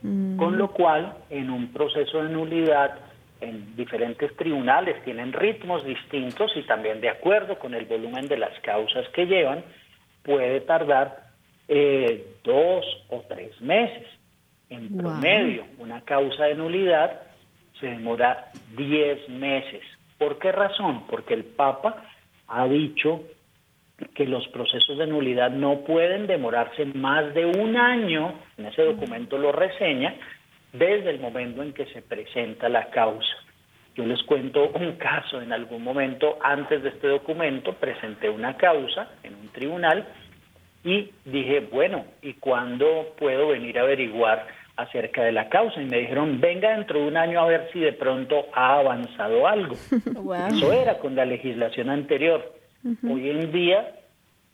Con 0.00 0.56
lo 0.58 0.70
cual, 0.70 1.16
en 1.28 1.50
un 1.50 1.72
proceso 1.72 2.22
de 2.22 2.28
nulidad, 2.28 2.98
en 3.40 3.74
diferentes 3.76 4.34
tribunales 4.36 5.02
tienen 5.04 5.32
ritmos 5.32 5.84
distintos 5.84 6.52
y 6.56 6.62
también 6.62 7.00
de 7.00 7.08
acuerdo 7.08 7.58
con 7.58 7.74
el 7.74 7.86
volumen 7.86 8.26
de 8.28 8.36
las 8.36 8.58
causas 8.60 9.08
que 9.10 9.26
llevan, 9.26 9.64
puede 10.22 10.60
tardar 10.60 11.28
eh, 11.68 12.36
dos 12.44 12.84
o 13.08 13.24
tres 13.28 13.60
meses. 13.60 14.06
En 14.70 14.96
promedio, 14.96 15.64
una 15.78 16.02
causa 16.02 16.44
de 16.44 16.54
nulidad 16.54 17.22
se 17.80 17.86
demora 17.86 18.50
diez 18.76 19.28
meses. 19.28 19.82
¿Por 20.18 20.38
qué 20.38 20.52
razón? 20.52 21.06
Porque 21.08 21.34
el 21.34 21.44
Papa 21.44 22.04
ha 22.48 22.66
dicho 22.66 23.22
que 24.14 24.26
los 24.26 24.46
procesos 24.48 24.98
de 24.98 25.06
nulidad 25.06 25.50
no 25.50 25.80
pueden 25.80 26.26
demorarse 26.26 26.84
más 26.86 27.34
de 27.34 27.46
un 27.46 27.76
año, 27.76 28.34
en 28.56 28.66
ese 28.66 28.82
documento 28.82 29.38
lo 29.38 29.52
reseña, 29.52 30.14
desde 30.72 31.10
el 31.10 31.20
momento 31.20 31.62
en 31.62 31.72
que 31.72 31.86
se 31.86 32.02
presenta 32.02 32.68
la 32.68 32.90
causa. 32.90 33.36
Yo 33.96 34.06
les 34.06 34.22
cuento 34.22 34.70
un 34.74 34.92
caso, 34.92 35.40
en 35.40 35.52
algún 35.52 35.82
momento 35.82 36.38
antes 36.40 36.82
de 36.82 36.90
este 36.90 37.08
documento 37.08 37.72
presenté 37.72 38.28
una 38.30 38.56
causa 38.56 39.08
en 39.24 39.34
un 39.34 39.48
tribunal 39.48 40.06
y 40.84 41.10
dije, 41.24 41.66
bueno, 41.72 42.04
¿y 42.22 42.34
cuándo 42.34 43.14
puedo 43.18 43.48
venir 43.48 43.78
a 43.78 43.82
averiguar 43.82 44.46
acerca 44.76 45.24
de 45.24 45.32
la 45.32 45.48
causa? 45.48 45.82
Y 45.82 45.86
me 45.86 45.98
dijeron, 45.98 46.40
venga 46.40 46.70
dentro 46.70 47.00
de 47.00 47.08
un 47.08 47.16
año 47.16 47.40
a 47.40 47.46
ver 47.46 47.68
si 47.72 47.80
de 47.80 47.92
pronto 47.92 48.46
ha 48.54 48.78
avanzado 48.78 49.48
algo. 49.48 49.74
Eso 50.48 50.72
era 50.72 50.98
con 50.98 51.16
la 51.16 51.24
legislación 51.24 51.90
anterior. 51.90 52.57
Hoy 52.84 53.30
en 53.30 53.52
día, 53.52 53.94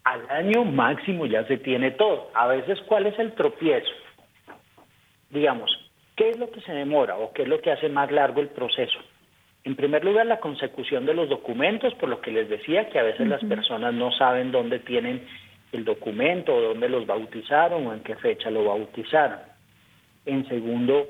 al 0.04 0.28
año 0.30 0.64
máximo 0.64 1.26
ya 1.26 1.46
se 1.46 1.58
tiene 1.58 1.92
todo. 1.92 2.30
A 2.34 2.46
veces, 2.46 2.80
¿cuál 2.86 3.06
es 3.06 3.18
el 3.18 3.32
tropiezo? 3.32 3.90
Digamos, 5.30 5.70
¿qué 6.16 6.30
es 6.30 6.38
lo 6.38 6.50
que 6.50 6.60
se 6.62 6.72
demora 6.72 7.16
o 7.16 7.32
qué 7.32 7.42
es 7.42 7.48
lo 7.48 7.60
que 7.60 7.72
hace 7.72 7.88
más 7.88 8.10
largo 8.10 8.40
el 8.40 8.48
proceso? 8.48 8.98
En 9.64 9.76
primer 9.76 10.04
lugar, 10.04 10.26
la 10.26 10.40
consecución 10.40 11.06
de 11.06 11.14
los 11.14 11.28
documentos, 11.28 11.94
por 11.94 12.08
lo 12.08 12.20
que 12.20 12.30
les 12.30 12.48
decía 12.48 12.90
que 12.90 12.98
a 12.98 13.02
veces 13.02 13.26
las 13.26 13.42
personas 13.44 13.94
no 13.94 14.12
saben 14.12 14.52
dónde 14.52 14.78
tienen 14.78 15.26
el 15.72 15.84
documento 15.84 16.54
o 16.54 16.60
dónde 16.60 16.88
los 16.88 17.06
bautizaron 17.06 17.86
o 17.86 17.94
en 17.94 18.00
qué 18.00 18.14
fecha 18.16 18.50
lo 18.50 18.64
bautizaron. 18.64 19.38
En 20.26 20.46
segundo 20.48 21.06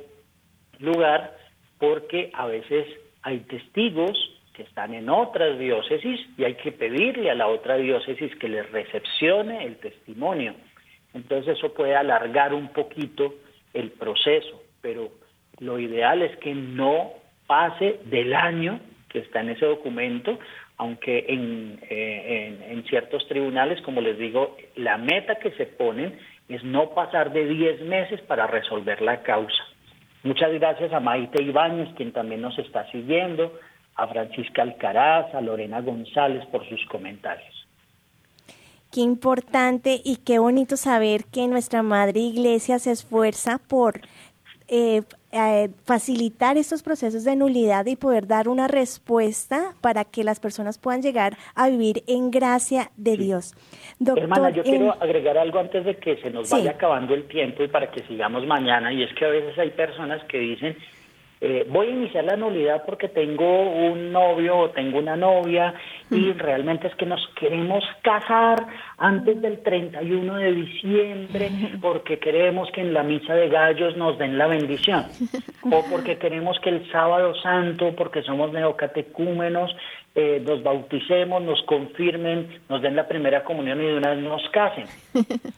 lugar, 0.79 1.37
porque 1.79 2.31
a 2.33 2.47
veces 2.47 2.87
hay 3.23 3.41
testigos 3.41 4.17
que 4.55 4.63
están 4.63 4.95
en 4.95 5.11
otras 5.11 5.59
diócesis 5.59 6.21
y 6.39 6.45
hay 6.45 6.55
que 6.55 6.73
pedirle 6.73 7.31
a 7.31 7.35
la 7.35 7.49
otra 7.49 7.77
diócesis 7.77 8.35
que 8.37 8.49
les 8.49 8.71
recepcione 8.71 9.65
el 9.65 9.77
testimonio. 9.77 10.55
Entonces 11.13 11.59
eso 11.59 11.75
puede 11.75 11.95
alargar 11.97 12.55
un 12.55 12.69
poquito 12.69 13.35
el 13.73 13.91
proceso, 13.91 14.63
pero 14.81 15.11
lo 15.59 15.79
ideal 15.79 16.23
es 16.23 16.37
que 16.39 16.55
no 16.55 17.11
pase 17.47 18.01
del 18.05 18.35
año 18.35 18.81
que 19.09 19.21
está 19.21 19.41
en 19.41 19.51
ese 19.51 19.67
documento, 19.67 20.39
aunque 20.77 21.25
en, 21.29 21.79
eh, 21.89 22.59
en, 22.71 22.85
ciertos 22.85 23.27
tribunales, 23.29 23.81
como 23.83 24.01
les 24.01 24.19
digo, 24.19 24.57
la 24.75 24.99
meta 24.99 25.37
que 25.37 25.53
se 25.53 25.67
ponen 25.67 26.19
es 26.49 26.65
no 26.65 26.91
pasar 26.91 27.33
de 27.33 27.47
10 27.47 27.83
meses 27.83 28.21
para 28.23 28.47
resolver 28.49 29.01
la 29.03 29.23
causa. 29.23 29.63
Muchas 30.25 30.53
gracias 30.55 30.93
a 30.93 31.01
Maite 31.01 31.43
Ibáñez, 31.43 31.95
quien 31.97 32.13
también 32.13 32.41
nos 32.41 32.59
está 32.59 32.91
siguiendo, 32.91 33.53
a 33.97 34.07
Francisca 34.09 34.63
Alcaraz, 34.63 35.35
a 35.35 35.41
Lorena 35.41 35.81
González 35.81 36.45
por 36.47 36.69
sus 36.69 36.85
comentarios. 36.87 37.55
Qué 38.91 39.01
importante 39.01 40.01
y 40.05 40.19
qué 40.25 40.39
bonito 40.39 40.77
saber 40.77 41.25
que 41.25 41.49
nuestra 41.49 41.83
Madre 41.83 42.21
Iglesia 42.21 42.79
se 42.79 42.93
esfuerza 42.93 43.59
por 43.69 44.01
eh, 44.69 45.03
eh, 45.33 45.69
facilitar 45.85 46.57
estos 46.57 46.83
procesos 46.83 47.25
de 47.25 47.37
nulidad 47.37 47.85
y 47.87 47.97
poder 47.97 48.27
dar 48.29 48.49
una 48.49 48.69
respuesta 48.69 49.75
para 49.81 50.05
que 50.05 50.23
las 50.23 50.39
personas 50.39 50.79
puedan 50.79 51.03
llegar 51.03 51.37
a 51.57 51.69
vivir 51.69 52.05
en 52.07 52.31
gracia 52.31 52.91
de 52.97 53.17
Dios. 53.17 53.53
Hermana, 54.01 54.51
yo 54.51 54.63
quiero 54.63 54.93
agregar 55.03 55.37
algo 55.39 55.59
antes 55.59 55.85
de 55.85 55.97
que 55.97 56.17
se 56.19 56.31
nos 56.31 56.49
vaya 56.49 56.71
acabando 56.71 57.15
el 57.15 57.27
tiempo 57.27 57.65
y 57.65 57.69
para 57.69 57.91
que 57.91 58.05
sigamos 58.07 58.47
mañana, 58.47 58.93
y 58.93 59.03
es 59.03 59.13
que 59.15 59.25
a 59.25 59.29
veces 59.29 59.59
hay 59.59 59.71
personas 59.71 60.23
que 60.29 60.39
dicen, 60.39 60.77
eh, 61.47 61.67
voy 61.69 61.89
a 61.89 61.91
iniciar 61.91 62.25
la 62.25 62.37
nulidad 62.37 62.85
porque 62.87 63.07
tengo 63.09 63.69
un 63.69 64.13
novio 64.13 64.57
o 64.57 64.71
tengo 64.71 64.99
una 64.99 65.15
novia 65.15 65.75
y 66.11 66.33
realmente 66.33 66.87
es 66.87 66.95
que 66.95 67.05
nos 67.05 67.21
queremos 67.39 67.85
casar 68.01 68.67
antes 68.97 69.43
del 69.43 69.63
31 69.63 70.37
de 70.37 70.53
diciembre 70.55 71.51
porque 71.83 72.19
queremos 72.19 72.71
que 72.71 72.81
en 72.81 72.95
la 72.95 73.03
misa 73.03 73.35
de 73.35 73.51
gallos 73.51 73.95
nos 73.95 74.17
den 74.17 74.39
la 74.39 74.47
bendición. 74.47 75.05
O 75.71 75.83
porque 75.91 76.19
queremos 76.19 76.59
que 76.61 76.69
el 76.69 76.91
sábado 76.93 77.35
santo, 77.37 77.95
porque 77.97 78.23
somos 78.23 78.53
neocatecúmenos, 78.53 79.75
eh, 80.15 80.43
nos 80.45 80.63
bauticemos, 80.63 81.43
nos 81.43 81.63
confirmen, 81.63 82.61
nos 82.69 82.83
den 82.83 82.95
la 82.95 83.09
primera 83.09 83.45
comunión 83.45 83.83
y 83.83 83.87
de 83.87 83.97
una 83.97 84.11
vez 84.11 84.23
nos 84.23 84.43
casen. 84.51 84.85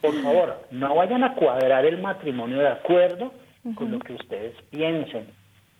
Por 0.01 0.13
favor, 0.21 0.61
no 0.71 0.95
vayan 0.95 1.25
a 1.25 1.33
cuadrar 1.33 1.85
el 1.85 2.01
matrimonio 2.01 2.59
de 2.59 2.69
acuerdo 2.69 3.33
con 3.75 3.91
lo 3.91 3.99
que 3.99 4.13
ustedes 4.13 4.53
piensen 4.69 5.27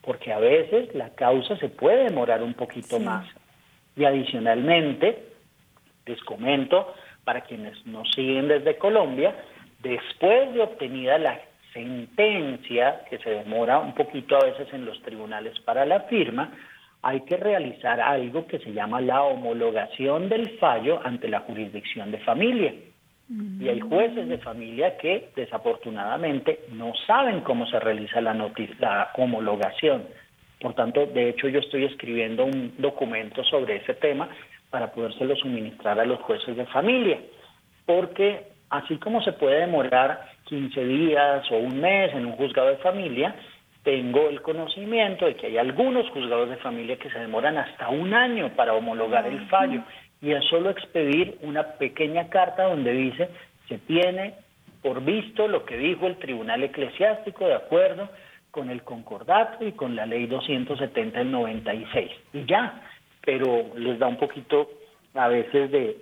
porque 0.08 0.32
a 0.32 0.40
veces 0.40 0.96
la 0.96 1.10
causa 1.10 1.58
se 1.58 1.68
puede 1.68 2.06
demorar 2.06 2.42
un 2.42 2.54
poquito 2.54 2.98
más. 2.98 3.28
Y 3.98 4.06
adicionalmente, 4.06 5.34
les 6.06 6.24
comento, 6.24 6.94
para 7.26 7.42
quienes 7.42 7.86
nos 7.86 8.10
siguen 8.14 8.48
desde 8.48 8.78
Colombia, 8.78 9.36
después 9.84 10.54
de 10.54 10.62
obtenida 10.62 11.18
la 11.18 11.42
sentencia, 11.74 13.02
que 13.10 13.18
se 13.18 13.32
demora 13.32 13.80
un 13.80 13.94
poquito 13.96 14.38
a 14.38 14.46
veces 14.46 14.74
en 14.74 14.86
los 14.86 15.02
tribunales 15.02 15.60
para 15.66 15.86
la 15.86 16.00
firma, 16.04 16.54
hay 17.02 17.20
que 17.26 17.36
realizar 17.36 18.00
algo 18.00 18.48
que 18.48 18.60
se 18.60 18.72
llama 18.72 19.02
la 19.02 19.24
homologación 19.24 20.30
del 20.30 20.58
fallo 20.58 21.02
ante 21.06 21.28
la 21.28 21.42
jurisdicción 21.42 22.12
de 22.12 22.20
familia. 22.20 22.74
Y 23.30 23.68
hay 23.68 23.82
jueces 23.82 24.30
de 24.30 24.38
familia 24.38 24.98
que 24.98 25.30
desafortunadamente 25.36 26.62
no 26.72 26.94
saben 27.06 27.42
cómo 27.42 27.68
se 27.68 27.80
realiza 27.80 28.22
la, 28.22 28.34
la 28.80 29.12
homologación. 29.16 30.06
Por 30.62 30.74
tanto, 30.74 31.06
de 31.06 31.30
hecho, 31.30 31.50
yo 31.50 31.60
estoy 31.60 31.84
escribiendo 31.86 32.46
un 32.46 32.74
documento 32.78 33.44
sobre 33.44 33.78
ese 33.78 33.96
tema 33.96 34.30
para 34.70 34.92
podérselo 34.92 35.36
suministrar 35.36 36.00
a 36.00 36.06
los 36.06 36.20
jueces 36.22 36.56
de 36.56 36.66
familia. 36.68 37.20
porque 37.86 38.48
así 38.70 38.98
como 38.98 39.22
se 39.22 39.32
puede 39.32 39.62
demorar 39.62 40.30
15 40.46 40.86
días 40.86 41.50
o 41.52 41.58
un 41.58 41.80
mes 41.80 42.14
en 42.14 42.26
un 42.26 42.34
juzgado 42.34 42.70
de 42.70 42.78
familia, 42.78 43.34
tengo 43.84 44.28
el 44.28 44.42
conocimiento 44.42 45.26
de 45.26 45.36
que 45.36 45.48
hay 45.48 45.58
algunos 45.58 46.10
juzgados 46.10 46.50
de 46.50 46.58
familia 46.58 46.98
que 46.98 47.10
se 47.10 47.20
demoran 47.20 47.58
hasta 47.58 47.88
un 47.90 48.14
año 48.14 48.50
para 48.56 48.74
homologar 48.74 49.26
el 49.26 49.48
fallo 49.48 49.82
y 50.22 50.32
es 50.32 50.44
solo 50.46 50.70
expedir 50.70 51.38
una 51.42 51.64
pequeña 51.74 52.30
carta 52.30 52.64
donde 52.64 52.92
dice 52.92 53.30
se 53.68 53.78
tiene 53.80 54.36
por 54.82 55.04
visto 55.04 55.48
lo 55.48 55.66
que 55.66 55.78
dijo 55.78 56.08
el 56.08 56.18
Tribunal 56.18 56.64
Eclesiástico 56.64 57.46
de 57.46 57.56
acuerdo 57.56 58.10
con 58.52 58.70
el 58.70 58.84
concordato 58.84 59.66
y 59.66 59.74
con 59.74 59.96
la 59.96 60.06
ley 60.06 60.28
270 60.28 61.20
del 61.20 61.32
96 61.32 62.12
y 62.34 62.46
ya, 62.46 62.82
pero 63.24 63.66
les 63.76 64.00
da 64.00 64.08
un 64.08 64.18
poquito 64.18 64.70
a 65.14 65.28
veces 65.28 65.72
de, 65.72 65.98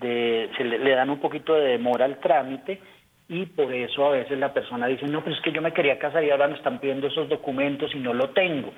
de, 0.00 0.50
se 0.56 0.64
le, 0.64 0.90
dan 0.90 1.10
un 1.10 1.20
poquito 1.20 1.54
de 1.54 1.72
demora 1.72 2.04
al 2.04 2.18
trámite 2.18 2.80
y 3.28 3.46
por 3.46 3.72
eso 3.72 4.06
a 4.06 4.10
veces 4.10 4.38
la 4.38 4.52
persona 4.52 4.86
dice, 4.86 5.06
no, 5.06 5.22
pero 5.22 5.34
es 5.34 5.42
que 5.42 5.52
yo 5.52 5.62
me 5.62 5.72
quería 5.72 5.98
casar 5.98 6.24
y 6.24 6.30
ahora 6.30 6.48
me 6.48 6.56
están 6.56 6.80
pidiendo 6.80 7.06
esos 7.06 7.28
documentos 7.28 7.94
y 7.94 7.98
no 7.98 8.12
lo 8.12 8.30
tengo. 8.30 8.72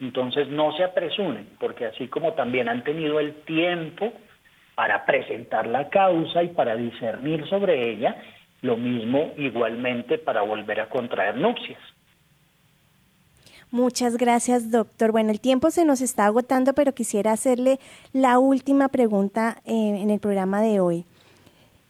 Entonces 0.00 0.48
no 0.48 0.74
se 0.76 0.84
apresuren, 0.84 1.46
porque 1.58 1.86
así 1.86 2.08
como 2.08 2.32
también 2.32 2.68
han 2.68 2.82
tenido 2.84 3.20
el 3.20 3.34
tiempo 3.42 4.12
para 4.74 5.04
presentar 5.04 5.66
la 5.66 5.88
causa 5.90 6.42
y 6.42 6.48
para 6.48 6.74
discernir 6.74 7.46
sobre 7.48 7.90
ella, 7.90 8.16
lo 8.62 8.76
mismo 8.76 9.32
igualmente 9.36 10.18
para 10.18 10.42
volver 10.42 10.80
a 10.80 10.88
contraer 10.88 11.36
nupcias. 11.36 11.78
Muchas 13.70 14.16
gracias, 14.16 14.72
doctor. 14.72 15.12
Bueno, 15.12 15.30
el 15.30 15.40
tiempo 15.40 15.70
se 15.70 15.84
nos 15.84 16.00
está 16.00 16.26
agotando, 16.26 16.72
pero 16.72 16.92
quisiera 16.92 17.32
hacerle 17.32 17.78
la 18.12 18.40
última 18.40 18.88
pregunta 18.88 19.58
eh, 19.64 20.00
en 20.02 20.10
el 20.10 20.18
programa 20.18 20.60
de 20.60 20.80
hoy. 20.80 21.04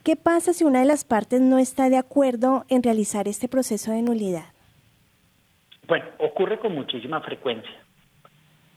¿Qué 0.05 0.17
pasa 0.17 0.53
si 0.53 0.65
una 0.65 0.81
de 0.81 0.85
las 0.85 1.05
partes 1.05 1.41
no 1.41 1.59
está 1.59 1.89
de 1.89 1.97
acuerdo 1.97 2.65
en 2.69 2.83
realizar 2.83 3.29
este 3.29 3.49
proceso 3.49 3.93
de 3.93 4.03
nulidad? 4.03 4.47
Bueno, 5.87 6.05
ocurre 6.19 6.59
con 6.59 6.75
muchísima 6.75 7.21
frecuencia, 7.21 7.80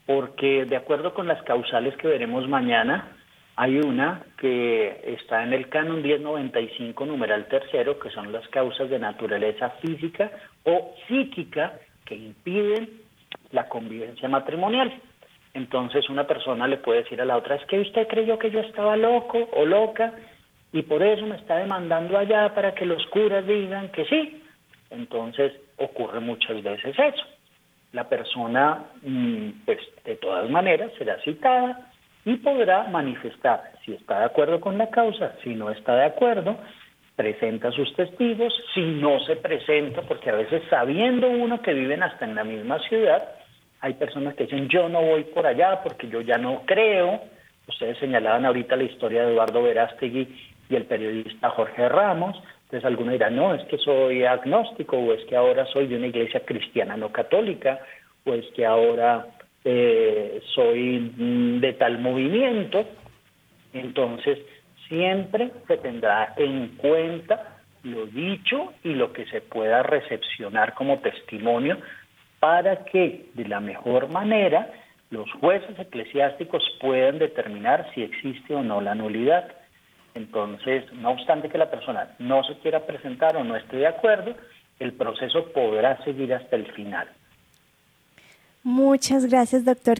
porque 0.06 0.64
de 0.64 0.76
acuerdo 0.76 1.14
con 1.14 1.26
las 1.26 1.42
causales 1.42 1.96
que 1.96 2.08
veremos 2.08 2.48
mañana, 2.48 3.16
hay 3.56 3.78
una 3.78 4.22
que 4.38 5.14
está 5.18 5.44
en 5.44 5.52
el 5.52 5.68
canon 5.68 6.02
1095, 6.02 7.06
numeral 7.06 7.46
tercero, 7.46 7.98
que 7.98 8.10
son 8.10 8.32
las 8.32 8.46
causas 8.48 8.90
de 8.90 8.98
naturaleza 8.98 9.70
física 9.80 10.30
o 10.64 10.94
psíquica 11.06 11.78
que 12.04 12.16
impiden 12.16 12.88
la 13.52 13.68
convivencia 13.68 14.28
matrimonial. 14.28 14.92
Entonces 15.54 16.10
una 16.10 16.26
persona 16.26 16.66
le 16.66 16.78
puede 16.78 17.02
decir 17.02 17.20
a 17.20 17.24
la 17.24 17.36
otra, 17.36 17.54
es 17.54 17.64
que 17.66 17.78
usted 17.78 18.08
creyó 18.08 18.38
que 18.38 18.50
yo 18.50 18.60
estaba 18.60 18.96
loco 18.96 19.48
o 19.52 19.64
loca 19.64 20.12
y 20.72 20.82
por 20.82 21.02
eso 21.02 21.24
me 21.24 21.36
está 21.36 21.58
demandando 21.58 22.18
allá 22.18 22.52
para 22.54 22.74
que 22.74 22.84
los 22.84 23.06
curas 23.06 23.46
digan 23.46 23.90
que 23.90 24.04
sí. 24.06 24.42
Entonces 24.90 25.52
ocurre 25.76 26.18
muchas 26.18 26.60
veces 26.60 26.98
eso. 26.98 27.24
La 27.94 28.04
persona, 28.08 28.84
mm, 29.02 29.64
pues 29.64 29.78
de 30.04 30.16
todas 30.16 30.50
maneras, 30.50 30.90
será 30.98 31.18
citada 31.22 31.90
y 32.26 32.36
podrá 32.36 32.84
manifestar 32.84 33.72
si 33.84 33.94
está 33.94 34.18
de 34.20 34.24
acuerdo 34.26 34.60
con 34.60 34.78
la 34.78 34.90
causa, 34.90 35.32
si 35.42 35.54
no 35.54 35.70
está 35.70 35.94
de 35.96 36.04
acuerdo, 36.04 36.56
presenta 37.16 37.70
sus 37.70 37.94
testigos, 37.94 38.52
si 38.74 38.80
no 38.80 39.20
se 39.20 39.36
presenta, 39.36 40.02
porque 40.02 40.30
a 40.30 40.34
veces 40.34 40.62
sabiendo 40.68 41.28
uno 41.28 41.62
que 41.62 41.74
viven 41.74 42.02
hasta 42.02 42.24
en 42.24 42.34
la 42.34 42.44
misma 42.44 42.78
ciudad, 42.80 43.28
hay 43.80 43.94
personas 43.94 44.34
que 44.34 44.44
dicen 44.44 44.68
yo 44.68 44.88
no 44.88 45.02
voy 45.02 45.24
por 45.24 45.46
allá 45.46 45.82
porque 45.82 46.08
yo 46.08 46.20
ya 46.22 46.38
no 46.38 46.62
creo. 46.64 47.20
Ustedes 47.68 47.98
señalaban 47.98 48.44
ahorita 48.44 48.76
la 48.76 48.84
historia 48.84 49.22
de 49.22 49.32
Eduardo 49.32 49.62
Verástegui 49.62 50.28
y 50.68 50.74
el 50.74 50.84
periodista 50.86 51.50
Jorge 51.50 51.88
Ramos. 51.88 52.42
Entonces 52.64 52.84
alguno 52.84 53.12
dirá, 53.12 53.30
no, 53.30 53.54
es 53.54 53.62
que 53.64 53.78
soy 53.78 54.24
agnóstico 54.24 54.96
o 54.96 55.12
es 55.12 55.24
que 55.26 55.36
ahora 55.36 55.66
soy 55.66 55.86
de 55.86 55.96
una 55.96 56.08
iglesia 56.08 56.40
cristiana 56.44 56.96
no 56.96 57.12
católica 57.12 57.80
o 58.24 58.34
es 58.34 58.46
que 58.54 58.66
ahora 58.66 59.26
eh, 59.64 60.42
soy 60.54 61.12
de 61.60 61.72
tal 61.74 61.98
movimiento. 61.98 62.84
Entonces, 63.72 64.38
siempre 64.88 65.50
se 65.66 65.76
tendrá 65.78 66.34
en 66.36 66.76
cuenta 66.76 67.58
lo 67.82 68.06
dicho 68.06 68.72
y 68.82 68.94
lo 68.94 69.12
que 69.12 69.26
se 69.26 69.40
pueda 69.40 69.82
recepcionar 69.82 70.74
como 70.74 71.00
testimonio 71.00 71.78
para 72.40 72.84
que 72.84 73.26
de 73.34 73.46
la 73.46 73.60
mejor 73.60 74.08
manera 74.08 74.70
los 75.10 75.30
jueces 75.32 75.78
eclesiásticos 75.78 76.62
puedan 76.80 77.18
determinar 77.18 77.90
si 77.94 78.02
existe 78.02 78.54
o 78.54 78.62
no 78.62 78.80
la 78.80 78.94
nulidad. 78.94 79.52
Entonces, 80.14 80.84
no 80.94 81.10
obstante 81.10 81.48
que 81.48 81.58
la 81.58 81.70
persona 81.70 82.14
no 82.18 82.44
se 82.44 82.54
quiera 82.58 82.86
presentar 82.86 83.36
o 83.36 83.44
no 83.44 83.56
esté 83.56 83.78
de 83.78 83.86
acuerdo, 83.86 84.34
el 84.78 84.92
proceso 84.92 85.52
podrá 85.52 86.02
seguir 86.04 86.32
hasta 86.34 86.56
el 86.56 86.70
final. 86.72 87.08
Muchas 88.66 89.26
gracias, 89.26 89.66
doctor, 89.66 89.98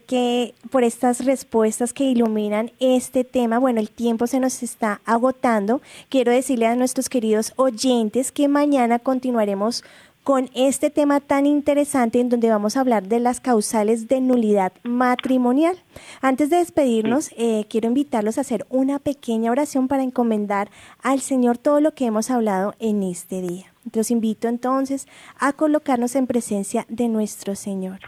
por 0.70 0.84
estas 0.84 1.26
respuestas 1.26 1.92
que 1.92 2.04
iluminan 2.04 2.70
este 2.80 3.22
tema. 3.22 3.58
Bueno, 3.58 3.78
el 3.78 3.90
tiempo 3.90 4.26
se 4.26 4.40
nos 4.40 4.62
está 4.62 5.02
agotando. 5.04 5.82
Quiero 6.08 6.32
decirle 6.32 6.66
a 6.66 6.74
nuestros 6.74 7.10
queridos 7.10 7.52
oyentes 7.56 8.32
que 8.32 8.48
mañana 8.48 9.00
continuaremos 9.00 9.84
con 10.24 10.48
este 10.54 10.88
tema 10.88 11.20
tan 11.20 11.44
interesante 11.44 12.18
en 12.18 12.30
donde 12.30 12.48
vamos 12.48 12.76
a 12.76 12.80
hablar 12.80 13.06
de 13.06 13.20
las 13.20 13.40
causales 13.40 14.08
de 14.08 14.22
nulidad 14.22 14.72
matrimonial. 14.82 15.76
Antes 16.22 16.48
de 16.48 16.56
despedirnos, 16.56 17.30
eh, 17.36 17.66
quiero 17.68 17.88
invitarlos 17.88 18.38
a 18.38 18.40
hacer 18.40 18.66
una 18.70 18.98
pequeña 18.98 19.50
oración 19.50 19.86
para 19.86 20.02
encomendar 20.02 20.70
al 21.02 21.20
Señor 21.20 21.58
todo 21.58 21.80
lo 21.80 21.94
que 21.94 22.06
hemos 22.06 22.30
hablado 22.30 22.74
en 22.78 23.02
este 23.02 23.42
día. 23.42 23.66
Los 23.92 24.10
invito 24.10 24.48
entonces 24.48 25.06
a 25.38 25.52
colocarnos 25.52 26.16
en 26.16 26.26
presencia 26.26 26.86
de 26.88 27.08
nuestro 27.08 27.54
Señor. 27.54 28.00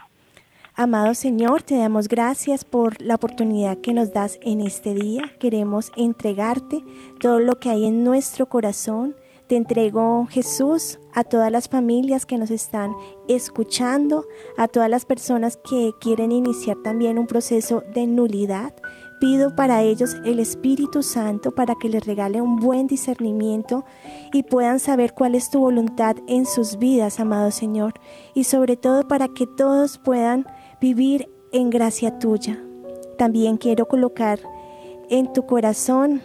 Amado 0.73 1.13
Señor, 1.13 1.61
te 1.61 1.77
damos 1.77 2.07
gracias 2.07 2.65
por 2.65 2.99
la 2.99 3.15
oportunidad 3.15 3.77
que 3.77 3.93
nos 3.93 4.11
das 4.11 4.39
en 4.41 4.61
este 4.61 4.95
día. 4.95 5.23
Queremos 5.39 5.91
entregarte 5.95 6.83
todo 7.19 7.39
lo 7.39 7.59
que 7.59 7.69
hay 7.69 7.85
en 7.85 8.03
nuestro 8.03 8.47
corazón. 8.47 9.15
Te 9.47 9.55
entrego, 9.55 10.27
Jesús, 10.29 10.99
a 11.13 11.23
todas 11.23 11.49
las 11.49 11.69
familias 11.69 12.25
que 12.25 12.37
nos 12.37 12.51
están 12.51 12.93
escuchando, 13.29 14.25
a 14.57 14.67
todas 14.67 14.89
las 14.89 15.05
personas 15.05 15.57
que 15.69 15.93
quieren 16.01 16.33
iniciar 16.33 16.75
también 16.83 17.17
un 17.17 17.27
proceso 17.27 17.81
de 17.93 18.07
nulidad. 18.07 18.75
Pido 19.21 19.55
para 19.55 19.83
ellos 19.83 20.17
el 20.25 20.39
Espíritu 20.39 21.01
Santo 21.01 21.51
para 21.55 21.75
que 21.75 21.87
les 21.87 22.05
regale 22.05 22.41
un 22.41 22.57
buen 22.57 22.87
discernimiento 22.87 23.85
y 24.33 24.43
puedan 24.43 24.79
saber 24.79 25.13
cuál 25.13 25.33
es 25.33 25.49
tu 25.49 25.59
voluntad 25.59 26.17
en 26.27 26.45
sus 26.45 26.77
vidas, 26.77 27.21
amado 27.21 27.49
Señor. 27.51 27.93
Y 28.33 28.43
sobre 28.43 28.75
todo 28.75 29.07
para 29.07 29.29
que 29.29 29.47
todos 29.47 29.97
puedan 29.97 30.45
vivir 30.81 31.31
en 31.53 31.69
gracia 31.69 32.19
tuya. 32.19 32.61
También 33.17 33.55
quiero 33.55 33.87
colocar 33.87 34.41
en 35.09 35.31
tu 35.31 35.45
corazón 35.45 36.21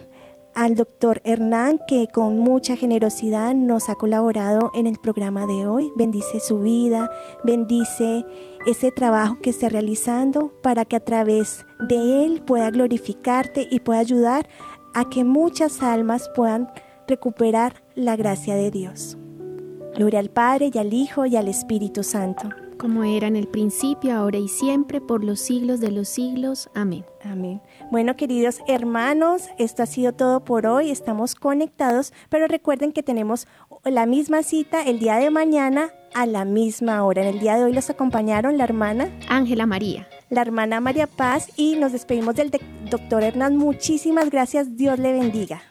al 0.55 0.75
doctor 0.75 1.21
Hernán, 1.23 1.79
que 1.87 2.07
con 2.07 2.39
mucha 2.39 2.75
generosidad 2.75 3.53
nos 3.53 3.89
ha 3.89 3.95
colaborado 3.95 4.71
en 4.73 4.87
el 4.87 4.97
programa 4.97 5.45
de 5.45 5.67
hoy. 5.67 5.91
Bendice 5.95 6.39
su 6.39 6.59
vida, 6.59 7.09
bendice 7.43 8.25
ese 8.65 8.91
trabajo 8.91 9.37
que 9.41 9.49
está 9.49 9.69
realizando 9.69 10.53
para 10.61 10.85
que 10.85 10.95
a 10.95 11.03
través 11.03 11.65
de 11.79 12.25
él 12.25 12.41
pueda 12.41 12.69
glorificarte 12.71 13.67
y 13.69 13.79
pueda 13.79 13.99
ayudar 13.99 14.47
a 14.93 15.09
que 15.09 15.23
muchas 15.23 15.81
almas 15.81 16.29
puedan 16.35 16.71
recuperar 17.07 17.83
la 17.95 18.15
gracia 18.15 18.55
de 18.55 18.71
Dios. 18.71 19.17
Gloria 19.95 20.19
al 20.19 20.29
Padre 20.29 20.71
y 20.73 20.77
al 20.77 20.93
Hijo 20.93 21.25
y 21.25 21.35
al 21.35 21.47
Espíritu 21.47 22.03
Santo 22.03 22.49
como 22.83 23.05
era 23.05 23.27
en 23.27 23.37
el 23.37 23.47
principio, 23.47 24.13
ahora 24.13 24.37
y 24.37 24.49
siempre, 24.49 24.99
por 24.99 25.23
los 25.23 25.39
siglos 25.39 25.79
de 25.79 25.89
los 25.89 26.09
siglos. 26.09 26.69
Amén. 26.73 27.05
Amén. 27.23 27.61
Bueno, 27.93 28.15
queridos 28.15 28.59
hermanos, 28.67 29.51
esto 29.59 29.83
ha 29.83 29.85
sido 29.85 30.13
todo 30.13 30.43
por 30.43 30.65
hoy. 30.65 30.89
Estamos 30.89 31.35
conectados, 31.35 32.11
pero 32.27 32.47
recuerden 32.47 32.91
que 32.91 33.03
tenemos 33.03 33.47
la 33.85 34.07
misma 34.07 34.41
cita 34.41 34.81
el 34.81 34.97
día 34.97 35.17
de 35.17 35.29
mañana 35.29 35.91
a 36.15 36.25
la 36.25 36.43
misma 36.43 37.05
hora. 37.05 37.21
En 37.21 37.27
el 37.27 37.39
día 37.39 37.55
de 37.55 37.65
hoy 37.65 37.71
los 37.71 37.91
acompañaron 37.91 38.57
la 38.57 38.63
hermana 38.63 39.11
Ángela 39.29 39.67
María, 39.67 40.07
la 40.31 40.41
hermana 40.41 40.79
María 40.79 41.05
Paz 41.05 41.51
y 41.55 41.75
nos 41.75 41.91
despedimos 41.91 42.33
del 42.33 42.49
doctor 42.89 43.21
Hernán. 43.21 43.57
Muchísimas 43.57 44.31
gracias. 44.31 44.75
Dios 44.75 44.97
le 44.97 45.11
bendiga. 45.11 45.61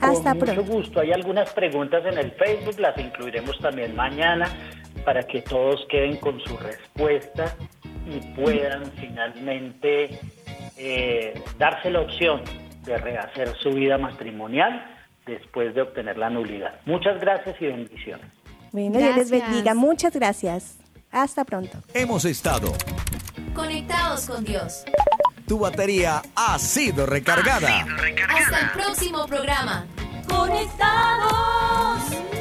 Hasta 0.00 0.36
Con 0.36 0.50
mucho 0.50 0.64
gusto. 0.64 1.00
Hay 1.00 1.10
algunas 1.10 1.52
preguntas 1.52 2.06
en 2.06 2.16
el 2.16 2.30
Facebook, 2.30 2.78
las 2.78 2.96
incluiremos 2.96 3.58
también 3.58 3.96
mañana 3.96 4.48
para 5.04 5.24
que 5.24 5.42
todos 5.42 5.84
queden 5.90 6.16
con 6.18 6.38
su 6.38 6.56
respuesta 6.58 7.56
y 8.06 8.20
puedan 8.40 8.86
finalmente 8.92 10.20
eh, 10.76 11.34
darse 11.58 11.90
la 11.90 12.00
opción 12.00 12.42
de 12.84 12.96
rehacer 12.98 13.54
su 13.62 13.70
vida 13.70 13.98
matrimonial 13.98 14.96
después 15.26 15.74
de 15.74 15.82
obtener 15.82 16.16
la 16.16 16.30
nulidad. 16.30 16.80
Muchas 16.86 17.20
gracias 17.20 17.56
y 17.60 17.66
bendiciones. 17.66 18.26
Bueno, 18.72 18.98
Dios 18.98 19.16
les 19.16 19.30
bendiga. 19.30 19.74
Muchas 19.74 20.14
gracias. 20.14 20.78
Hasta 21.10 21.44
pronto. 21.44 21.78
Hemos 21.94 22.24
estado 22.24 22.72
conectados 23.54 24.26
con 24.26 24.44
Dios. 24.44 24.84
tu 25.46 25.58
batería 25.58 26.22
ha 26.34 26.58
sido 26.58 27.06
recargada. 27.06 27.86
Hasta 28.28 28.60
el 28.60 28.70
próximo 28.72 29.26
programa. 29.26 29.86
Conectados. 30.28 32.37